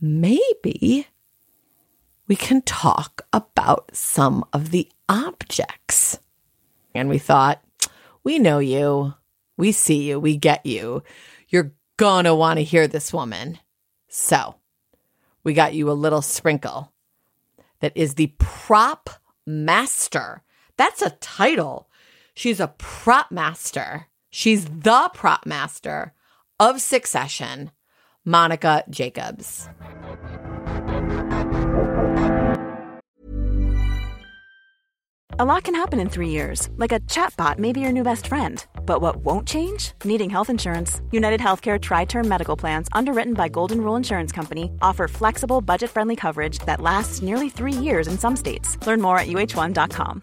maybe 0.00 1.06
we 2.26 2.36
can 2.36 2.62
talk 2.62 3.26
about 3.32 3.90
some 3.92 4.44
of 4.52 4.70
the 4.70 4.90
objects. 5.08 6.18
And 6.94 7.08
we 7.08 7.18
thought, 7.18 7.62
we 8.24 8.38
know 8.38 8.58
you, 8.58 9.14
we 9.56 9.72
see 9.72 10.08
you, 10.08 10.18
we 10.18 10.36
get 10.36 10.66
you. 10.66 11.02
You're 11.48 11.72
gonna 11.96 12.34
want 12.34 12.58
to 12.58 12.64
hear 12.64 12.88
this 12.88 13.12
woman. 13.12 13.58
So 14.08 14.56
we 15.44 15.52
got 15.52 15.74
you 15.74 15.90
a 15.90 15.92
little 15.92 16.22
sprinkle 16.22 16.92
that 17.80 17.92
is 17.94 18.14
the 18.14 18.34
prop 18.38 19.10
master. 19.46 20.42
That's 20.76 21.02
a 21.02 21.10
title. 21.10 21.88
She's 22.36 22.60
a 22.60 22.68
prop 22.68 23.32
master. 23.32 24.08
She's 24.30 24.66
the 24.66 25.10
prop 25.14 25.46
master 25.46 26.12
of 26.60 26.82
Succession, 26.82 27.70
Monica 28.26 28.84
Jacobs. 28.90 29.66
A 35.38 35.44
lot 35.44 35.64
can 35.64 35.74
happen 35.74 35.98
in 36.00 36.08
three 36.10 36.28
years, 36.28 36.68
like 36.76 36.92
a 36.92 37.00
chatbot 37.00 37.58
may 37.58 37.72
be 37.72 37.80
your 37.80 37.92
new 37.92 38.02
best 38.02 38.26
friend. 38.26 38.64
But 38.84 39.00
what 39.00 39.16
won't 39.16 39.48
change? 39.48 39.92
Needing 40.04 40.28
health 40.30 40.50
insurance. 40.50 41.00
United 41.12 41.40
Healthcare 41.40 41.80
Tri 41.80 42.04
Term 42.04 42.28
Medical 42.28 42.56
Plans, 42.56 42.88
underwritten 42.92 43.32
by 43.32 43.48
Golden 43.48 43.80
Rule 43.80 43.96
Insurance 43.96 44.32
Company, 44.32 44.70
offer 44.82 45.08
flexible, 45.08 45.62
budget 45.62 45.90
friendly 45.90 46.16
coverage 46.16 46.58
that 46.60 46.80
lasts 46.82 47.22
nearly 47.22 47.48
three 47.48 47.72
years 47.72 48.08
in 48.08 48.18
some 48.18 48.36
states. 48.36 48.78
Learn 48.86 49.00
more 49.00 49.18
at 49.18 49.28
uhone.com. 49.28 50.22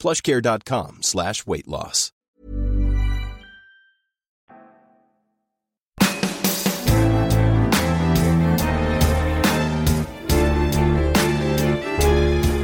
plushcare.com 0.00 1.02
slash 1.02 1.46
weight 1.46 1.68
loss. 1.68 2.12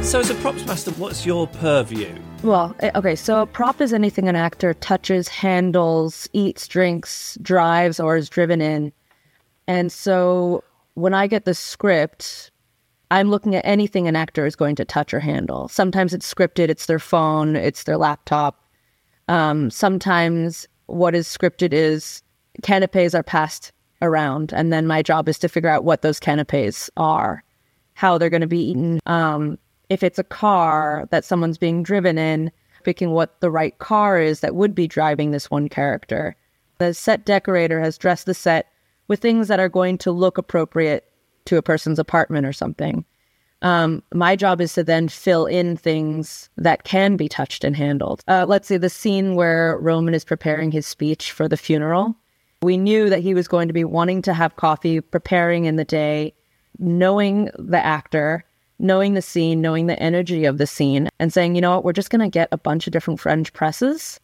So, 0.07 0.21
as 0.21 0.29
a 0.29 0.35
props 0.35 0.65
master, 0.65 0.91
what's 0.91 1.25
your 1.25 1.47
purview? 1.47 2.15
Well, 2.41 2.73
eh, 2.79 2.91
okay, 2.95 3.15
so 3.15 3.41
a 3.41 3.45
prop 3.45 3.81
is 3.81 3.91
anything 3.91 4.29
an 4.29 4.37
actor 4.37 4.73
touches, 4.73 5.27
handles, 5.27 6.29
eats, 6.31 6.65
drinks, 6.65 7.37
drives, 7.41 7.99
or 7.99 8.15
is 8.15 8.29
driven 8.29 8.61
in. 8.61 8.93
And 9.67 9.91
so 9.91 10.63
when 10.93 11.13
I 11.13 11.27
get 11.27 11.43
the 11.43 11.53
script, 11.53 12.51
I'm 13.09 13.29
looking 13.29 13.55
at 13.55 13.65
anything 13.65 14.07
an 14.07 14.15
actor 14.15 14.45
is 14.45 14.55
going 14.55 14.75
to 14.75 14.85
touch 14.85 15.13
or 15.13 15.19
handle. 15.19 15.69
Sometimes 15.69 16.13
it's 16.13 16.31
scripted, 16.31 16.69
it's 16.69 16.87
their 16.87 16.99
phone, 16.99 17.55
it's 17.55 17.83
their 17.83 17.97
laptop. 17.97 18.63
Um, 19.27 19.69
sometimes 19.69 20.67
what 20.87 21.15
is 21.15 21.27
scripted 21.27 21.73
is 21.73 22.21
canapes 22.63 23.15
are 23.15 23.23
passed 23.23 23.71
around, 24.01 24.53
and 24.53 24.71
then 24.73 24.87
my 24.87 25.01
job 25.01 25.29
is 25.29 25.39
to 25.39 25.49
figure 25.49 25.69
out 25.69 25.83
what 25.83 26.01
those 26.01 26.19
canapes 26.19 26.89
are, 26.97 27.43
how 27.93 28.17
they're 28.17 28.29
going 28.29 28.41
to 28.41 28.47
be 28.47 28.69
eaten. 28.69 28.99
Um, 29.05 29.57
if 29.89 30.03
it's 30.03 30.19
a 30.19 30.23
car 30.23 31.07
that 31.11 31.25
someone's 31.25 31.57
being 31.57 31.83
driven 31.83 32.17
in, 32.17 32.51
picking 32.83 33.11
what 33.11 33.39
the 33.41 33.51
right 33.51 33.77
car 33.79 34.19
is 34.19 34.41
that 34.41 34.55
would 34.55 34.75
be 34.75 34.87
driving 34.87 35.31
this 35.31 35.49
one 35.49 35.69
character. 35.69 36.35
The 36.77 36.93
set 36.93 37.25
decorator 37.25 37.79
has 37.81 37.97
dressed 37.97 38.25
the 38.25 38.33
set 38.33 38.67
with 39.07 39.19
things 39.19 39.47
that 39.47 39.59
are 39.59 39.69
going 39.69 39.97
to 39.99 40.11
look 40.11 40.37
appropriate 40.37 41.06
to 41.47 41.57
a 41.57 41.61
person's 41.61 41.99
apartment 41.99 42.45
or 42.45 42.53
something. 42.53 43.03
Um, 43.63 44.03
my 44.13 44.35
job 44.35 44.61
is 44.61 44.73
to 44.73 44.83
then 44.83 45.07
fill 45.07 45.47
in 45.47 45.77
things 45.77 46.49
that 46.57 46.83
can 46.83 47.17
be 47.17 47.27
touched 47.27 47.63
and 47.63 47.75
handled. 47.75 48.23
Uh, 48.27 48.45
let's 48.47 48.67
say 48.67 48.77
the 48.77 48.89
scene 48.89 49.35
where 49.35 49.77
Roman 49.79 50.13
is 50.13 50.23
preparing 50.23 50.71
his 50.71 50.85
speech 50.85 51.31
for 51.31 51.47
the 51.47 51.57
funeral. 51.57 52.15
We 52.61 52.77
knew 52.77 53.09
that 53.09 53.21
he 53.21 53.33
was 53.33 53.47
going 53.47 53.67
to 53.67 53.73
be 53.73 53.83
wanting 53.83 54.21
to 54.23 54.33
have 54.33 54.55
coffee, 54.55 55.01
preparing 55.01 55.65
in 55.65 55.75
the 55.75 55.85
day, 55.85 56.33
knowing 56.79 57.49
the 57.57 57.83
actor, 57.83 58.43
knowing 58.79 59.15
the 59.15 59.21
scene, 59.21 59.61
knowing 59.61 59.87
the 59.87 59.99
energy 59.99 60.45
of 60.45 60.59
the 60.59 60.67
scene, 60.67 61.09
and 61.19 61.33
saying, 61.33 61.55
you 61.55 61.61
know 61.61 61.75
what, 61.75 61.83
we're 61.83 61.93
just 61.93 62.11
going 62.11 62.21
to 62.21 62.29
get 62.29 62.49
a 62.51 62.57
bunch 62.57 62.85
of 62.85 62.93
different 62.93 63.19
French 63.19 63.53
presses. 63.53 64.19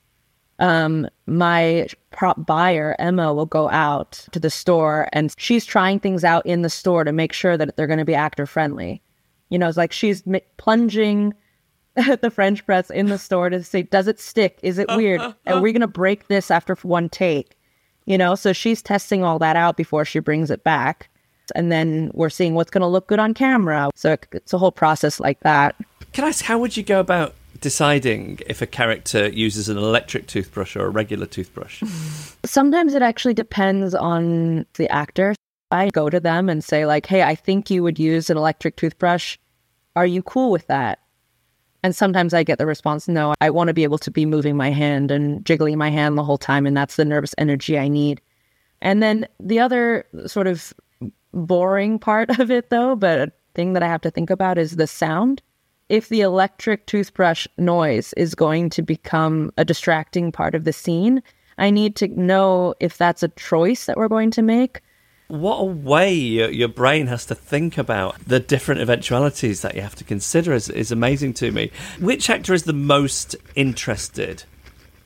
Um, 0.64 1.10
my 1.26 1.88
prop 2.12 2.46
buyer, 2.46 2.96
Emma, 2.98 3.34
will 3.34 3.46
go 3.46 3.70
out 3.70 4.26
to 4.32 4.40
the 4.40 4.50
store 4.50 5.10
and 5.12 5.36
she's 5.38 5.66
trying 5.66 6.00
things 6.00 6.24
out 6.24 6.46
in 6.46 6.62
the 6.62 6.70
store 6.70 7.04
to 7.04 7.12
make 7.12 7.34
sure 7.34 7.58
that 7.58 7.76
they're 7.76 7.86
going 7.86 8.00
to 8.00 8.06
be 8.06 8.16
actor 8.16 8.46
friendly. 8.46 9.02
You 9.50 9.60
know, 9.60 9.68
it's 9.68 9.76
like 9.76 9.92
she's 9.92 10.24
m- 10.26 10.40
plunging 10.56 11.34
the 11.96 12.32
French 12.32 12.66
press 12.66 12.90
in 12.90 13.08
the 13.08 13.18
store 13.18 13.50
to 13.50 13.62
say, 13.62 13.82
does 13.84 14.08
it 14.08 14.22
stick? 14.22 14.58
Is 14.64 14.78
it 14.78 14.88
weird? 14.96 15.20
Are 15.48 15.60
we 15.60 15.74
going 15.74 15.82
to 15.82 15.88
break 15.88 16.30
this 16.30 16.50
after 16.50 16.76
one 16.76 17.10
take? 17.10 17.58
You 18.06 18.18
know, 18.18 18.34
so 18.34 18.54
she's 18.54 18.82
testing 18.82 19.22
all 19.22 19.40
that 19.40 19.58
out 19.58 19.76
before 19.76 20.06
she 20.06 20.20
brings 20.20 20.50
it 20.50 20.64
back. 20.64 21.10
And 21.56 21.74
then 21.74 22.10
we're 22.14 22.30
seeing 22.30 22.54
what's 22.56 22.72
going 22.72 22.84
to 22.84 22.88
look 22.88 23.08
good 23.08 23.20
on 23.20 23.34
camera. 23.34 23.90
So 23.96 24.16
it's 24.32 24.54
a 24.54 24.58
whole 24.58 24.72
process 24.72 25.20
like 25.20 25.42
that. 25.42 25.76
Can 26.14 26.24
I 26.24 26.30
ask, 26.30 26.46
how 26.46 26.58
would 26.58 26.78
you 26.78 26.84
go 26.84 27.02
about 27.02 27.36
deciding 27.64 28.40
if 28.46 28.62
a 28.62 28.68
character 28.68 29.30
uses 29.30 29.70
an 29.70 29.78
electric 29.78 30.28
toothbrush 30.28 30.76
or 30.76 30.86
a 30.86 30.90
regular 30.90 31.26
toothbrush? 31.26 31.82
Sometimes 32.46 32.94
it 32.94 33.02
actually 33.02 33.34
depends 33.34 33.96
on 33.96 34.66
the 34.76 34.92
actor. 34.92 35.34
I 35.72 35.90
go 35.90 36.10
to 36.10 36.20
them 36.20 36.50
and 36.50 36.62
say, 36.62 36.86
like, 36.86 37.06
hey, 37.06 37.24
I 37.24 37.36
think 37.36 37.72
you 37.72 37.82
would 37.82 37.98
use 37.98 38.30
an 38.30 38.38
electric 38.38 38.76
toothbrush. 38.76 39.38
Are 39.96 40.06
you 40.06 40.22
cool 40.22 40.52
with 40.52 40.68
that? 40.68 41.00
And 41.84 41.96
sometimes 41.96 42.34
I 42.34 42.44
get 42.44 42.58
the 42.58 42.66
response, 42.66 43.08
no, 43.08 43.34
I 43.40 43.50
want 43.50 43.70
to 43.70 43.74
be 43.74 43.84
able 43.84 43.98
to 44.00 44.12
be 44.12 44.26
moving 44.26 44.58
my 44.58 44.70
hand 44.70 45.10
and 45.10 45.44
jiggling 45.46 45.78
my 45.78 45.90
hand 45.90 46.18
the 46.18 46.24
whole 46.24 46.38
time. 46.38 46.66
And 46.66 46.76
that's 46.76 46.98
the 46.98 47.06
nervous 47.06 47.34
energy 47.38 47.80
I 47.80 47.88
need. 47.88 48.22
And 48.82 49.02
then 49.02 49.26
the 49.40 49.60
other 49.60 50.06
sort 50.26 50.48
of 50.48 50.74
boring 51.34 51.98
part 51.98 52.30
of 52.40 52.52
it, 52.52 52.70
though, 52.70 52.96
but 52.96 53.20
a 53.20 53.32
thing 53.56 53.72
that 53.74 53.84
I 53.84 53.88
have 53.88 54.02
to 54.02 54.12
think 54.12 54.30
about 54.30 54.58
is 54.58 54.76
the 54.76 54.88
sound. 54.88 55.42
If 55.94 56.10
the 56.10 56.22
electric 56.22 56.88
toothbrush 56.88 57.46
noise 57.56 58.14
is 58.14 58.34
going 58.34 58.72
to 58.72 58.82
become 58.82 59.52
a 59.60 59.64
distracting 59.64 60.32
part 60.32 60.56
of 60.56 60.64
the 60.64 60.74
scene, 60.74 61.22
I 61.60 61.70
need 61.70 61.96
to 61.98 62.08
know 62.08 62.74
if 62.80 62.98
that's 62.98 63.22
a 63.22 63.28
choice 63.28 63.86
that 63.86 63.96
we're 63.96 64.08
going 64.08 64.32
to 64.32 64.42
make. 64.42 64.82
What 65.28 65.58
a 65.58 65.66
way 65.66 66.12
your, 66.12 66.50
your 66.50 66.68
brain 66.68 67.06
has 67.06 67.28
to 67.28 67.36
think 67.36 67.78
about 67.78 68.18
the 68.26 68.40
different 68.40 68.82
eventualities 68.82 69.62
that 69.62 69.76
you 69.76 69.82
have 69.82 69.94
to 69.98 70.04
consider 70.04 70.54
is, 70.54 70.68
is 70.68 70.92
amazing 70.92 71.36
to 71.36 71.52
me. 71.52 71.70
Which 72.00 72.28
actor 72.28 72.56
is 72.56 72.64
the 72.64 72.74
most 72.74 73.36
interested 73.54 74.46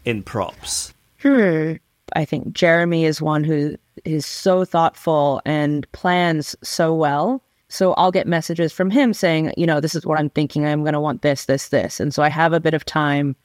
in 0.05 0.23
props? 0.23 0.93
Hmm. 1.21 1.73
I 2.15 2.23
think 2.23 2.53
Jeremy 2.53 3.03
is 3.03 3.21
one 3.21 3.43
who 3.43 3.75
is 4.05 4.25
so 4.25 4.63
thoughtful 4.63 5.41
and 5.45 5.85
plans 5.91 6.55
so 6.63 6.95
well. 6.95 7.43
So 7.69 7.93
I'll 7.93 8.11
get 8.11 8.27
messages 8.27 8.71
from 8.71 8.89
him 8.89 9.13
saying, 9.13 9.53
you 9.57 9.65
know, 9.65 9.81
this 9.81 9.95
is 9.95 10.05
what 10.05 10.19
I'm 10.19 10.29
thinking. 10.29 10.65
I'm 10.65 10.83
going 10.83 10.93
to 10.93 11.01
want 11.01 11.21
this, 11.21 11.45
this, 11.45 11.69
this. 11.69 11.99
And 11.99 12.13
so 12.13 12.23
I 12.23 12.29
have 12.29 12.53
a 12.53 12.59
bit 12.59 12.73
of 12.73 12.85
time 12.85 13.35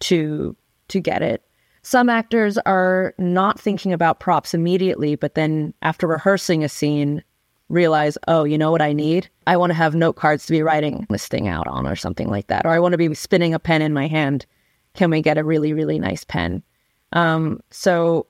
to 0.00 0.56
to 0.88 1.00
get 1.00 1.22
it. 1.22 1.42
Some 1.82 2.08
actors 2.08 2.58
are 2.58 3.14
not 3.18 3.60
thinking 3.60 3.92
about 3.92 4.20
props 4.20 4.54
immediately, 4.54 5.16
but 5.16 5.34
then 5.34 5.74
after 5.82 6.06
rehearsing 6.06 6.62
a 6.62 6.68
scene, 6.68 7.22
realize, 7.68 8.16
oh, 8.28 8.44
you 8.44 8.58
know 8.58 8.70
what 8.70 8.82
I 8.82 8.92
need? 8.92 9.28
I 9.46 9.56
want 9.56 9.70
to 9.70 9.74
have 9.74 9.94
note 9.94 10.14
cards 10.14 10.46
to 10.46 10.52
be 10.52 10.62
writing 10.62 11.06
this 11.10 11.26
thing 11.26 11.48
out 11.48 11.66
on 11.66 11.86
or 11.86 11.96
something 11.96 12.28
like 12.28 12.46
that. 12.48 12.64
Or 12.64 12.70
I 12.70 12.78
want 12.78 12.92
to 12.92 12.98
be 12.98 13.14
spinning 13.14 13.54
a 13.54 13.58
pen 13.58 13.82
in 13.82 13.92
my 13.92 14.06
hand. 14.06 14.46
Can 14.94 15.10
we 15.10 15.22
get 15.22 15.38
a 15.38 15.44
really, 15.44 15.72
really 15.72 15.98
nice 15.98 16.24
pen? 16.24 16.62
Um, 17.12 17.60
so 17.70 18.26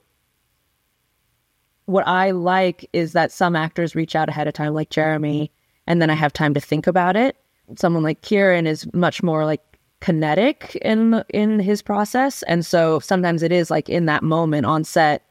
what 1.86 2.06
I 2.06 2.32
like 2.32 2.88
is 2.92 3.12
that 3.12 3.32
some 3.32 3.56
actors 3.56 3.94
reach 3.94 4.14
out 4.14 4.28
ahead 4.28 4.46
of 4.48 4.54
time, 4.54 4.74
like 4.74 4.90
Jeremy, 4.90 5.50
and 5.86 6.02
then 6.02 6.10
I 6.10 6.14
have 6.14 6.32
time 6.32 6.54
to 6.54 6.60
think 6.60 6.86
about 6.86 7.16
it. 7.16 7.36
Someone 7.76 8.02
like 8.02 8.22
Kieran 8.22 8.66
is 8.66 8.92
much 8.92 9.22
more 9.22 9.44
like 9.44 9.62
kinetic 10.00 10.76
in 10.82 11.24
in 11.30 11.58
his 11.58 11.82
process, 11.82 12.42
and 12.44 12.66
so 12.66 12.98
sometimes 13.00 13.42
it 13.42 13.52
is 13.52 13.70
like 13.70 13.88
in 13.88 14.06
that 14.06 14.22
moment 14.22 14.66
on 14.66 14.84
set. 14.84 15.22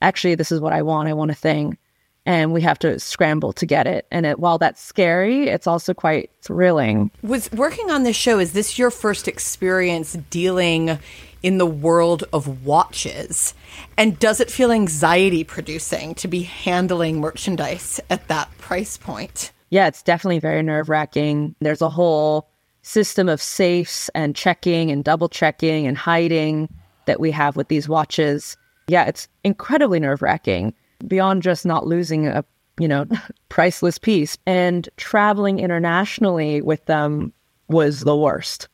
Actually, 0.00 0.34
this 0.34 0.50
is 0.50 0.60
what 0.60 0.72
I 0.72 0.82
want. 0.82 1.08
I 1.08 1.12
want 1.12 1.30
a 1.30 1.34
thing, 1.34 1.78
and 2.26 2.52
we 2.52 2.60
have 2.62 2.78
to 2.80 2.98
scramble 2.98 3.52
to 3.52 3.66
get 3.66 3.86
it. 3.86 4.06
And 4.10 4.26
it, 4.26 4.38
while 4.38 4.58
that's 4.58 4.82
scary, 4.82 5.48
it's 5.48 5.66
also 5.66 5.94
quite 5.94 6.30
thrilling. 6.40 7.10
Was 7.22 7.52
working 7.52 7.90
on 7.90 8.02
this 8.02 8.16
show 8.16 8.38
is 8.38 8.52
this 8.52 8.78
your 8.78 8.90
first 8.90 9.28
experience 9.28 10.14
dealing 10.30 10.98
in 11.42 11.58
the 11.58 11.66
world 11.66 12.24
of 12.32 12.64
watches? 12.64 13.54
And 13.96 14.18
does 14.18 14.40
it 14.40 14.50
feel 14.50 14.72
anxiety 14.72 15.44
producing 15.44 16.14
to 16.16 16.28
be 16.28 16.42
handling 16.42 17.20
merchandise 17.20 18.00
at 18.10 18.28
that 18.28 18.56
price 18.58 18.96
point? 18.96 19.52
Yeah, 19.70 19.86
it's 19.86 20.02
definitely 20.02 20.38
very 20.38 20.62
nerve 20.62 20.88
wracking. 20.88 21.54
There's 21.60 21.82
a 21.82 21.88
whole 21.88 22.48
system 22.82 23.28
of 23.28 23.40
safes 23.40 24.10
and 24.14 24.36
checking 24.36 24.90
and 24.90 25.04
double 25.04 25.28
checking 25.28 25.86
and 25.86 25.96
hiding 25.96 26.68
that 27.06 27.20
we 27.20 27.30
have 27.30 27.56
with 27.56 27.68
these 27.68 27.88
watches. 27.88 28.56
Yeah, 28.88 29.04
it's 29.04 29.28
incredibly 29.44 30.00
nerve 30.00 30.22
wracking 30.22 30.74
beyond 31.06 31.42
just 31.42 31.64
not 31.64 31.86
losing 31.86 32.26
a 32.26 32.44
you 32.78 32.88
know 32.88 33.06
priceless 33.48 33.98
piece 33.98 34.38
and 34.46 34.88
traveling 34.96 35.58
internationally 35.58 36.60
with 36.60 36.84
them 36.86 37.32
was 37.68 38.00
the 38.00 38.16
worst. 38.16 38.68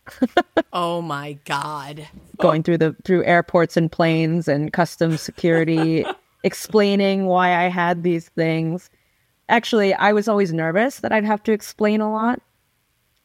oh 0.72 1.01
my 1.03 1.34
god. 1.45 2.07
Going 2.39 2.62
through 2.62 2.78
the 2.78 2.97
through 3.05 3.24
airports 3.24 3.76
and 3.76 3.91
planes 3.91 4.49
and 4.49 4.72
customs 4.72 5.20
security 5.20 6.05
explaining 6.45 7.26
why 7.26 7.64
I 7.64 7.68
had 7.68 8.03
these 8.03 8.28
things. 8.30 8.91
Actually, 9.49 9.95
I 9.95 10.12
was 10.12 10.28
always 10.28 10.53
nervous 10.53 11.01
that 11.01 11.12
I'd 11.12 11.24
have 11.24 11.43
to 11.45 11.53
explain 11.53 12.01
a 12.01 12.12
lot. 12.12 12.41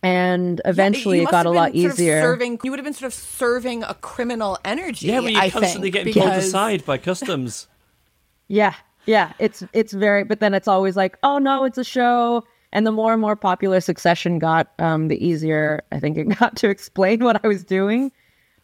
And 0.01 0.61
eventually 0.66 1.20
yeah, 1.22 1.30
it 1.30 1.32
got 1.32 1.45
a 1.45 1.49
lot 1.49 1.74
easier. 1.74 2.22
Serving, 2.22 2.59
you 2.64 2.72
would 2.72 2.80
have 2.80 2.84
been 2.84 2.93
sort 2.93 3.07
of 3.07 3.14
serving 3.14 3.84
a 3.84 3.93
criminal 3.93 4.57
energy. 4.66 5.07
Yeah, 5.07 5.22
were 5.22 5.30
you 5.30 5.39
I 5.39 5.49
constantly 5.49 5.91
think, 5.91 6.05
getting 6.05 6.14
because... 6.14 6.30
pulled 6.30 6.43
aside 6.43 6.86
by 6.86 6.97
customs? 6.97 7.68
yeah, 8.49 8.74
yeah. 9.05 9.32
It's 9.39 9.64
it's 9.72 9.93
very 9.93 10.26
but 10.26 10.41
then 10.41 10.53
it's 10.53 10.68
always 10.68 10.97
like, 10.97 11.18
oh 11.24 11.38
no, 11.38 11.64
it's 11.64 11.78
a 11.78 11.86
show 11.86 12.43
and 12.74 12.86
the 12.86 12.91
more 12.91 13.13
and 13.13 13.21
more 13.21 13.36
popular 13.36 13.80
Succession 13.80 14.39
got, 14.39 14.74
um, 14.80 15.07
the 15.07 15.26
easier 15.26 15.84
I 15.91 15.99
think 15.99 16.17
it 16.17 16.24
got 16.39 16.57
to 16.57 16.69
explain 16.69 17.24
what 17.24 17.43
I 17.45 17.47
was 17.47 17.63
doing. 17.63 18.11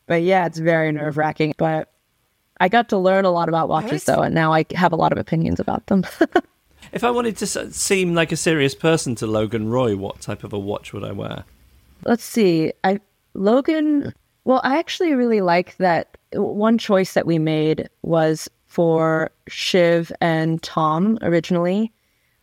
But 0.07 0.24
yeah, 0.24 0.47
it's 0.47 0.57
very 0.57 0.91
nerve 0.91 1.16
wracking. 1.16 1.53
But 1.57 1.93
I 2.60 2.68
got 2.68 2.89
to 2.89 2.97
learn 2.97 3.24
a 3.24 3.32
lot 3.32 3.47
about 3.47 3.70
watches 3.70 4.03
though, 4.03 4.22
and 4.22 4.36
now 4.36 4.51
I 4.51 4.66
have 4.74 4.91
a 4.91 4.97
lot 4.97 5.12
of 5.12 5.18
opinions 5.18 5.60
about 5.60 5.86
them. 5.86 6.03
if 6.91 7.03
I 7.03 7.12
wanted 7.12 7.38
to 7.38 7.72
seem 7.72 8.16
like 8.16 8.32
a 8.32 8.36
serious 8.36 8.76
person 8.76 9.16
to 9.16 9.28
Logan 9.28 9.70
Roy, 9.70 9.95
what 9.95 10.20
type 10.20 10.43
of 10.43 10.51
a 10.51 10.60
watch 10.60 10.91
would 10.91 11.03
I 11.03 11.12
wear? 11.12 11.45
Let's 12.03 12.24
see. 12.24 12.74
I 12.84 12.99
Logan. 13.36 14.14
Well, 14.43 14.62
I 14.64 14.80
actually 14.80 15.14
really 15.14 15.41
like 15.41 15.78
that. 15.78 16.18
One 16.34 16.80
choice 16.80 17.14
that 17.14 17.28
we 17.28 17.38
made 17.38 17.88
was 18.01 18.49
for 18.66 19.30
Shiv 19.47 20.12
and 20.20 20.62
Tom 20.64 21.20
originally 21.22 21.91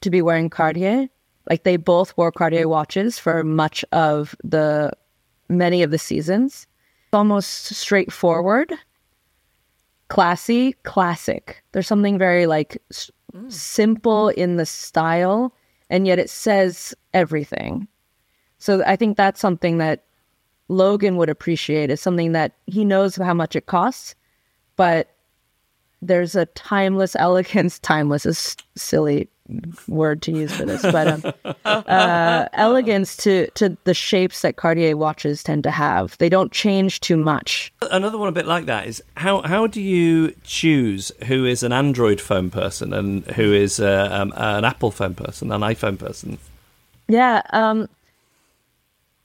to 0.02 0.10
be 0.10 0.22
wearing 0.22 0.48
Cartier. 0.48 1.08
Like 1.48 1.64
they 1.64 1.76
both 1.76 2.16
wore 2.16 2.32
Cartier 2.32 2.68
watches 2.68 3.18
for 3.18 3.44
much 3.44 3.84
of 3.92 4.34
the 4.42 4.90
many 5.48 5.82
of 5.82 5.90
the 5.90 5.98
seasons. 5.98 6.66
It's 7.06 7.14
almost 7.14 7.66
straightforward, 7.66 8.72
classy, 10.08 10.72
classic. 10.82 11.62
There's 11.72 11.86
something 11.86 12.18
very 12.18 12.46
like 12.46 12.82
s- 12.90 13.10
simple 13.48 14.28
in 14.30 14.56
the 14.56 14.66
style, 14.66 15.54
and 15.88 16.06
yet 16.06 16.18
it 16.18 16.30
says 16.30 16.94
everything. 17.14 17.86
So 18.58 18.82
I 18.84 18.96
think 18.96 19.16
that's 19.16 19.40
something 19.40 19.78
that 19.78 20.04
Logan 20.68 21.16
would 21.16 21.28
appreciate 21.28 21.90
is 21.90 22.00
something 22.00 22.32
that 22.32 22.52
he 22.66 22.84
knows 22.84 23.16
how 23.16 23.34
much 23.34 23.54
it 23.54 23.66
costs, 23.66 24.14
but 24.74 25.14
there's 26.02 26.34
a 26.34 26.46
timeless 26.46 27.14
elegance. 27.16 27.78
Timeless 27.86 28.26
is 28.26 28.56
silly 28.74 29.28
word 29.88 30.22
to 30.22 30.32
use 30.32 30.54
for 30.54 30.64
this, 30.64 30.82
but 30.82 31.06
um, 31.06 31.54
uh, 31.64 32.48
elegance 32.52 33.16
to 33.18 33.48
to 33.52 33.76
the 33.84 33.94
shapes 33.94 34.42
that 34.42 34.56
Cartier 34.56 34.96
watches 34.96 35.42
tend 35.42 35.62
to 35.64 35.70
have. 35.70 36.16
They 36.18 36.28
don't 36.28 36.52
change 36.52 37.00
too 37.00 37.16
much. 37.16 37.72
Another 37.90 38.18
one 38.18 38.28
a 38.28 38.32
bit 38.32 38.46
like 38.46 38.66
that 38.66 38.86
is 38.86 39.02
how 39.16 39.42
how 39.42 39.66
do 39.66 39.80
you 39.80 40.34
choose 40.44 41.12
who 41.26 41.44
is 41.44 41.62
an 41.62 41.72
Android 41.72 42.20
phone 42.20 42.50
person 42.50 42.92
and 42.92 43.24
who 43.32 43.52
is 43.52 43.80
uh, 43.80 44.08
um, 44.10 44.32
an 44.36 44.64
Apple 44.64 44.90
phone 44.90 45.14
person, 45.14 45.52
an 45.52 45.60
iPhone 45.60 45.98
person? 45.98 46.38
Yeah, 47.08 47.42
um, 47.50 47.88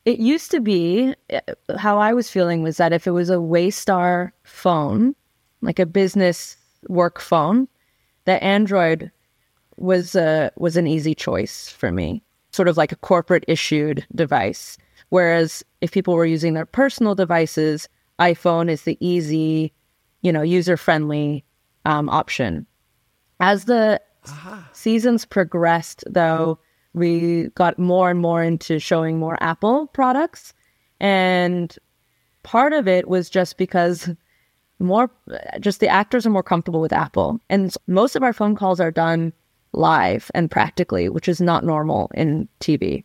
it 0.06 0.20
used 0.20 0.52
to 0.52 0.60
be 0.60 1.14
uh, 1.32 1.40
how 1.78 1.98
I 1.98 2.14
was 2.14 2.30
feeling 2.30 2.64
was 2.64 2.78
that 2.78 2.94
if 2.94 3.08
it 3.08 3.12
was 3.12 3.30
a 3.30 3.36
Waystar 3.36 4.32
phone, 4.44 5.16
like 5.62 5.80
a 5.80 5.86
business 5.86 6.58
work 6.88 7.20
phone, 7.20 7.68
that 8.26 8.42
Android 8.44 9.12
was 9.82 10.16
a 10.16 10.52
was 10.58 10.78
an 10.78 10.88
easy 10.88 11.16
choice 11.16 11.70
for 11.70 11.92
me, 11.92 12.24
sort 12.52 12.68
of 12.68 12.78
like 12.78 12.92
a 12.92 12.98
corporate 12.98 13.46
issued 13.48 14.06
device. 14.14 14.78
Whereas 15.10 15.64
if 15.82 15.92
people 15.92 16.14
were 16.14 16.26
using 16.26 16.54
their 16.54 16.66
personal 16.66 17.16
devices, 17.16 17.90
iPhone 18.20 18.70
is 18.70 18.84
the 18.84 18.98
easy, 19.06 19.74
you 20.22 20.32
know, 20.32 20.42
user 20.42 20.78
friendly 20.78 21.44
um, 21.86 22.10
option. 22.10 22.66
As 23.40 23.66
the 23.66 24.00
seasons 24.72 25.26
progressed, 25.26 26.04
though, 26.08 26.60
we 26.94 27.50
got 27.56 27.80
more 27.80 28.12
and 28.12 28.20
more 28.20 28.44
into 28.44 28.80
showing 28.80 29.18
more 29.18 29.38
Apple 29.42 29.88
products, 29.88 30.54
and 31.00 31.76
part 32.44 32.72
of 32.74 32.88
it 32.88 33.08
was 33.08 33.30
just 33.30 33.58
because 33.58 34.10
more 34.80 35.12
just 35.60 35.80
the 35.80 35.88
actors 35.88 36.26
are 36.26 36.32
more 36.32 36.44
comfortable 36.44 36.82
with 36.82 36.94
Apple. 36.94 37.40
And 37.50 37.74
most 37.88 38.16
of 38.16 38.24
our 38.24 38.34
phone 38.34 38.56
calls 38.56 38.80
are 38.80 38.92
done 38.92 39.34
live 39.74 40.32
and 40.34 40.50
practically, 40.50 41.10
which 41.10 41.28
is 41.28 41.42
not 41.42 41.64
normal 41.64 42.12
in 42.14 42.48
TV. 42.60 43.04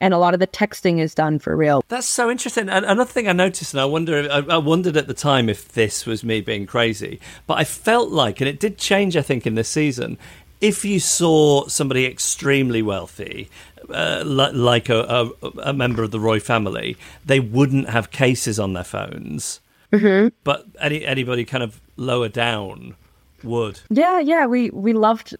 And 0.00 0.12
a 0.12 0.18
lot 0.18 0.34
of 0.34 0.40
the 0.40 0.48
texting 0.48 0.98
is 0.98 1.14
done 1.14 1.38
for 1.38 1.56
real. 1.56 1.84
That's 1.86 2.08
so 2.08 2.28
interesting. 2.28 2.68
And 2.68 2.84
another 2.84 3.10
thing 3.10 3.28
I 3.28 3.32
noticed, 3.32 3.72
and 3.72 3.80
I 3.80 3.84
wonder, 3.84 4.28
I, 4.30 4.54
I 4.54 4.56
wondered 4.56 4.96
at 4.96 5.06
the 5.06 5.14
time 5.14 5.48
if 5.48 5.68
this 5.68 6.06
was 6.06 6.24
me 6.24 6.40
being 6.40 6.66
crazy, 6.66 7.20
but 7.46 7.58
I 7.58 7.64
felt 7.64 8.10
like, 8.10 8.40
and 8.40 8.48
it 8.48 8.58
did 8.58 8.78
change, 8.78 9.16
I 9.16 9.22
think, 9.22 9.46
in 9.46 9.54
this 9.54 9.68
season. 9.68 10.18
If 10.60 10.84
you 10.84 10.98
saw 10.98 11.68
somebody 11.68 12.04
extremely 12.04 12.82
wealthy, 12.82 13.48
uh, 13.88 14.22
li- 14.26 14.52
like 14.52 14.88
a, 14.88 15.30
a, 15.42 15.48
a 15.62 15.72
member 15.72 16.02
of 16.02 16.10
the 16.10 16.20
Roy 16.20 16.40
family, 16.40 16.96
they 17.24 17.38
wouldn't 17.38 17.88
have 17.88 18.10
cases 18.10 18.58
on 18.58 18.72
their 18.72 18.84
phones. 18.84 19.60
Mm-hmm. 19.92 20.28
But 20.42 20.66
any 20.80 21.04
anybody 21.04 21.44
kind 21.44 21.62
of 21.62 21.80
lower 21.96 22.28
down 22.28 22.96
would. 23.44 23.80
Yeah, 23.90 24.18
yeah. 24.20 24.46
We 24.46 24.70
we 24.70 24.92
loved 24.92 25.36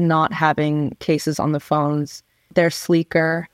not 0.00 0.32
having 0.32 0.90
cases 1.00 1.38
on 1.38 1.52
the 1.52 1.60
phones. 1.60 2.22
They're 2.54 2.70
sleeker. 2.70 3.48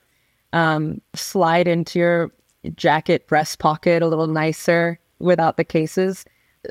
Um, 0.53 1.01
slide 1.15 1.69
into 1.69 1.99
your 1.99 2.31
jacket 2.77 3.27
breast 3.27 3.59
pocket 3.59 4.03
a 4.03 4.09
little 4.09 4.27
nicer 4.27 4.99
without 5.19 5.57
the 5.57 5.65
cases. 5.65 6.25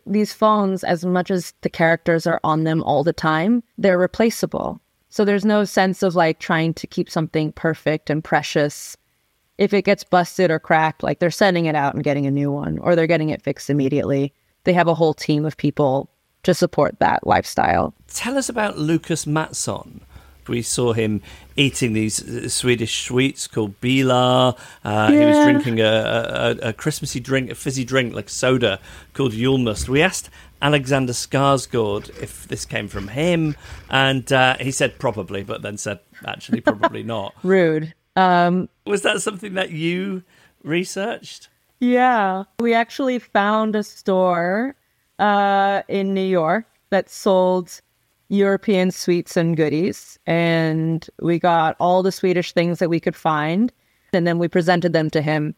These 0.06 0.34
phones, 0.34 0.84
as 0.84 1.06
much 1.06 1.32
as 1.32 1.54
the 1.62 1.70
characters 1.70 2.28
are 2.28 2.42
on 2.44 2.64
them 2.64 2.84
all 2.84 3.04
the 3.04 3.14
time, 3.14 3.64
they're 3.78 3.98
replaceable. 3.98 4.82
So 5.10 5.24
there's 5.24 5.46
no 5.46 5.64
sense 5.64 6.04
of 6.04 6.16
like 6.16 6.40
trying 6.40 6.74
to 6.74 6.88
keep 6.88 7.10
something 7.10 7.54
perfect 7.54 8.10
and 8.10 8.24
precious. 8.24 8.98
If 9.58 9.74
it 9.74 9.86
gets 9.86 10.04
busted 10.04 10.52
or 10.52 10.60
cracked, 10.60 11.04
like 11.04 11.20
they're 11.20 11.32
sending 11.32 11.66
it 11.66 11.76
out 11.76 11.94
and 11.94 12.04
getting 12.04 12.26
a 12.26 12.32
new 12.32 12.52
one, 12.52 12.78
or 12.80 12.96
they're 12.96 13.08
getting 13.08 13.30
it 13.30 13.42
fixed 13.42 13.70
immediately. 13.70 14.34
They 14.66 14.74
have 14.74 14.88
a 14.88 14.96
whole 14.96 15.14
team 15.14 15.46
of 15.46 15.56
people 15.56 16.10
to 16.46 16.54
support 16.54 16.98
that 17.00 17.26
lifestyle. 17.28 17.94
Tell 18.14 18.38
us 18.38 18.50
about 18.50 18.78
Lukas 18.78 19.28
Matsson. 19.28 20.02
We 20.48 20.62
saw 20.62 20.94
him 20.94 21.22
eating 21.56 21.94
these 21.94 22.22
uh, 22.22 22.48
Swedish 22.50 23.04
sweets 23.06 23.48
called 23.48 23.80
Bilar. 23.82 24.56
Uh, 24.84 25.12
He 25.12 25.18
was 25.26 25.44
drinking 25.44 25.80
a, 25.82 26.56
a, 26.64 26.70
a 26.70 26.74
Christmassy 26.74 27.20
drink, 27.20 27.50
a 27.50 27.56
fizzy 27.56 27.84
drink 27.84 28.14
like 28.14 28.30
soda 28.30 28.80
called 29.14 29.32
Julmust. 29.34 29.90
We 29.90 30.04
asked 30.04 30.30
Alexander 30.62 31.14
Skarsgård 31.14 32.10
if 32.22 32.48
this 32.48 32.64
came 32.64 32.88
from 32.88 33.08
him, 33.08 33.56
and 33.90 34.32
uh, 34.32 34.56
he 34.60 34.70
said 34.72 35.00
probably, 35.00 35.42
but 35.44 35.64
then 35.64 35.78
said 35.78 36.00
actually 36.26 36.62
probably 36.62 37.02
not. 37.16 37.34
Rude. 37.42 37.94
Um, 38.16 38.70
Was 38.86 39.02
that 39.02 39.22
something 39.22 39.56
that 39.56 39.72
you 39.72 40.22
researched? 40.64 41.50
Yeah. 41.80 42.44
We 42.60 42.74
actually 42.74 43.20
found 43.20 43.76
a 43.76 43.84
store 43.84 44.76
uh, 45.20 45.82
in 45.88 46.14
New 46.14 46.26
York 46.26 46.66
that 46.90 47.10
sold 47.10 47.82
European 48.30 48.92
sweets 48.92 49.38
and 49.38 49.56
goodies. 49.56 50.18
And 50.26 51.08
we 51.22 51.40
got 51.40 51.76
all 51.80 52.04
the 52.04 52.12
Swedish 52.12 52.54
things 52.54 52.80
that 52.80 52.90
we 52.90 53.00
could 53.00 53.16
find. 53.16 53.72
And 54.14 54.26
then 54.26 54.40
we 54.40 54.48
presented 54.48 54.94
them 54.94 55.10
to 55.12 55.22
him 55.22 55.56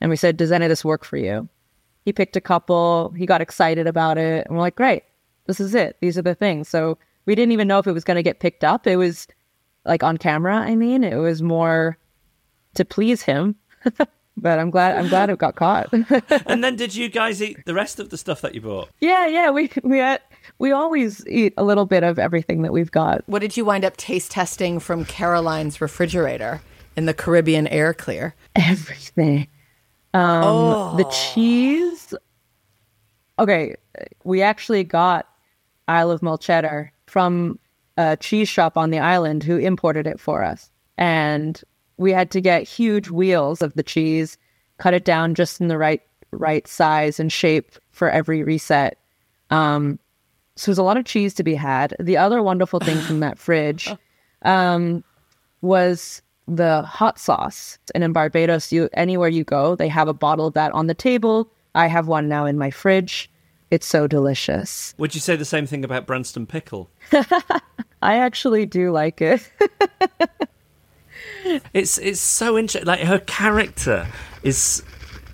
and 0.00 0.10
we 0.10 0.16
said, 0.16 0.36
Does 0.36 0.52
any 0.52 0.64
of 0.64 0.68
this 0.68 0.84
work 0.84 1.04
for 1.04 1.16
you? 1.16 1.48
He 2.04 2.12
picked 2.12 2.36
a 2.36 2.40
couple. 2.40 3.12
He 3.16 3.26
got 3.26 3.40
excited 3.40 3.86
about 3.86 4.18
it. 4.18 4.46
And 4.46 4.56
we're 4.56 4.62
like, 4.62 4.76
Great. 4.76 5.04
This 5.46 5.60
is 5.60 5.74
it. 5.74 5.96
These 6.00 6.18
are 6.18 6.22
the 6.22 6.34
things. 6.34 6.68
So 6.68 6.98
we 7.26 7.34
didn't 7.34 7.52
even 7.52 7.68
know 7.68 7.78
if 7.78 7.86
it 7.86 7.92
was 7.92 8.04
going 8.04 8.16
to 8.16 8.22
get 8.22 8.40
picked 8.40 8.64
up. 8.64 8.86
It 8.86 8.96
was 8.96 9.26
like 9.84 10.02
on 10.02 10.16
camera. 10.16 10.56
I 10.56 10.76
mean, 10.76 11.02
it 11.04 11.16
was 11.16 11.42
more 11.42 11.98
to 12.74 12.84
please 12.84 13.22
him. 13.22 13.56
but 14.40 14.58
I'm 14.58 14.70
glad 14.70 14.96
I'm 14.96 15.08
glad 15.08 15.30
it 15.30 15.38
got 15.38 15.54
caught. 15.56 15.92
And 16.46 16.64
then 16.64 16.76
did 16.76 16.94
you 16.94 17.08
guys 17.08 17.42
eat 17.42 17.64
the 17.66 17.74
rest 17.74 18.00
of 18.00 18.10
the 18.10 18.18
stuff 18.18 18.40
that 18.40 18.54
you 18.54 18.60
bought? 18.60 18.88
yeah, 19.00 19.26
yeah, 19.26 19.50
we 19.50 19.70
we 19.82 19.98
had, 19.98 20.20
we 20.58 20.72
always 20.72 21.26
eat 21.26 21.54
a 21.56 21.64
little 21.64 21.86
bit 21.86 22.02
of 22.02 22.18
everything 22.18 22.62
that 22.62 22.72
we've 22.72 22.90
got. 22.90 23.22
What 23.26 23.40
did 23.40 23.56
you 23.56 23.64
wind 23.64 23.84
up 23.84 23.96
taste 23.96 24.30
testing 24.30 24.80
from 24.80 25.04
Caroline's 25.04 25.80
refrigerator 25.80 26.60
in 26.96 27.06
the 27.06 27.14
Caribbean 27.14 27.66
air 27.68 27.94
clear? 27.94 28.34
Everything. 28.56 29.48
Um 30.14 30.96
the 30.96 31.04
cheese. 31.04 32.14
Okay, 33.38 33.74
we 34.24 34.42
actually 34.42 34.84
got 34.84 35.26
Isle 35.88 36.10
of 36.10 36.22
Mull 36.22 36.38
cheddar 36.38 36.92
from 37.06 37.58
a 37.96 38.16
cheese 38.16 38.48
shop 38.48 38.76
on 38.76 38.90
the 38.90 38.98
island 38.98 39.42
who 39.42 39.56
imported 39.56 40.06
it 40.06 40.20
for 40.20 40.42
us. 40.42 40.70
And 40.96 41.60
we 42.00 42.12
had 42.12 42.30
to 42.30 42.40
get 42.40 42.66
huge 42.66 43.10
wheels 43.10 43.60
of 43.60 43.74
the 43.74 43.82
cheese, 43.82 44.38
cut 44.78 44.94
it 44.94 45.04
down 45.04 45.34
just 45.34 45.60
in 45.60 45.68
the 45.68 45.76
right 45.76 46.00
right 46.32 46.66
size 46.66 47.20
and 47.20 47.30
shape 47.30 47.72
for 47.90 48.10
every 48.10 48.42
reset. 48.42 48.96
Um, 49.50 49.98
so 50.56 50.70
there's 50.70 50.78
a 50.78 50.82
lot 50.82 50.96
of 50.96 51.04
cheese 51.04 51.34
to 51.34 51.42
be 51.42 51.54
had. 51.54 51.94
The 52.00 52.16
other 52.16 52.42
wonderful 52.42 52.80
thing 52.80 52.98
from 53.00 53.20
that 53.20 53.38
fridge 53.38 53.92
um, 54.42 55.04
was 55.60 56.22
the 56.48 56.82
hot 56.82 57.18
sauce. 57.18 57.78
And 57.94 58.02
in 58.02 58.14
Barbados, 58.14 58.72
you 58.72 58.88
anywhere 58.94 59.28
you 59.28 59.44
go, 59.44 59.74
they 59.74 59.88
have 59.88 60.08
a 60.08 60.14
bottle 60.14 60.46
of 60.46 60.54
that 60.54 60.72
on 60.72 60.86
the 60.86 60.94
table. 60.94 61.52
I 61.74 61.86
have 61.86 62.08
one 62.08 62.28
now 62.28 62.46
in 62.46 62.56
my 62.56 62.70
fridge. 62.70 63.30
It's 63.70 63.86
so 63.86 64.06
delicious. 64.06 64.94
Would 64.96 65.14
you 65.14 65.20
say 65.20 65.36
the 65.36 65.44
same 65.44 65.66
thing 65.66 65.84
about 65.84 66.06
Branston 66.06 66.46
Pickle? 66.46 66.90
I 68.02 68.16
actually 68.16 68.64
do 68.64 68.90
like 68.90 69.20
it. 69.20 69.52
It's 71.72 71.98
it's 71.98 72.20
so 72.20 72.58
interesting. 72.58 72.86
Like 72.86 73.00
her 73.00 73.20
character 73.20 74.06
is 74.42 74.82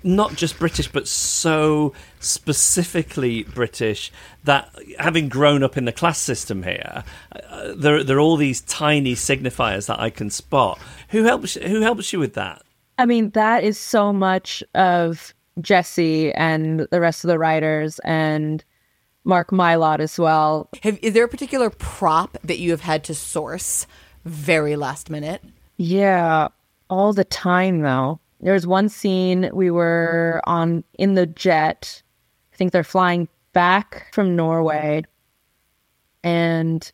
not 0.03 0.35
just 0.35 0.57
British, 0.59 0.87
but 0.87 1.07
so 1.07 1.93
specifically 2.19 3.43
British 3.43 4.11
that 4.43 4.73
having 4.99 5.29
grown 5.29 5.63
up 5.63 5.77
in 5.77 5.85
the 5.85 5.91
class 5.91 6.19
system 6.19 6.63
here, 6.63 7.03
uh, 7.31 7.73
there 7.75 8.03
there 8.03 8.17
are 8.17 8.21
all 8.21 8.37
these 8.37 8.61
tiny 8.61 9.15
signifiers 9.15 9.87
that 9.87 9.99
I 9.99 10.09
can 10.09 10.29
spot. 10.29 10.79
Who 11.09 11.23
helps 11.23 11.55
Who 11.55 11.81
helps 11.81 12.13
you 12.13 12.19
with 12.19 12.33
that? 12.35 12.63
I 12.97 13.05
mean, 13.05 13.29
that 13.31 13.63
is 13.63 13.77
so 13.77 14.11
much 14.11 14.63
of 14.73 15.33
Jesse 15.61 16.33
and 16.33 16.87
the 16.91 17.01
rest 17.01 17.23
of 17.23 17.27
the 17.27 17.37
writers 17.37 17.99
and 18.03 18.63
Mark 19.23 19.51
Mylod 19.51 19.99
as 19.99 20.17
well. 20.17 20.69
Have, 20.83 20.97
is 21.01 21.13
there 21.13 21.25
a 21.25 21.29
particular 21.29 21.69
prop 21.69 22.37
that 22.43 22.59
you 22.59 22.71
have 22.71 22.81
had 22.81 23.03
to 23.05 23.13
source 23.13 23.85
very 24.25 24.75
last 24.75 25.09
minute? 25.09 25.43
Yeah, 25.77 26.47
all 26.89 27.13
the 27.13 27.23
time 27.23 27.81
though. 27.81 28.19
There's 28.39 28.67
one 28.67 28.89
scene 28.89 29.49
we 29.53 29.71
were 29.71 30.41
on 30.45 30.83
in 30.99 31.15
the 31.15 31.25
jet. 31.25 32.01
I 32.53 32.55
think 32.55 32.71
they're 32.71 32.83
flying 32.83 33.27
back 33.53 34.07
from 34.13 34.35
Norway, 34.35 35.03
and 36.23 36.91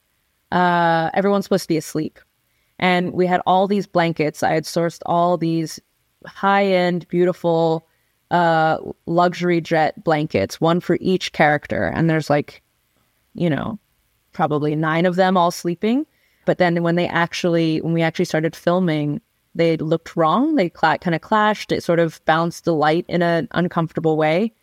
uh, 0.52 1.10
everyone's 1.14 1.46
supposed 1.46 1.64
to 1.64 1.68
be 1.70 1.78
asleep. 1.78 2.20
And 2.80 3.14
we 3.14 3.26
had 3.26 3.42
all 3.46 3.68
these 3.68 3.88
blankets. 3.88 4.44
I 4.44 4.54
had 4.54 4.64
sourced 4.64 5.00
all 5.06 5.38
these 5.38 5.80
high 6.26 6.66
end, 6.66 7.08
beautiful 7.08 7.88
uh, 8.32 8.78
luxury 9.06 9.62
jet 9.62 10.04
blankets, 10.04 10.60
one 10.60 10.80
for 10.80 10.98
each 11.00 11.34
character. 11.34 11.86
And 11.86 12.10
there's 12.10 12.30
like, 12.30 12.62
you 13.36 13.50
know, 13.50 13.80
probably 14.32 14.76
nine 14.76 15.06
of 15.06 15.16
them 15.16 15.38
all 15.38 15.52
sleeping. 15.52 16.06
But 16.46 16.58
then 16.58 16.84
when 16.84 16.96
they 16.96 17.08
actually, 17.08 17.82
when 17.82 17.94
we 17.94 18.02
actually 18.02 18.26
started 18.26 18.56
filming, 18.56 19.22
they 19.56 19.78
looked 19.78 20.16
wrong. 20.16 20.56
They 20.56 20.70
cl- 20.70 20.98
kind 20.98 21.16
of 21.16 21.22
clashed. 21.22 21.72
It 21.72 21.84
sort 21.84 22.00
of 22.00 22.24
bounced 22.26 22.66
the 22.66 22.74
light 22.74 23.06
in 23.08 23.22
an 23.22 23.48
uncomfortable 23.52 24.18
way. 24.18 24.54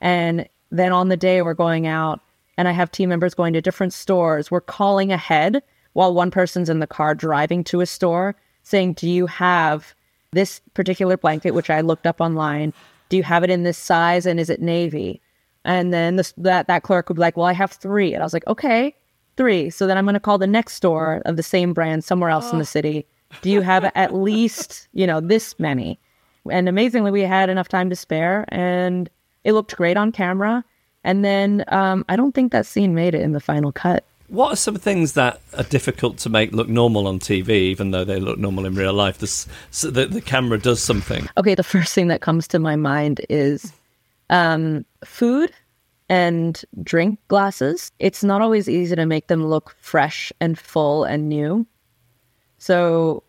And 0.00 0.48
then 0.70 0.92
on 0.92 1.08
the 1.08 1.16
day 1.16 1.42
we're 1.42 1.54
going 1.54 1.86
out, 1.86 2.20
and 2.56 2.68
I 2.68 2.72
have 2.72 2.90
team 2.90 3.08
members 3.08 3.34
going 3.34 3.52
to 3.54 3.60
different 3.60 3.92
stores. 3.92 4.50
We're 4.50 4.60
calling 4.60 5.12
ahead 5.12 5.62
while 5.94 6.14
one 6.14 6.30
person's 6.30 6.68
in 6.68 6.80
the 6.80 6.86
car 6.86 7.14
driving 7.14 7.64
to 7.64 7.80
a 7.80 7.86
store 7.86 8.36
saying, 8.62 8.94
Do 8.94 9.08
you 9.08 9.26
have 9.26 9.94
this 10.32 10.60
particular 10.74 11.16
blanket, 11.16 11.52
which 11.52 11.70
I 11.70 11.80
looked 11.80 12.06
up 12.06 12.20
online? 12.20 12.72
Do 13.08 13.16
you 13.16 13.22
have 13.22 13.44
it 13.44 13.50
in 13.50 13.62
this 13.62 13.78
size 13.78 14.26
and 14.26 14.38
is 14.38 14.50
it 14.50 14.60
navy? 14.60 15.20
And 15.64 15.92
then 15.92 16.16
this, 16.16 16.34
that, 16.36 16.66
that 16.66 16.82
clerk 16.82 17.08
would 17.08 17.16
be 17.16 17.20
like, 17.20 17.36
Well, 17.36 17.46
I 17.46 17.54
have 17.54 17.72
three. 17.72 18.12
And 18.12 18.22
I 18.22 18.26
was 18.26 18.34
like, 18.34 18.46
Okay, 18.46 18.94
three. 19.36 19.70
So 19.70 19.86
then 19.86 19.96
I'm 19.96 20.04
going 20.04 20.14
to 20.14 20.20
call 20.20 20.38
the 20.38 20.46
next 20.46 20.74
store 20.74 21.22
of 21.24 21.36
the 21.36 21.42
same 21.42 21.72
brand 21.72 22.04
somewhere 22.04 22.30
else 22.30 22.52
in 22.52 22.58
the 22.58 22.64
city. 22.64 23.06
Do 23.42 23.50
you 23.50 23.60
have 23.60 23.90
at 23.94 24.14
least, 24.30 24.88
you 24.92 25.06
know, 25.06 25.20
this 25.20 25.58
many? 25.58 25.98
And 26.50 26.68
amazingly, 26.68 27.10
we 27.10 27.22
had 27.22 27.48
enough 27.48 27.68
time 27.68 27.90
to 27.90 27.96
spare 27.96 28.44
and 28.48 29.08
it 29.44 29.52
looked 29.52 29.76
great 29.76 29.96
on 29.96 30.12
camera. 30.12 30.64
And 31.04 31.24
then 31.24 31.64
um, 31.68 32.04
I 32.08 32.16
don't 32.16 32.34
think 32.34 32.52
that 32.52 32.66
scene 32.66 32.94
made 32.94 33.14
it 33.14 33.22
in 33.22 33.32
the 33.32 33.40
final 33.40 33.72
cut. 33.72 34.04
What 34.28 34.52
are 34.52 34.56
some 34.56 34.76
things 34.76 35.12
that 35.12 35.40
are 35.56 35.64
difficult 35.64 36.16
to 36.18 36.30
make 36.30 36.52
look 36.52 36.68
normal 36.68 37.06
on 37.06 37.18
TV, 37.18 37.50
even 37.50 37.90
though 37.90 38.04
they 38.04 38.18
look 38.18 38.38
normal 38.38 38.64
in 38.64 38.74
real 38.74 38.94
life? 38.94 39.18
This, 39.18 39.46
so 39.70 39.90
the, 39.90 40.06
the 40.06 40.22
camera 40.22 40.58
does 40.58 40.82
something. 40.82 41.28
Okay, 41.36 41.54
the 41.54 41.62
first 41.74 41.94
thing 41.94 42.08
that 42.08 42.22
comes 42.22 42.48
to 42.48 42.58
my 42.58 42.74
mind 42.74 43.20
is 43.28 43.72
um, 44.30 44.84
food 45.04 45.52
and 46.08 46.64
drink 46.82 47.18
glasses. 47.28 47.92
It's 47.98 48.22
not 48.22 48.42
always 48.42 48.68
easy 48.68 48.96
to 48.96 49.06
make 49.06 49.28
them 49.28 49.44
look 49.44 49.74
fresh 49.78 50.32
and 50.40 50.58
full 50.58 51.04
and 51.04 51.28
new. 51.28 51.66
So, 52.58 53.22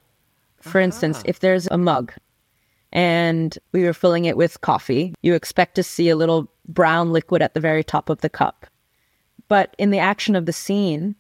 for 0.62 0.80
instance, 0.80 1.22
if 1.26 1.40
there's 1.40 1.68
a 1.68 1.78
mug 1.78 2.14
and 2.92 3.58
we 3.72 3.84
were 3.84 3.94
filling 3.94 4.26
it 4.26 4.38
with 4.38 4.62
coffee, 4.62 5.14
you 5.22 5.34
expect 5.34 5.76
to 5.76 5.84
see 5.84 6.10
a 6.10 6.16
little 6.16 6.52
brown 6.68 7.12
liquid 7.12 7.42
at 7.42 7.54
the 7.54 7.60
very 7.60 7.84
top 7.84 8.10
of 8.10 8.22
the 8.22 8.30
cup. 8.30 8.66
But 9.48 9.76
in 9.78 9.92
the 9.92 10.00
action 10.00 10.36
of 10.36 10.46
the 10.46 10.54
scene, 10.54 11.16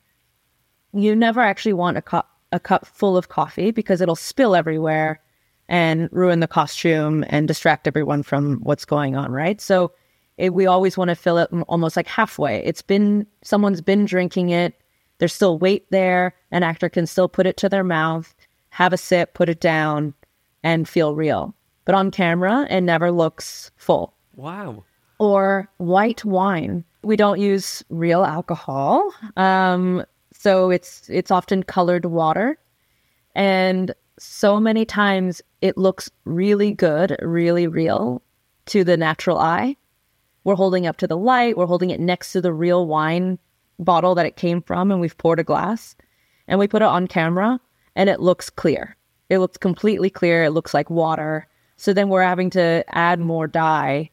you 0.93 1.15
never 1.15 1.41
actually 1.41 1.73
want 1.73 1.97
a 1.97 2.01
cup 2.01 2.31
a 2.51 2.59
cup 2.59 2.85
full 2.85 3.17
of 3.17 3.27
coffee 3.27 3.71
because 3.71 3.99
it'll 3.99 4.15
spill 4.15 4.55
everywhere 4.55 5.19
and 5.67 6.07
ruin 6.11 6.39
the 6.39 6.47
costume 6.47 7.25
and 7.27 7.47
distract 7.47 7.87
everyone 7.87 8.23
from 8.23 8.59
what's 8.61 8.85
going 8.85 9.15
on, 9.15 9.31
right? 9.31 9.59
So 9.59 9.91
it, 10.37 10.53
we 10.53 10.65
always 10.65 10.97
want 10.97 11.09
to 11.09 11.15
fill 11.15 11.37
it 11.37 11.49
almost 11.67 11.95
like 11.95 12.07
halfway. 12.07 12.63
It's 12.63 12.81
been 12.81 13.25
someone's 13.43 13.81
been 13.81 14.05
drinking 14.05 14.49
it. 14.49 14.73
There's 15.17 15.33
still 15.33 15.57
weight 15.57 15.89
there. 15.91 16.35
An 16.51 16.63
actor 16.63 16.89
can 16.89 17.07
still 17.07 17.29
put 17.29 17.47
it 17.47 17.57
to 17.57 17.69
their 17.69 17.83
mouth, 17.83 18.35
have 18.69 18.91
a 18.91 18.97
sip, 18.97 19.33
put 19.33 19.49
it 19.49 19.61
down, 19.61 20.13
and 20.63 20.89
feel 20.89 21.15
real. 21.15 21.55
But 21.85 21.95
on 21.95 22.11
camera, 22.11 22.67
it 22.69 22.81
never 22.81 23.11
looks 23.11 23.71
full. 23.77 24.13
Wow. 24.35 24.83
Or 25.19 25.69
white 25.77 26.25
wine. 26.25 26.83
We 27.03 27.15
don't 27.15 27.39
use 27.39 27.83
real 27.89 28.25
alcohol, 28.25 29.13
um, 29.37 30.03
so 30.33 30.71
it's 30.71 31.07
it's 31.07 31.29
often 31.29 31.61
colored 31.61 32.05
water, 32.05 32.57
and 33.35 33.93
so 34.17 34.59
many 34.59 34.85
times 34.85 35.41
it 35.61 35.77
looks 35.77 36.09
really 36.25 36.71
good, 36.73 37.15
really 37.21 37.67
real 37.67 38.23
to 38.67 38.83
the 38.83 38.97
natural 38.97 39.37
eye. 39.37 39.77
We're 40.45 40.55
holding 40.55 40.87
up 40.87 40.97
to 40.97 41.07
the 41.07 41.17
light. 41.17 41.57
We're 41.57 41.65
holding 41.65 41.89
it 41.89 41.99
next 41.99 42.31
to 42.31 42.39
the 42.39 42.53
real 42.53 42.87
wine 42.87 43.39
bottle 43.79 44.15
that 44.15 44.27
it 44.27 44.37
came 44.37 44.61
from, 44.61 44.91
and 44.91 45.01
we've 45.01 45.17
poured 45.17 45.39
a 45.39 45.43
glass, 45.43 45.95
and 46.47 46.59
we 46.59 46.67
put 46.67 46.83
it 46.83 46.87
on 46.87 47.07
camera, 47.07 47.59
and 47.95 48.09
it 48.09 48.21
looks 48.21 48.49
clear. 48.49 48.95
It 49.29 49.39
looks 49.39 49.57
completely 49.57 50.09
clear. 50.09 50.43
It 50.43 50.51
looks 50.51 50.73
like 50.73 50.89
water. 50.89 51.47
So 51.77 51.93
then 51.93 52.09
we're 52.09 52.21
having 52.21 52.51
to 52.51 52.85
add 52.89 53.19
more 53.19 53.47
dye 53.47 54.11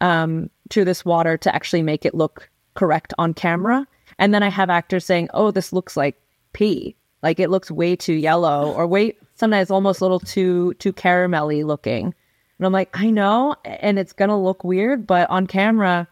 um, 0.00 0.48
to 0.70 0.84
this 0.84 1.04
water 1.04 1.36
to 1.36 1.54
actually 1.54 1.82
make 1.82 2.06
it 2.06 2.14
look 2.14 2.48
correct 2.74 3.12
on 3.18 3.34
camera. 3.34 3.86
And 4.18 4.32
then 4.32 4.44
I 4.44 4.48
have 4.50 4.70
actors 4.70 5.04
saying, 5.04 5.30
"Oh, 5.34 5.50
this 5.50 5.72
looks 5.72 5.96
like 5.96 6.16
pee. 6.52 6.94
Like 7.22 7.40
it 7.40 7.50
looks 7.50 7.70
way 7.72 7.96
too 7.96 8.14
yellow, 8.14 8.72
or 8.72 8.86
way 8.86 9.16
sometimes 9.34 9.70
almost 9.70 10.00
a 10.00 10.04
little 10.04 10.20
too 10.20 10.74
too 10.74 10.92
caramelly 10.92 11.64
looking." 11.64 12.14
And 12.58 12.66
I'm 12.66 12.72
like, 12.72 12.90
"I 12.94 13.10
know, 13.10 13.56
and 13.64 13.98
it's 13.98 14.12
gonna 14.12 14.40
look 14.40 14.64
weird, 14.64 15.06
but 15.06 15.28
on 15.30 15.46
camera, 15.46 16.08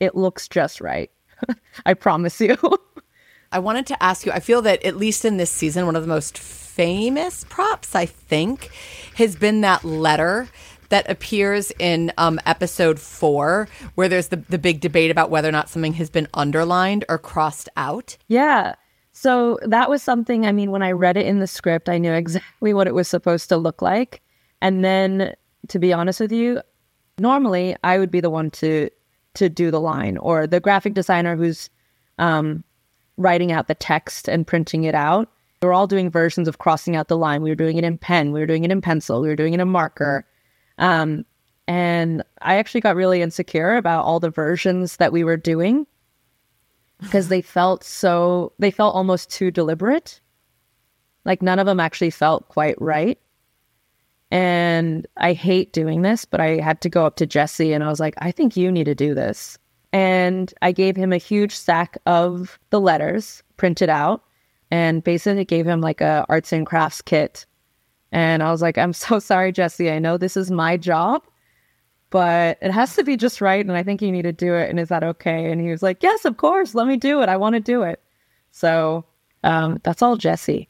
it 0.00 0.14
looks 0.14 0.48
just 0.48 0.80
right. 0.80 1.10
I 1.86 1.94
promise 1.94 2.40
you." 2.40 2.56
I 3.52 3.60
wanted 3.60 3.86
to 3.86 4.02
ask 4.02 4.26
you, 4.26 4.32
I 4.32 4.40
feel 4.40 4.60
that 4.62 4.84
at 4.84 4.96
least 4.96 5.24
in 5.24 5.36
this 5.36 5.50
season, 5.50 5.86
one 5.86 5.96
of 5.96 6.02
the 6.02 6.08
most 6.08 6.36
famous 6.36 7.44
props, 7.48 7.94
I 7.94 8.04
think, 8.04 8.70
has 9.14 9.36
been 9.36 9.62
that 9.62 9.84
letter 9.84 10.48
that 10.88 11.08
appears 11.10 11.72
in 11.78 12.12
um, 12.18 12.38
episode 12.46 13.00
four, 13.00 13.68
where 13.94 14.08
there's 14.08 14.28
the, 14.28 14.36
the 14.36 14.58
big 14.58 14.80
debate 14.80 15.10
about 15.10 15.30
whether 15.30 15.48
or 15.48 15.52
not 15.52 15.68
something 15.68 15.94
has 15.94 16.10
been 16.10 16.28
underlined 16.34 17.04
or 17.08 17.18
crossed 17.18 17.68
out. 17.76 18.16
Yeah. 18.28 18.74
So 19.12 19.58
that 19.62 19.88
was 19.88 20.02
something, 20.02 20.44
I 20.44 20.52
mean, 20.52 20.70
when 20.70 20.82
I 20.82 20.92
read 20.92 21.16
it 21.16 21.26
in 21.26 21.40
the 21.40 21.46
script, 21.46 21.88
I 21.88 21.98
knew 21.98 22.12
exactly 22.12 22.74
what 22.74 22.86
it 22.86 22.94
was 22.94 23.08
supposed 23.08 23.48
to 23.48 23.56
look 23.56 23.80
like. 23.80 24.22
And 24.60 24.84
then, 24.84 25.34
to 25.68 25.78
be 25.78 25.92
honest 25.92 26.20
with 26.20 26.32
you, 26.32 26.60
normally 27.18 27.76
I 27.84 27.98
would 27.98 28.10
be 28.10 28.20
the 28.20 28.30
one 28.30 28.50
to 28.52 28.90
to 29.34 29.48
do 29.48 29.70
the 29.70 29.80
line 29.80 30.16
or 30.16 30.46
the 30.46 30.60
graphic 30.60 30.94
designer 30.94 31.36
who's 31.36 31.68
um, 32.18 32.64
writing 33.18 33.52
out 33.52 33.68
the 33.68 33.74
text 33.74 34.28
and 34.28 34.46
printing 34.46 34.84
it 34.84 34.94
out. 34.94 35.28
We 35.60 35.68
were 35.68 35.74
all 35.74 35.86
doing 35.86 36.10
versions 36.10 36.48
of 36.48 36.58
crossing 36.58 36.96
out 36.96 37.08
the 37.08 37.18
line. 37.18 37.42
We 37.42 37.50
were 37.50 37.56
doing 37.56 37.76
it 37.76 37.84
in 37.84 37.98
pen, 37.98 38.32
we 38.32 38.40
were 38.40 38.46
doing 38.46 38.64
it 38.64 38.70
in 38.70 38.80
pencil, 38.80 39.20
we 39.20 39.28
were 39.28 39.36
doing 39.36 39.54
it 39.54 39.60
in 39.60 39.68
marker. 39.68 40.26
Um, 40.78 41.24
and 41.68 42.22
I 42.42 42.56
actually 42.56 42.80
got 42.80 42.96
really 42.96 43.22
insecure 43.22 43.76
about 43.76 44.04
all 44.04 44.20
the 44.20 44.30
versions 44.30 44.96
that 44.96 45.12
we 45.12 45.24
were 45.24 45.36
doing 45.36 45.86
because 47.00 47.28
they 47.28 47.42
felt 47.42 47.84
so, 47.84 48.52
they 48.58 48.70
felt 48.70 48.94
almost 48.94 49.30
too 49.30 49.50
deliberate. 49.50 50.20
Like 51.24 51.42
none 51.42 51.58
of 51.58 51.66
them 51.66 51.80
actually 51.80 52.10
felt 52.10 52.48
quite 52.48 52.80
right. 52.80 53.18
And 54.30 55.06
I 55.16 55.32
hate 55.32 55.72
doing 55.72 56.02
this, 56.02 56.24
but 56.24 56.40
I 56.40 56.58
had 56.60 56.80
to 56.80 56.88
go 56.88 57.06
up 57.06 57.16
to 57.16 57.26
Jesse 57.26 57.72
and 57.72 57.84
I 57.84 57.88
was 57.88 58.00
like, 58.00 58.14
I 58.18 58.32
think 58.32 58.56
you 58.56 58.72
need 58.72 58.84
to 58.84 58.94
do 58.94 59.14
this. 59.14 59.56
And 59.92 60.52
I 60.62 60.72
gave 60.72 60.96
him 60.96 61.12
a 61.12 61.18
huge 61.18 61.52
stack 61.54 61.96
of 62.06 62.58
the 62.70 62.80
letters 62.80 63.42
printed 63.56 63.88
out 63.88 64.22
and 64.70 65.04
basically 65.04 65.44
gave 65.44 65.66
him 65.66 65.80
like 65.80 66.00
a 66.00 66.26
arts 66.28 66.52
and 66.52 66.66
crafts 66.66 67.00
kit. 67.00 67.46
And 68.12 68.42
I 68.42 68.50
was 68.50 68.62
like, 68.62 68.78
I'm 68.78 68.92
so 69.06 69.18
sorry, 69.18 69.52
Jesse. 69.52 69.90
I 69.90 69.98
know 69.98 70.16
this 70.16 70.36
is 70.36 70.50
my 70.50 70.76
job, 70.76 71.22
but 72.10 72.58
it 72.60 72.72
has 72.72 72.96
to 72.96 73.04
be 73.04 73.16
just 73.16 73.40
right. 73.40 73.64
And 73.64 73.76
I 73.76 73.82
think 73.82 74.02
you 74.02 74.10
need 74.10 74.22
to 74.22 74.32
do 74.32 74.54
it. 74.54 74.68
And 74.70 74.80
is 74.80 74.88
that 74.88 75.04
okay? 75.04 75.50
And 75.50 75.60
he 75.60 75.70
was 75.70 75.82
like, 75.82 76.02
Yes, 76.02 76.24
of 76.24 76.36
course. 76.36 76.74
Let 76.74 76.86
me 76.88 76.96
do 76.96 77.22
it. 77.22 77.28
I 77.28 77.36
want 77.36 77.54
to 77.54 77.60
do 77.60 77.82
it. 77.82 78.02
So 78.50 79.04
um, 79.44 79.80
that's 79.84 80.02
all 80.02 80.16
Jesse. 80.16 80.68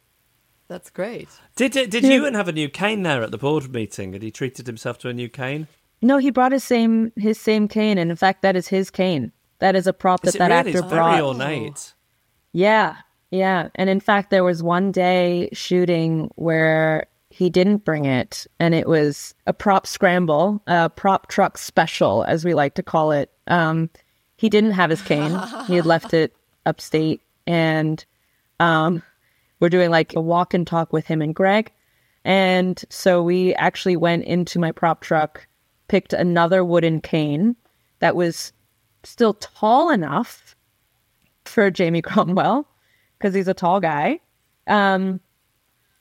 That's 0.68 0.90
great. 0.90 1.28
Did 1.54 1.72
did 1.72 2.02
Ewan 2.04 2.34
have 2.34 2.48
a 2.48 2.52
new 2.52 2.68
cane 2.68 3.02
there 3.02 3.22
at 3.22 3.30
the 3.30 3.38
board 3.38 3.72
meeting? 3.72 4.12
Had 4.12 4.22
he 4.22 4.30
treated 4.30 4.66
himself 4.66 4.98
to 4.98 5.08
a 5.08 5.12
new 5.12 5.28
cane? 5.28 5.68
No, 6.02 6.18
he 6.18 6.30
brought 6.30 6.52
his 6.52 6.64
same 6.64 7.12
his 7.16 7.38
same 7.38 7.68
cane, 7.68 7.98
and 7.98 8.10
in 8.10 8.16
fact, 8.16 8.42
that 8.42 8.56
is 8.56 8.68
his 8.68 8.90
cane. 8.90 9.32
That 9.60 9.74
is 9.76 9.86
a 9.86 9.92
prop 9.92 10.22
that 10.22 10.28
Is 10.30 10.34
it 10.34 10.38
that 10.40 10.48
really? 10.48 10.58
actor 10.70 10.78
It's 10.84 10.92
brought. 10.92 11.10
very 11.12 11.20
ornate. 11.22 11.94
Yeah, 12.52 12.96
yeah. 13.30 13.68
And 13.76 13.88
in 13.88 14.00
fact, 14.00 14.30
there 14.30 14.44
was 14.44 14.62
one 14.62 14.92
day 14.92 15.48
shooting 15.52 16.30
where 16.34 17.06
he 17.30 17.48
didn't 17.48 17.84
bring 17.84 18.04
it, 18.04 18.46
and 18.58 18.74
it 18.74 18.88
was 18.88 19.34
a 19.46 19.52
prop 19.52 19.86
scramble, 19.86 20.62
a 20.66 20.90
prop 20.90 21.28
truck 21.28 21.58
special, 21.58 22.24
as 22.24 22.44
we 22.44 22.54
like 22.54 22.74
to 22.74 22.82
call 22.82 23.12
it. 23.12 23.30
Um, 23.46 23.88
he 24.36 24.48
didn't 24.48 24.72
have 24.72 24.90
his 24.90 25.00
cane; 25.02 25.38
he 25.66 25.76
had 25.76 25.86
left 25.86 26.12
it 26.12 26.34
upstate, 26.66 27.20
and 27.46 28.04
um, 28.60 29.02
we're 29.60 29.68
doing 29.68 29.90
like 29.90 30.14
a 30.14 30.20
walk 30.20 30.54
and 30.54 30.66
talk 30.66 30.92
with 30.92 31.06
him 31.06 31.22
and 31.22 31.34
Greg. 31.34 31.72
And 32.24 32.82
so 32.90 33.22
we 33.22 33.54
actually 33.54 33.96
went 33.96 34.24
into 34.24 34.58
my 34.58 34.72
prop 34.72 35.00
truck, 35.00 35.46
picked 35.88 36.12
another 36.12 36.64
wooden 36.64 37.00
cane 37.00 37.56
that 38.00 38.16
was 38.16 38.52
still 39.04 39.34
tall 39.34 39.90
enough 39.90 40.56
for 41.44 41.70
Jamie 41.70 42.02
Cromwell 42.02 42.68
because 43.18 43.34
he's 43.34 43.48
a 43.48 43.54
tall 43.54 43.80
guy. 43.80 44.20
Um, 44.66 45.20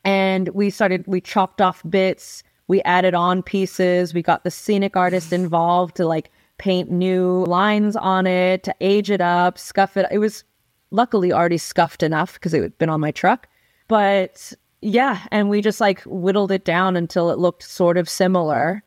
and 0.03 0.49
we 0.49 0.70
started, 0.70 1.06
we 1.08 1.22
chopped 1.22 1.62
off 1.62 1.84
bits, 1.89 2.43
we 2.68 2.82
added 2.82 3.14
on 3.14 3.43
pieces, 3.43 4.14
we 4.14 4.22
got 4.22 4.43
the 4.43 4.51
scenic 4.51 4.95
artist 4.95 5.32
involved 5.32 5.95
to 5.97 6.08
like 6.08 6.32
paint 6.58 6.89
new 6.89 7.43
lines 7.45 7.95
on 7.95 8.26
it, 8.28 8.64
to 8.64 8.76
age 8.82 9.12
it 9.12 9.22
up, 9.22 9.58
scuff 9.58 9.97
it. 9.97 10.06
It 10.12 10.20
was 10.20 10.43
luckily 10.91 11.31
already 11.31 11.57
scuffed 11.57 12.03
enough 12.03 12.33
because 12.36 12.53
it 12.53 12.61
had 12.61 12.77
been 12.77 12.89
on 12.89 12.99
my 12.99 13.11
truck. 13.11 13.47
But 13.88 14.53
yeah, 14.81 15.21
and 15.31 15.49
we 15.49 15.61
just 15.61 15.81
like 15.81 16.01
whittled 16.01 16.51
it 16.51 16.65
down 16.65 16.95
until 16.95 17.31
it 17.31 17.39
looked 17.39 17.63
sort 17.63 17.97
of 17.97 18.09
similar. 18.09 18.83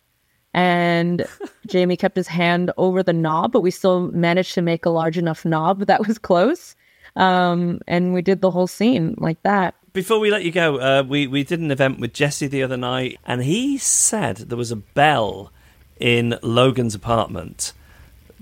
And 0.54 1.26
Jamie 1.66 1.96
kept 1.96 2.16
his 2.16 2.28
hand 2.28 2.70
over 2.76 3.02
the 3.02 3.12
knob, 3.12 3.52
but 3.52 3.60
we 3.60 3.70
still 3.70 4.08
managed 4.12 4.54
to 4.54 4.62
make 4.62 4.86
a 4.86 4.90
large 4.90 5.18
enough 5.18 5.44
knob 5.44 5.86
that 5.86 6.06
was 6.06 6.18
close. 6.18 6.74
Um, 7.16 7.80
and 7.86 8.14
we 8.14 8.22
did 8.22 8.40
the 8.40 8.50
whole 8.50 8.66
scene 8.66 9.14
like 9.18 9.42
that. 9.42 9.74
Before 9.92 10.20
we 10.20 10.30
let 10.30 10.44
you 10.44 10.52
go, 10.52 10.78
uh, 10.78 11.02
we 11.02 11.26
we 11.26 11.42
did 11.42 11.60
an 11.60 11.70
event 11.70 11.98
with 11.98 12.12
Jesse 12.12 12.46
the 12.46 12.62
other 12.62 12.76
night, 12.76 13.18
and 13.24 13.42
he 13.42 13.78
said 13.78 14.36
there 14.36 14.58
was 14.58 14.70
a 14.70 14.76
bell 14.76 15.50
in 15.98 16.38
Logan's 16.42 16.94
apartment 16.94 17.72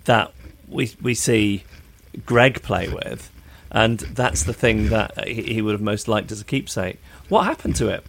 that 0.05 0.33
we 0.69 0.91
we 1.01 1.15
see 1.15 1.65
Greg 2.27 2.63
play 2.63 2.89
with, 2.89 3.31
and 3.71 4.01
that's 4.01 4.45
the 4.45 4.53
thing 4.53 4.89
that 4.89 5.27
he 5.29 5.61
would 5.63 5.73
have 5.73 5.81
most 5.81 6.09
liked 6.09 6.33
as 6.33 6.41
a 6.41 6.45
keepsake. 6.45 6.99
What 7.29 7.45
happened 7.45 7.77
to 7.77 7.89
it? 7.89 8.05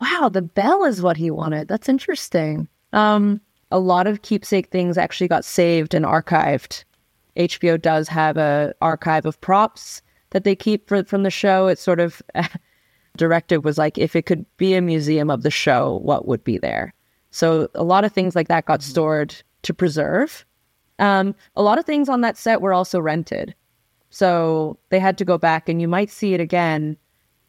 Wow, 0.00 0.28
the 0.28 0.42
bell 0.42 0.84
is 0.84 1.02
what 1.02 1.16
he 1.16 1.30
wanted. 1.30 1.68
That's 1.68 1.88
interesting. 1.88 2.68
Um, 2.92 3.40
a 3.70 3.78
lot 3.78 4.06
of 4.06 4.22
keepsake 4.22 4.68
things 4.68 4.98
actually 4.98 5.28
got 5.28 5.44
saved 5.44 5.94
and 5.94 6.04
archived. 6.04 6.84
HBO 7.36 7.80
does 7.80 8.08
have 8.08 8.36
a 8.36 8.74
archive 8.82 9.26
of 9.26 9.40
props 9.40 10.02
that 10.30 10.44
they 10.44 10.54
keep 10.54 10.88
for, 10.88 11.04
from 11.04 11.22
the 11.22 11.30
show. 11.30 11.66
It's 11.68 11.82
sort 11.82 12.00
of 12.00 12.20
directive 13.16 13.64
was 13.64 13.78
like 13.78 13.98
if 13.98 14.16
it 14.16 14.26
could 14.26 14.44
be 14.56 14.74
a 14.74 14.82
museum 14.82 15.30
of 15.30 15.42
the 15.42 15.50
show, 15.50 16.00
what 16.02 16.26
would 16.26 16.44
be 16.44 16.58
there? 16.58 16.92
So 17.30 17.68
a 17.74 17.82
lot 17.82 18.04
of 18.04 18.12
things 18.12 18.36
like 18.36 18.48
that 18.48 18.66
got 18.66 18.82
stored 18.82 19.34
to 19.62 19.72
preserve. 19.72 20.44
Um, 20.98 21.34
a 21.56 21.62
lot 21.62 21.78
of 21.78 21.84
things 21.86 22.08
on 22.08 22.20
that 22.20 22.36
set 22.36 22.60
were 22.60 22.72
also 22.72 23.00
rented. 23.00 23.54
So 24.14 24.78
they 24.90 25.00
had 25.00 25.16
to 25.18 25.24
go 25.24 25.38
back 25.38 25.68
and 25.70 25.80
you 25.80 25.88
might 25.88 26.10
see 26.10 26.34
it 26.34 26.40
again 26.40 26.96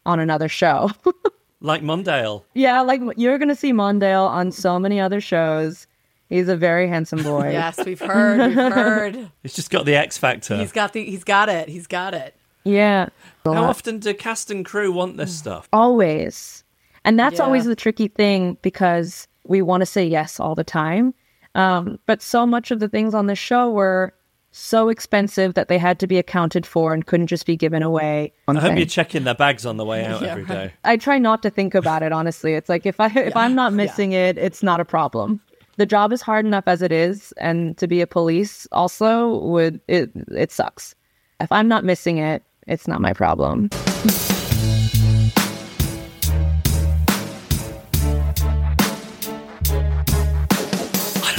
on 0.06 0.18
another 0.18 0.48
show. 0.48 0.90
Like 1.60 1.80
Mondale. 1.82 2.42
yeah, 2.52 2.82
like 2.82 3.00
you're 3.16 3.38
going 3.38 3.48
to 3.48 3.54
see 3.54 3.72
Mondale 3.72 4.28
on 4.28 4.52
so 4.52 4.78
many 4.78 5.00
other 5.00 5.18
shows. 5.18 5.86
He's 6.28 6.46
a 6.46 6.56
very 6.58 6.86
handsome 6.86 7.22
boy. 7.22 7.52
Yes, 7.52 7.78
we've 7.86 7.98
heard. 8.00 8.48
We've 8.48 8.54
heard. 8.74 9.30
He's 9.42 9.54
just 9.54 9.70
got 9.70 9.86
the 9.86 9.94
X 9.94 10.18
factor. 10.18 10.58
He's 10.58 10.72
got 10.72 10.92
the. 10.92 11.02
He's 11.02 11.24
got 11.24 11.48
it. 11.48 11.70
He's 11.70 11.86
got 11.86 12.12
it. 12.12 12.34
Yeah. 12.64 13.08
How 13.46 13.64
often 13.64 13.98
do 13.98 14.12
cast 14.12 14.50
and 14.50 14.62
crew 14.62 14.92
want 14.92 15.16
this 15.16 15.34
stuff? 15.38 15.66
Always. 15.72 16.64
And 17.06 17.18
that's 17.18 17.38
Yeah. 17.38 17.44
always 17.44 17.64
the 17.64 17.76
tricky 17.76 18.08
thing 18.08 18.58
because 18.60 19.26
we 19.46 19.62
want 19.62 19.80
to 19.80 19.86
say 19.86 20.04
yes 20.04 20.38
all 20.38 20.54
the 20.54 20.64
time. 20.64 21.14
Um, 21.54 21.98
but 22.04 22.20
so 22.20 22.44
much 22.46 22.72
of 22.72 22.80
the 22.80 22.88
things 22.90 23.14
on 23.14 23.26
the 23.26 23.36
show 23.36 23.70
were 23.70 24.12
so 24.54 24.88
expensive 24.88 25.54
that 25.54 25.66
they 25.66 25.78
had 25.78 25.98
to 25.98 26.06
be 26.06 26.16
accounted 26.16 26.64
for 26.64 26.94
and 26.94 27.04
couldn't 27.06 27.26
just 27.26 27.44
be 27.44 27.56
given 27.56 27.82
away. 27.82 28.32
I 28.46 28.54
hope 28.54 28.76
you're 28.76 28.86
checking 28.86 29.24
their 29.24 29.34
bags 29.34 29.66
on 29.66 29.78
the 29.78 29.84
way 29.84 30.04
out 30.04 30.22
Yeah, 30.22 30.28
every 30.28 30.44
day. 30.44 30.72
I 30.84 30.96
try 30.96 31.18
not 31.18 31.42
to 31.42 31.50
think 31.50 31.74
about 31.74 32.04
it 32.04 32.12
honestly. 32.12 32.54
It's 32.54 32.68
like 32.68 32.86
if 32.86 33.00
I 33.00 33.08
if 33.08 33.36
I'm 33.36 33.56
not 33.56 33.72
missing 33.72 34.12
it, 34.12 34.38
it's 34.38 34.62
not 34.62 34.78
a 34.78 34.84
problem. 34.84 35.40
The 35.76 35.86
job 35.86 36.12
is 36.12 36.22
hard 36.22 36.46
enough 36.46 36.64
as 36.68 36.82
it 36.82 36.92
is, 36.92 37.32
and 37.38 37.76
to 37.78 37.88
be 37.88 38.00
a 38.00 38.06
police 38.06 38.68
also 38.70 39.38
would 39.40 39.80
it 39.88 40.10
it 40.30 40.52
sucks. 40.52 40.94
If 41.40 41.50
I'm 41.50 41.66
not 41.66 41.84
missing 41.84 42.18
it, 42.18 42.44
it's 42.68 42.86
not 42.86 43.00
my 43.00 43.12
problem. 43.12 43.70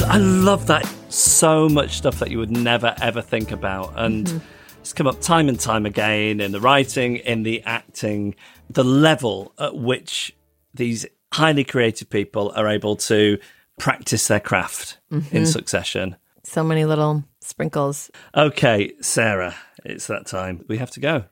I 0.08 0.18
love 0.18 0.68
that 0.68 0.86
so 1.16 1.70
much 1.70 1.98
stuff 1.98 2.20
that 2.20 2.32
you 2.32 2.38
would 2.38 2.52
never 2.52 2.96
ever 3.02 3.22
think 3.22 3.52
about, 3.52 3.94
and 3.96 4.28
mm-hmm. 4.28 4.38
it's 4.80 4.94
come 4.94 5.08
up 5.08 5.22
time 5.22 5.50
and 5.50 5.60
time 5.60 5.86
again 5.86 6.40
in 6.40 6.52
the 6.52 6.60
writing, 6.60 7.18
in 7.18 7.44
the 7.44 7.62
acting, 7.64 8.36
the 8.70 8.84
level 8.84 9.54
at 9.58 9.76
which 9.76 10.36
these 10.74 11.06
highly 11.34 11.64
creative 11.64 12.10
people 12.10 12.52
are 12.56 12.68
able 12.68 12.96
to 12.96 13.38
practice 13.80 14.28
their 14.28 14.40
craft 14.40 14.98
in 15.12 15.22
mm-hmm. 15.22 15.46
succession. 15.46 16.16
So 16.44 16.64
many 16.64 16.86
little 16.86 17.24
sprinkles. 17.42 18.12
Okay, 18.36 18.94
Sarah, 19.02 19.56
it's 19.84 20.08
that 20.08 20.28
time. 20.28 20.64
We 20.68 20.78
have 20.78 20.92
to 20.92 21.00
go. 21.00 21.26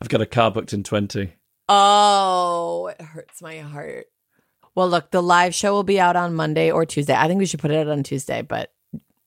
I've 0.00 0.08
got 0.08 0.20
a 0.20 0.26
car 0.26 0.50
booked 0.50 0.72
in 0.72 0.82
twenty. 0.84 1.34
Oh, 1.68 2.88
it 2.88 3.00
hurts 3.00 3.40
my 3.40 3.58
heart. 3.58 4.06
Well, 4.74 4.88
look, 4.88 5.10
the 5.10 5.22
live 5.22 5.54
show 5.54 5.72
will 5.72 5.82
be 5.82 6.00
out 6.00 6.16
on 6.16 6.34
Monday 6.34 6.70
or 6.70 6.86
Tuesday. 6.86 7.14
I 7.14 7.28
think 7.28 7.38
we 7.38 7.46
should 7.46 7.60
put 7.60 7.70
it 7.70 7.76
out 7.76 7.88
on 7.88 8.02
Tuesday, 8.02 8.42
but 8.42 8.72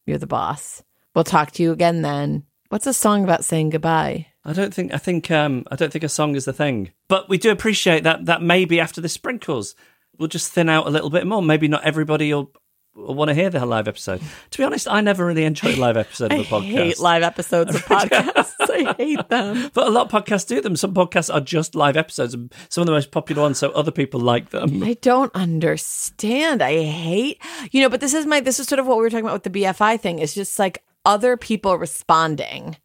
you're 0.06 0.18
the 0.18 0.28
boss. 0.28 0.84
We'll 1.14 1.24
talk 1.24 1.52
to 1.52 1.64
you 1.64 1.72
again 1.72 2.02
then. 2.02 2.44
What's 2.70 2.88
a 2.88 2.94
song 2.94 3.24
about 3.24 3.46
saying 3.46 3.70
goodbye? 3.70 4.28
I 4.44 4.54
don't 4.54 4.74
think 4.74 4.94
I 4.94 4.98
think 4.98 5.32
um 5.32 5.66
I 5.72 5.76
don't 5.76 5.92
think 5.92 6.04
a 6.04 6.10
song 6.10 6.36
is 6.36 6.46
the 6.46 6.54
thing. 6.54 6.92
But 7.08 7.30
we 7.30 7.38
do 7.38 7.52
appreciate 7.52 8.04
that 8.04 8.26
that 8.26 8.42
maybe 8.42 8.80
after 8.80 9.02
the 9.02 9.10
sprinkles 9.10 9.76
we'll 10.18 10.28
just 10.28 10.52
thin 10.52 10.70
out 10.70 10.88
a 10.88 10.92
little 10.92 11.10
bit 11.10 11.28
more. 11.28 11.42
Maybe 11.42 11.68
not 11.68 11.84
everybody 11.84 12.34
will, 12.34 12.52
want 12.96 13.30
to 13.30 13.36
hear 13.36 13.50
the 13.50 13.66
live 13.66 13.88
episode. 13.88 14.22
To 14.52 14.58
be 14.58 14.64
honest, 14.64 14.88
I 14.88 15.02
never 15.02 15.26
really 15.26 15.44
enjoyed 15.44 15.78
a 15.78 15.82
live 15.82 15.98
episode 15.98 16.32
of 16.32 16.40
a 16.40 16.44
podcast. 16.44 16.62
I 16.62 16.62
hate 16.62 17.00
live 17.00 17.24
episodes 17.24 17.76
of 17.76 17.82
podcasts. 17.86 18.54
I 18.60 18.94
hate 18.98 19.30
them. 19.30 19.70
But 19.74 19.88
a 19.88 19.90
lot 19.90 20.12
of 20.12 20.26
podcasts 20.26 20.48
do 20.48 20.62
them. 20.62 20.76
Some 20.76 20.94
podcasts 20.94 21.34
are 21.34 21.42
just 21.42 21.76
live 21.76 21.98
episodes, 21.98 22.34
and 22.34 22.54
some 22.70 22.82
of 22.82 22.86
the 22.86 22.94
most 22.94 23.12
popular 23.12 23.42
ones, 23.42 23.58
so 23.58 23.72
other 23.72 23.92
people 23.92 24.20
like 24.20 24.50
them. 24.50 24.82
I 24.84 24.94
don't 25.02 25.34
understand. 25.36 26.62
I 26.62 26.84
hate, 26.84 27.42
you 27.72 27.82
know, 27.82 27.90
but 27.90 28.00
this 28.00 28.14
is 28.14 28.26
my, 28.26 28.40
this 28.40 28.60
is 28.60 28.68
sort 28.68 28.80
of 28.80 28.88
what 28.88 28.98
we 28.98 29.04
were 29.04 29.10
talking 29.10 29.26
about 29.26 29.44
with 29.44 29.54
the 29.54 29.62
BFI 29.62 30.00
thing. 30.00 30.20
It's 30.20 30.34
just 30.34 30.58
like 30.58 30.84
other 31.06 31.38
people 31.38 31.78
responding. 31.78 32.78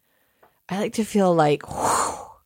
I 0.69 0.79
like 0.79 0.93
to 0.93 1.03
feel 1.03 1.33
like, 1.33 1.63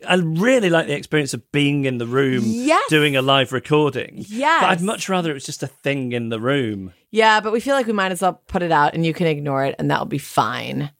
I 0.08 0.16
really 0.16 0.70
like 0.70 0.88
the 0.88 0.96
experience 0.96 1.34
of 1.34 1.52
being 1.52 1.86
in 1.86 1.98
the 2.00 2.06
room 2.08 2.44
Yes. 2.46 2.84
doing 2.90 3.16
a 3.16 3.22
live 3.22 3.52
recording. 3.54 4.24
Yeah. 4.28 4.60
But 4.62 4.70
I'd 4.72 4.82
much 4.82 5.08
rather 5.10 5.32
it 5.32 5.36
was 5.36 5.46
just 5.46 5.64
a 5.64 5.68
thing 5.68 6.12
in 6.12 6.30
the 6.30 6.40
room. 6.40 6.94
yeah, 7.12 7.40
but 7.40 7.54
we 7.54 7.60
feel 7.60 7.76
like 7.76 7.88
we 7.88 7.94
might 7.94 8.12
as 8.12 8.22
well 8.22 8.42
put 8.48 8.62
it 8.62 8.72
out 8.72 8.94
and 8.94 9.06
you 9.06 9.14
can 9.14 9.28
ignore 9.28 9.64
it 9.66 9.76
and 9.80 9.90
that'll 9.90 10.06
be 10.06 10.18
fine. 10.18 10.92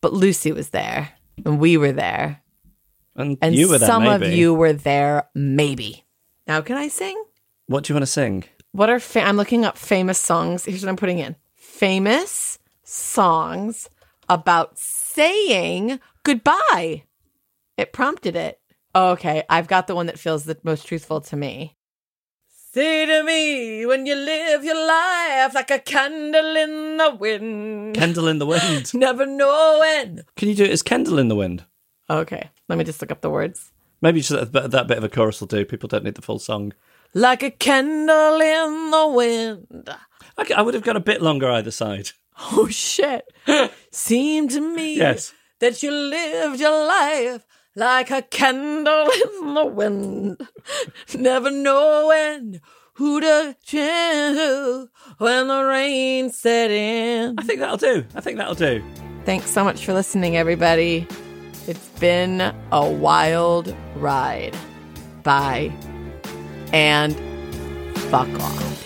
But 0.00 0.12
Lucy 0.12 0.52
was 0.52 0.70
there 0.70 1.10
and 1.44 1.58
we 1.58 1.76
were 1.76 1.92
there. 1.92 2.42
And, 3.16 3.38
And 3.42 3.54
you 3.54 3.68
were 3.68 3.78
there, 3.78 3.88
some 3.88 4.04
maybe. 4.04 4.26
of 4.26 4.32
you 4.32 4.54
were 4.54 4.72
there, 4.74 5.28
maybe. 5.34 6.04
Now, 6.46 6.60
can 6.60 6.76
I 6.76 6.88
sing? 6.88 7.20
What 7.66 7.84
do 7.84 7.92
you 7.92 7.94
want 7.96 8.02
to 8.02 8.12
sing? 8.12 8.44
What 8.72 8.90
are 8.90 9.00
fa- 9.00 9.22
I'm 9.22 9.36
looking 9.38 9.64
up 9.64 9.76
famous 9.78 10.18
songs. 10.20 10.66
Here's 10.66 10.82
what 10.82 10.90
I'm 10.90 10.96
putting 10.96 11.18
in: 11.18 11.34
famous 11.56 12.58
songs 12.84 13.88
about 14.28 14.78
saying 14.78 15.98
goodbye. 16.24 17.04
It 17.76 17.92
prompted 17.92 18.36
it. 18.36 18.60
Oh, 18.94 19.10
okay, 19.10 19.42
I've 19.50 19.68
got 19.68 19.86
the 19.86 19.94
one 19.94 20.06
that 20.06 20.18
feels 20.18 20.44
the 20.44 20.58
most 20.62 20.86
truthful 20.86 21.20
to 21.22 21.36
me. 21.36 21.76
Say 22.72 23.06
to 23.06 23.22
me 23.24 23.86
when 23.86 24.04
you 24.06 24.14
live 24.14 24.64
your 24.64 24.86
life 24.86 25.54
like 25.54 25.70
a 25.70 25.78
candle 25.78 26.56
in 26.56 26.96
the 26.98 27.14
wind. 27.14 27.94
Candle 27.96 28.28
in 28.28 28.38
the 28.38 28.46
Wind. 28.46 28.92
Never 28.94 29.24
know 29.26 29.78
knowing. 29.80 30.20
Can 30.36 30.48
you 30.48 30.54
do 30.54 30.64
it 30.64 30.70
as 30.70 30.82
Kendall 30.82 31.18
in 31.18 31.28
the 31.28 31.34
Wind? 31.36 31.64
Okay, 32.10 32.50
let 32.68 32.76
me 32.78 32.84
just 32.84 33.00
look 33.00 33.10
up 33.10 33.20
the 33.22 33.30
words. 33.30 33.72
Maybe 34.02 34.20
just 34.20 34.30
that, 34.30 34.52
bit- 34.52 34.70
that 34.72 34.86
bit 34.88 34.98
of 34.98 35.04
a 35.04 35.08
chorus 35.08 35.40
will 35.40 35.46
do. 35.48 35.64
People 35.64 35.88
don't 35.88 36.04
need 36.04 36.14
the 36.16 36.22
full 36.22 36.38
song. 36.38 36.72
Like 37.14 37.42
a 37.42 37.50
candle 37.50 38.40
in 38.40 38.90
the 38.90 39.08
wind. 39.14 39.88
I 40.54 40.60
would 40.60 40.74
have 40.74 40.82
gone 40.84 40.96
a 40.96 41.00
bit 41.00 41.22
longer 41.22 41.50
either 41.50 41.70
side. 41.70 42.10
Oh 42.52 42.68
shit. 42.68 43.24
Seemed 43.90 44.50
to 44.50 44.60
me 44.60 44.96
Yes. 44.98 45.32
that 45.60 45.82
you 45.82 45.90
lived 45.90 46.60
your 46.60 46.86
life 46.86 47.46
like 47.76 48.10
a 48.10 48.22
candle 48.22 49.08
in 49.10 49.54
the 49.54 49.66
wind. 49.66 50.48
Never 51.14 51.50
knowing 51.50 52.60
who 52.94 53.20
to 53.20 53.56
turn 53.66 54.34
to 54.34 54.88
when 55.18 55.48
the 55.48 55.62
rain 55.62 56.30
set 56.30 56.70
in. 56.70 57.38
I 57.38 57.42
think 57.42 57.60
that'll 57.60 57.76
do. 57.76 58.04
I 58.14 58.20
think 58.20 58.38
that'll 58.38 58.54
do. 58.54 58.82
Thanks 59.24 59.50
so 59.50 59.62
much 59.62 59.84
for 59.84 59.92
listening, 59.92 60.36
everybody. 60.36 61.06
It's 61.68 61.88
been 62.00 62.40
a 62.72 62.90
wild 62.90 63.76
ride. 63.96 64.56
Bye. 65.22 65.72
And 66.72 67.14
fuck 68.10 68.28
off. 68.40 68.85